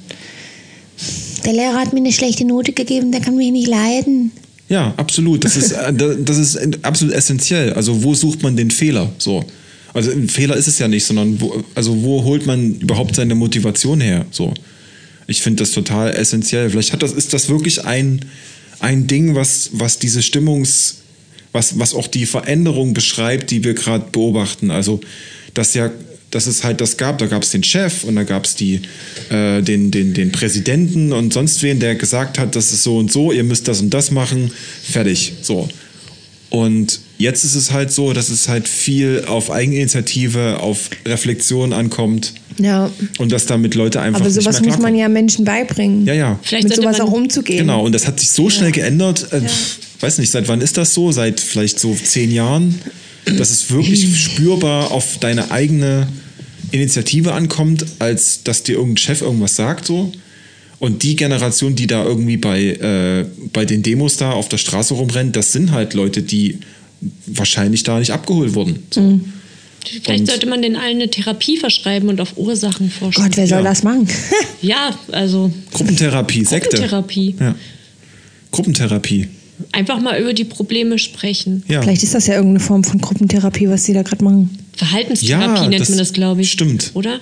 [1.46, 4.32] Der Lehrer hat mir eine schlechte Note gegeben, der kann mich nicht leiden.
[4.70, 5.46] Ja, absolut.
[5.46, 7.74] Das ist, äh, da- das ist absolut essentiell.
[7.74, 9.10] Also wo sucht man den Fehler?
[9.20, 9.44] So.
[9.94, 13.36] Also ein Fehler ist es ja nicht, sondern wo, also wo holt man überhaupt seine
[13.36, 14.26] Motivation her?
[14.32, 14.52] So.
[15.28, 16.70] Ich finde das total essentiell.
[16.70, 18.26] Vielleicht hat das, ist das wirklich ein,
[18.80, 21.00] ein Ding, was, was diese Stimmungs,
[21.52, 24.72] was, was auch die Veränderung beschreibt, die wir gerade beobachten.
[24.72, 25.02] Also,
[25.54, 25.92] dass ja,
[26.32, 28.82] dass es halt das gab, da gab es den Chef und da gab es die,
[29.30, 33.12] äh, den, den, den Präsidenten und sonst wen, der gesagt hat, das ist so und
[33.12, 34.52] so, ihr müsst das und das machen,
[34.84, 35.34] fertig.
[35.42, 35.70] So.
[36.50, 42.34] Und jetzt ist es halt so, dass es halt viel auf Eigeninitiative, auf Reflexion ankommt
[42.60, 42.92] Ja.
[43.18, 46.06] und dass damit Leute einfach Aber nicht sowas mehr muss man ja Menschen beibringen.
[46.06, 46.40] Ja, ja.
[46.44, 47.60] Vielleicht mit sowas auch umzugehen.
[47.60, 49.32] Genau, und das hat sich so schnell geändert.
[49.32, 49.42] Äh,
[50.00, 51.12] Weiß nicht, seit wann ist das so?
[51.12, 52.80] Seit vielleicht so zehn Jahren,
[53.26, 56.08] dass es wirklich spürbar auf deine eigene
[56.72, 60.12] Initiative ankommt, als dass dir irgendein Chef irgendwas sagt so.
[60.80, 64.94] Und die Generation, die da irgendwie bei, äh, bei den Demos da auf der Straße
[64.94, 66.60] rumrennt, das sind halt Leute, die
[67.28, 68.84] wahrscheinlich da nicht abgeholt wurden.
[68.92, 69.02] So.
[69.02, 69.34] Mhm.
[70.04, 73.24] Vielleicht Und- sollte man den allen eine Therapie verschreiben und auf Ursachen forschen.
[73.24, 73.64] Gott, wer soll Ja.
[73.64, 74.08] das machen?
[74.62, 76.70] Ja, also Gruppentherapie, Sekte.
[76.78, 77.36] Gruppentherapie.
[77.40, 77.56] Ja.
[78.52, 79.28] Gruppentherapie.
[79.72, 81.64] Einfach mal über die Probleme sprechen.
[81.68, 81.82] Ja.
[81.82, 84.50] Vielleicht ist das ja irgendeine Form von Gruppentherapie, was die da gerade machen.
[84.76, 86.52] Verhaltenstherapie Ja, nennt das man das, glaube ich.
[86.52, 86.92] stimmt.
[86.94, 87.20] Oder?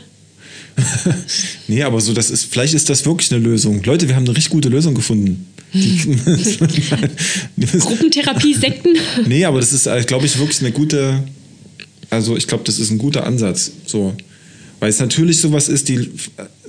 [1.68, 3.82] nee, aber so, das ist, vielleicht ist das wirklich eine Lösung.
[3.84, 5.46] Leute, wir haben eine richtig gute Lösung gefunden.
[7.80, 8.94] Gruppentherapie, Sekten.
[9.28, 11.24] Nee, aber das ist, glaube ich, wirklich eine gute,
[12.10, 13.72] also ich glaube, das ist ein guter Ansatz.
[13.86, 14.14] So.
[14.80, 16.10] Weil es natürlich sowas ist, die,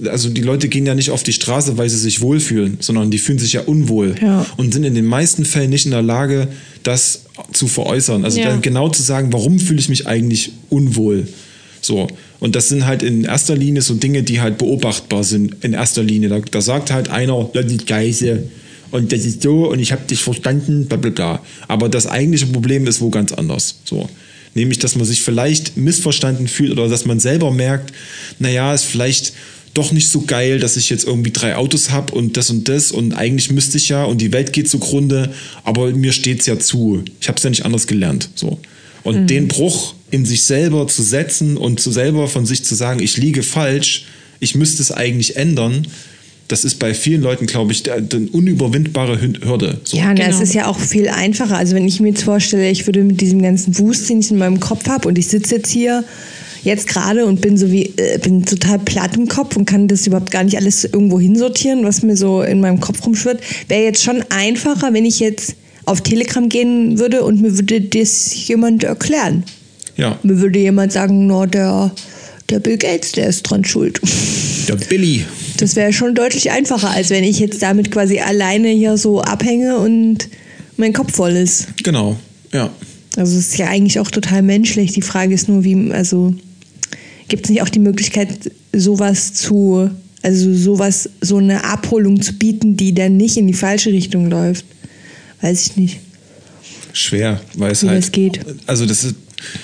[0.09, 3.19] also die Leute gehen ja nicht auf die Straße, weil sie sich wohlfühlen, sondern die
[3.19, 4.47] fühlen sich ja unwohl Ja.
[4.57, 6.49] und sind in den meisten Fällen nicht in der Lage,
[6.85, 7.23] das
[7.53, 8.25] zu veräußern.
[8.25, 8.51] Also Ja.
[8.51, 11.27] dann genau zu sagen, warum fühle ich mich eigentlich unwohl.
[11.81, 12.07] So.
[12.39, 16.03] Und das sind halt in erster Linie so Dinge, die halt beobachtbar sind in erster
[16.03, 16.29] Linie.
[16.29, 18.45] Da, da sagt halt einer, ist Geise
[18.97, 21.43] und das ist so und ich habe dich verstanden, bla bla bla.
[21.69, 23.77] Aber das eigentliche Problem ist wo ganz anders.
[23.85, 24.09] So.
[24.55, 27.93] Nämlich, dass man sich vielleicht missverstanden fühlt oder dass man selber merkt,
[28.39, 29.35] naja, ist vielleicht
[29.75, 32.91] doch nicht so geil, dass ich jetzt irgendwie drei Autos habe und das und das
[32.91, 35.31] und eigentlich müsste ich ja und die Welt geht zugrunde,
[35.65, 37.05] aber mir steht's ja zu.
[37.21, 38.31] Ich habe es ja nicht anders gelernt.
[38.35, 38.59] So.
[39.03, 43.01] Und den Bruch in sich selber zu setzen und zu selber von sich zu sagen,
[43.01, 44.07] ich liege falsch,
[44.41, 45.87] ich müsste es eigentlich ändern,
[46.49, 48.03] das ist bei vielen Leuten, glaube ich, der
[48.33, 49.81] unüberwindbare Hü- Hürde.
[49.85, 49.97] So.
[49.97, 50.43] Ja, na, es Genau.
[50.43, 51.57] ist ja auch viel einfacher.
[51.57, 54.39] Also wenn ich mir jetzt vorstelle, ich würde mit diesem ganzen Wust, den ich in
[54.39, 56.05] meinem Kopf habe und ich sitze jetzt hier
[56.63, 60.07] jetzt gerade und bin so wie äh, bin total platt im Kopf und kann das
[60.07, 64.03] überhaupt gar nicht alles irgendwo hinsortieren, was mir so in meinem Kopf rumschwirrt, wäre jetzt
[64.03, 65.55] schon einfacher, wenn ich jetzt
[65.85, 69.45] auf Telegram gehen würde und mir würde das jemand erklären.
[69.97, 71.93] Ja, Mir würde jemand sagen, no, der,
[72.51, 74.01] der Bill Gates, der ist dran schuld.
[74.69, 75.25] der Billy.
[75.57, 79.79] Das wäre schon deutlich einfacher, als wenn ich jetzt damit quasi alleine hier so abhänge
[79.79, 80.29] und
[80.77, 81.69] mein Kopf voll ist.
[81.83, 82.17] Genau,
[82.53, 82.71] ja.
[83.17, 84.93] Also es ist ja eigentlich auch total menschlich.
[84.93, 86.35] Die Frage ist nur, wie, also
[87.29, 89.91] gibt es nicht auch die Möglichkeit, sowas zu,
[90.23, 94.67] also sowas, so eine Abholung zu bieten, die dann nicht in die falsche Richtung läuft?
[95.41, 96.01] Weiß ich nicht.
[96.93, 97.99] Schwer, weil es Wie halt.
[97.99, 98.41] das geht.
[98.67, 99.15] Also das ist,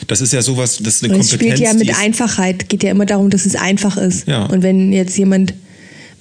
[0.06, 1.58] das ist ja sowas, das ist eine Weil es Kompetenz.
[1.58, 2.68] spielt ja mit Einfachheit.
[2.68, 4.26] Geht ja immer darum, dass es einfach ist.
[4.28, 4.46] Ja.
[4.46, 5.54] Und wenn jetzt jemand,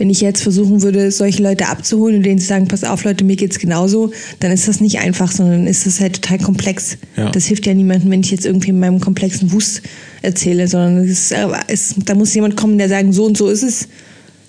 [0.01, 3.23] wenn ich jetzt versuchen würde, solche Leute abzuholen und denen zu sagen, pass auf, Leute,
[3.23, 6.97] mir geht's genauso, dann ist das nicht einfach, sondern dann ist das halt total komplex.
[7.15, 7.29] Ja.
[7.29, 9.83] Das hilft ja niemandem, wenn ich jetzt irgendwie in meinem komplexen Wust
[10.23, 11.35] erzähle, sondern es ist,
[11.67, 13.89] es, da muss jemand kommen, der sagt, so und so ist es.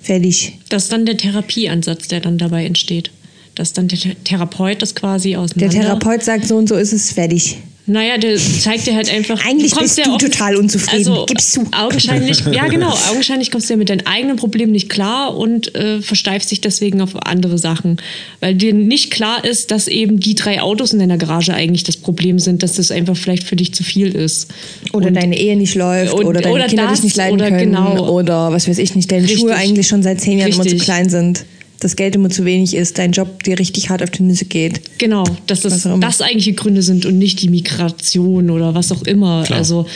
[0.01, 0.59] Fertig.
[0.71, 3.11] Das ist dann der Therapieansatz, der dann dabei entsteht.
[3.55, 5.81] Dass dann der Th- Therapeut das quasi Der auseinander...
[5.83, 7.59] Therapeut sagt, so und so ist es, fertig.
[7.85, 9.45] Naja, der zeigt dir halt einfach.
[9.45, 11.09] Eigentlich kommst bist ja du total unzufrieden.
[11.09, 11.67] Also, Gib's zu.
[11.73, 16.01] Augenscheinlich, ja genau, augenscheinlich kommst du ja mit deinen eigenen Problemen nicht klar und äh,
[16.01, 17.97] versteifst dich deswegen auf andere Sachen.
[18.39, 21.97] Weil dir nicht klar ist, dass eben die drei Autos in deiner Garage eigentlich das
[21.97, 24.53] Problem sind, dass das einfach vielleicht für dich zu viel ist.
[24.93, 27.35] Oder und, deine Ehe nicht läuft und- oder deine oder Kinder das, dich nicht leiden
[27.35, 28.09] oder können genau.
[28.11, 29.41] oder was weiß ich nicht, deine Richtig.
[29.41, 30.85] Schuhe eigentlich schon seit zehn Jahren immer zu Richtig.
[30.85, 31.45] klein sind,
[31.83, 34.99] das Geld immer zu wenig ist, dein Job dir richtig hart auf die Nüsse geht.
[34.99, 39.43] Genau, dass das, das eigentliche Gründe sind und nicht die Migration oder was auch immer.
[39.45, 39.59] Klar.
[39.59, 39.87] Also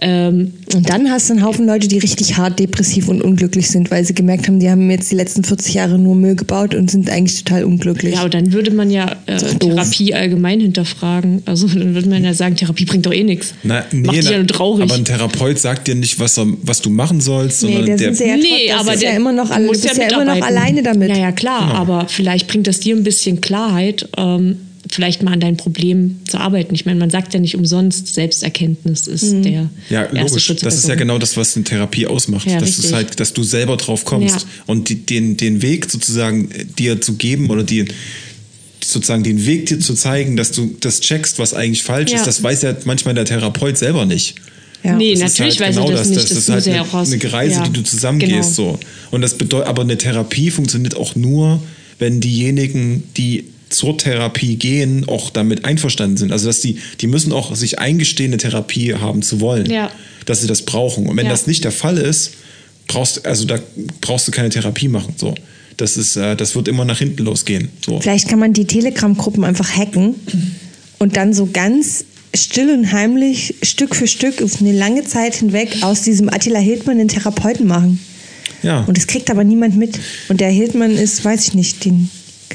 [0.00, 3.90] ähm, Und dann hast du einen Haufen Leute, die richtig hart depressiv und unglücklich sind,
[3.90, 6.90] weil sie gemerkt haben, die haben jetzt die letzten 40 Jahre nur Müll gebaut und
[6.90, 8.14] sind eigentlich total unglücklich.
[8.14, 9.36] Ja, aber dann würde man ja äh.
[9.36, 11.42] Therapie allgemein hinterfragen.
[11.46, 13.54] Also dann würde man ja sagen, Therapie bringt doch eh nichts.
[13.64, 14.84] Na, Macht dich na, ja nur traurig.
[14.84, 18.12] Aber ein Therapeut sagt dir nicht, was, er, was du machen sollst, nee, sondern der
[18.12, 18.26] der.
[18.26, 21.08] ja, nee, aber ist der, ja immer noch, du bist ja, immer noch alleine damit.
[21.08, 24.56] Ja, ja, klar, aber vielleicht bringt das dir ein bisschen Klarheit, ähm,
[24.90, 26.74] vielleicht mal an dein Problem zu arbeiten.
[26.74, 29.42] Ich meine, man sagt ja nicht umsonst, Selbsterkenntnis ist Mhm.
[29.42, 30.44] der Ja, erste logisch.
[30.46, 32.46] Schritt Das ist ja genau das, was eine Therapie ausmacht.
[32.46, 32.92] Ja, das ist richtig.
[32.94, 34.36] halt, dass du selber drauf kommst.
[34.36, 34.42] Ja.
[34.66, 37.84] Und die, den, den Weg sozusagen äh, dir zu geben oder die,
[38.82, 42.18] sozusagen den Weg dir zu zeigen, dass du das checkst, was eigentlich falsch Ja.
[42.18, 44.36] ist, das weiß ja manchmal der Therapeut selber nicht.
[44.84, 44.94] Ja.
[44.96, 46.08] Nee, Das natürlich halt weiß genau er das, das.
[46.10, 46.22] nicht.
[46.22, 47.12] Das, Das, ist halt eine, ja auch raus.
[47.12, 47.64] eine Reise, ja.
[47.64, 48.56] die du zusammengehst.
[48.56, 48.72] Genau.
[48.72, 48.78] So.
[49.10, 51.60] Und das bedeutet, aber eine Therapie funktioniert auch nur,
[51.98, 56.32] wenn diejenigen, die zur Therapie gehen, auch damit einverstanden sind.
[56.32, 59.68] Also dass die, die müssen auch sich eingestehen, eine Therapie haben zu wollen.
[59.70, 59.90] Ja.
[60.24, 61.06] Dass sie das brauchen.
[61.06, 61.32] Und wenn Ja.
[61.32, 62.32] das nicht der Fall ist,
[62.86, 63.58] brauchst also da
[64.00, 65.14] brauchst du keine Therapie machen.
[65.16, 65.34] So.
[65.76, 67.68] Das ist, äh, das wird immer nach hinten losgehen.
[67.84, 68.00] So.
[68.00, 70.14] Vielleicht kann man die Telegram-Gruppen einfach hacken
[70.98, 75.78] und dann so ganz still und heimlich Stück für Stück auf eine lange Zeit hinweg
[75.82, 77.98] aus diesem Attila Hildmann den Therapeuten machen.
[78.62, 78.80] Ja.
[78.80, 79.98] Und das kriegt aber niemand mit.
[80.28, 82.10] Und der Hildmann ist, weiß ich nicht, den,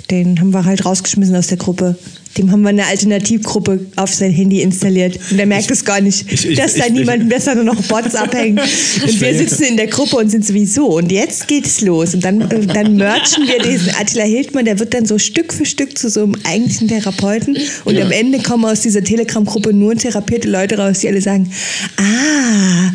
[0.09, 1.97] den haben wir halt rausgeschmissen aus der Gruppe.
[2.37, 5.19] Dem haben wir eine Alternativgruppe auf sein Handy installiert.
[5.29, 7.81] Und der merkt es gar nicht, ich- ich- dass da ich- niemand, da nur noch
[7.83, 8.59] Bots abhängen.
[9.03, 10.87] Und wir sitzen in der Gruppe und sind sowieso.
[10.97, 12.13] Und jetzt geht es los.
[12.15, 15.65] Und dann, äh, dann merchen wir diesen Attila Hildmann, der wird dann so Stück für
[15.65, 17.57] Stück zu so einem eigentlichen Therapeuten.
[17.85, 21.51] Und am Ende kommen aus dieser Telegram-Gruppe nur therapierte Leute raus, die alle sagen,
[21.97, 22.91] ah,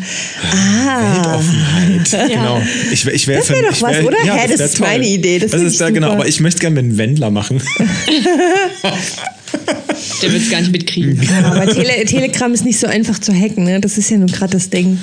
[0.51, 1.39] ah.
[1.39, 2.29] Weltoffenheit.
[2.29, 2.61] Genau.
[2.91, 4.17] Ich, wär- ich wär Das wär für- doch ich was, oder?
[4.25, 5.39] Ja, Hä, das wär ist meine Idee.
[5.39, 6.11] Das Das, ist ich da genau.
[6.11, 7.61] Aber ich möchte gerne mit einem Wendler machen.
[10.21, 11.19] Der wird es gar nicht mitkriegen.
[11.43, 13.79] Aber Tele Telegram ist nicht so einfach zu hacken, ne?
[13.79, 14.97] Das ist ja nun gerade das Ding.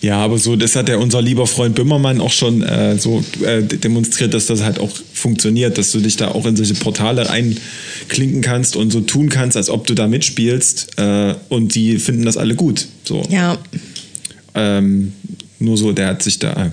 [0.00, 3.62] Ja, aber so, das hat ja unser lieber Freund Böhmermann auch schon äh, so äh,
[3.62, 8.40] demonstriert, dass das halt auch funktioniert, dass du dich da auch in solche Portale reinklinken
[8.40, 12.36] kannst und so tun kannst, als ob du da mitspielst äh, und die finden das
[12.36, 12.86] alle gut.
[13.02, 13.22] So.
[13.28, 13.58] Ja.
[14.54, 15.14] Ähm,
[15.58, 16.70] nur so, der hat sich da.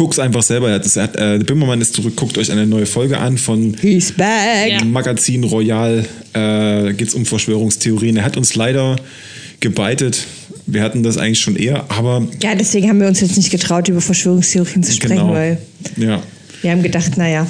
[0.00, 0.70] Guck's einfach selber.
[0.70, 2.16] Er das- hat, äh, der Bimmermann ist zurück.
[2.16, 4.82] Guckt euch eine neue Folge an von He's back.
[4.86, 6.06] Magazin Royal.
[6.32, 8.16] Äh, Geht es um Verschwörungstheorien.
[8.16, 8.96] Er hat uns leider
[9.60, 10.24] gebeitet.
[10.64, 13.88] Wir hatten das eigentlich schon eher, aber Ja, deswegen haben wir uns jetzt nicht getraut,
[13.88, 15.32] über Verschwörungstheorien zu sprechen, genau.
[15.34, 15.58] weil
[15.98, 16.22] Ja,
[16.62, 17.46] wir haben gedacht, naja,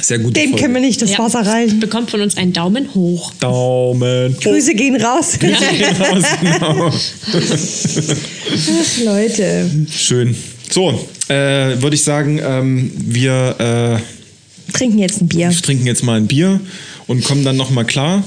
[0.00, 0.34] sehr gut.
[0.34, 1.20] dem können wir nicht das Ja.
[1.20, 1.78] Wasser reichen.
[1.78, 3.32] Bekommt von uns einen Daumen hoch.
[3.38, 4.34] Daumen.
[4.34, 4.40] hoch.
[4.40, 5.38] Grüße gehen raus.
[5.40, 6.90] Raus, genau.
[7.36, 9.70] Ach, Leute.
[9.96, 10.34] Schön.
[10.72, 10.88] So,
[11.28, 14.00] äh, würde ich sagen, ähm, wir
[14.70, 15.50] äh, Trinken jetzt ein Bier.
[15.50, 16.60] trinken jetzt mal ein Bier
[17.06, 18.24] und kommen dann nochmal klar.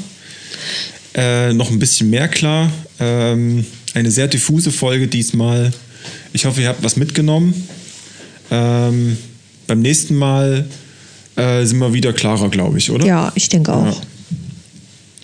[1.15, 2.71] Äh, noch ein bisschen mehr klar.
[2.99, 3.65] Ähm,
[3.95, 5.73] eine sehr diffuse Folge diesmal.
[6.33, 7.67] Ich hoffe, ihr habt was mitgenommen.
[8.51, 9.17] Ähm,
[9.65, 10.67] beim nächsten Mal
[11.37, 13.07] äh, sind wir wieder klarer, glaube ich, oder?
[13.07, 13.85] Ja, ich denke auch.
[13.87, 14.01] Ja.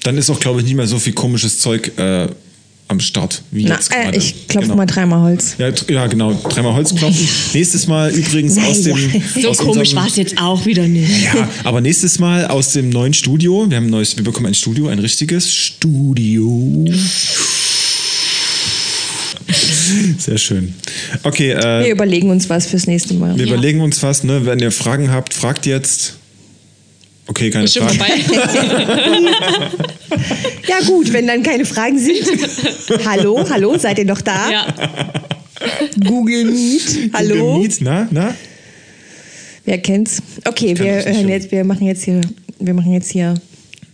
[0.04, 2.30] Dann ist auch, glaube ich, nicht mehr so viel komisches Zeug äh,
[2.92, 4.18] am Start wie Na, jetzt äh, gerade.
[4.18, 4.76] ich klopfe Genau.
[4.78, 5.56] mal dreimal Holz.
[5.58, 6.34] Ja, ja, genau.
[6.34, 7.28] Dreimal Holz klopfen.
[7.54, 8.98] Nächstes Mal übrigens aus dem.
[9.42, 11.10] So aus komisch war es jetzt auch wieder nicht.
[11.34, 13.66] Ja, aber nächstes Mal aus dem neuen Studio.
[13.70, 16.86] Wir haben ein neues, wir bekommen ein Studio, ein richtiges Studio.
[20.18, 20.74] Sehr schön.
[21.24, 23.38] Okay, äh, Wir überlegen uns was fürs nächste Mal.
[23.38, 23.54] wir Ja.
[23.54, 24.46] überlegen uns was, ne?
[24.46, 26.16] Wenn ihr Fragen habt, fragt jetzt.
[27.32, 27.98] Okay, keine Ist Fragen.
[30.68, 32.26] Ja gut, wenn dann keine Fragen sind.
[33.06, 34.52] hallo, hallo, seid ihr noch da?
[34.52, 34.68] ja.
[36.06, 37.54] Google Meet, hallo.
[37.54, 38.36] Google Meet, na, na?
[39.64, 40.22] Wer kennt's?
[40.44, 42.20] Okay, wir hören jetzt, wir machen jetzt hier,
[42.60, 43.36] wir machen jetzt hier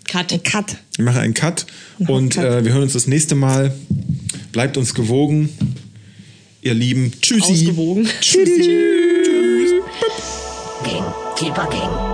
[0.10, 0.32] Cut.
[0.32, 0.76] einen Cut.
[0.96, 1.68] Wir machen einen Cut
[2.08, 2.44] und Cut.
[2.44, 3.72] äh, wir hören uns das nächste Mal.
[4.52, 5.50] Bleibt uns gewogen.
[6.64, 7.12] Ihr Lieben.
[7.22, 7.52] Tschüssi.
[7.52, 8.10] Ausgewogen.
[8.20, 8.66] Tschüss.
[11.40, 12.07] Debugging.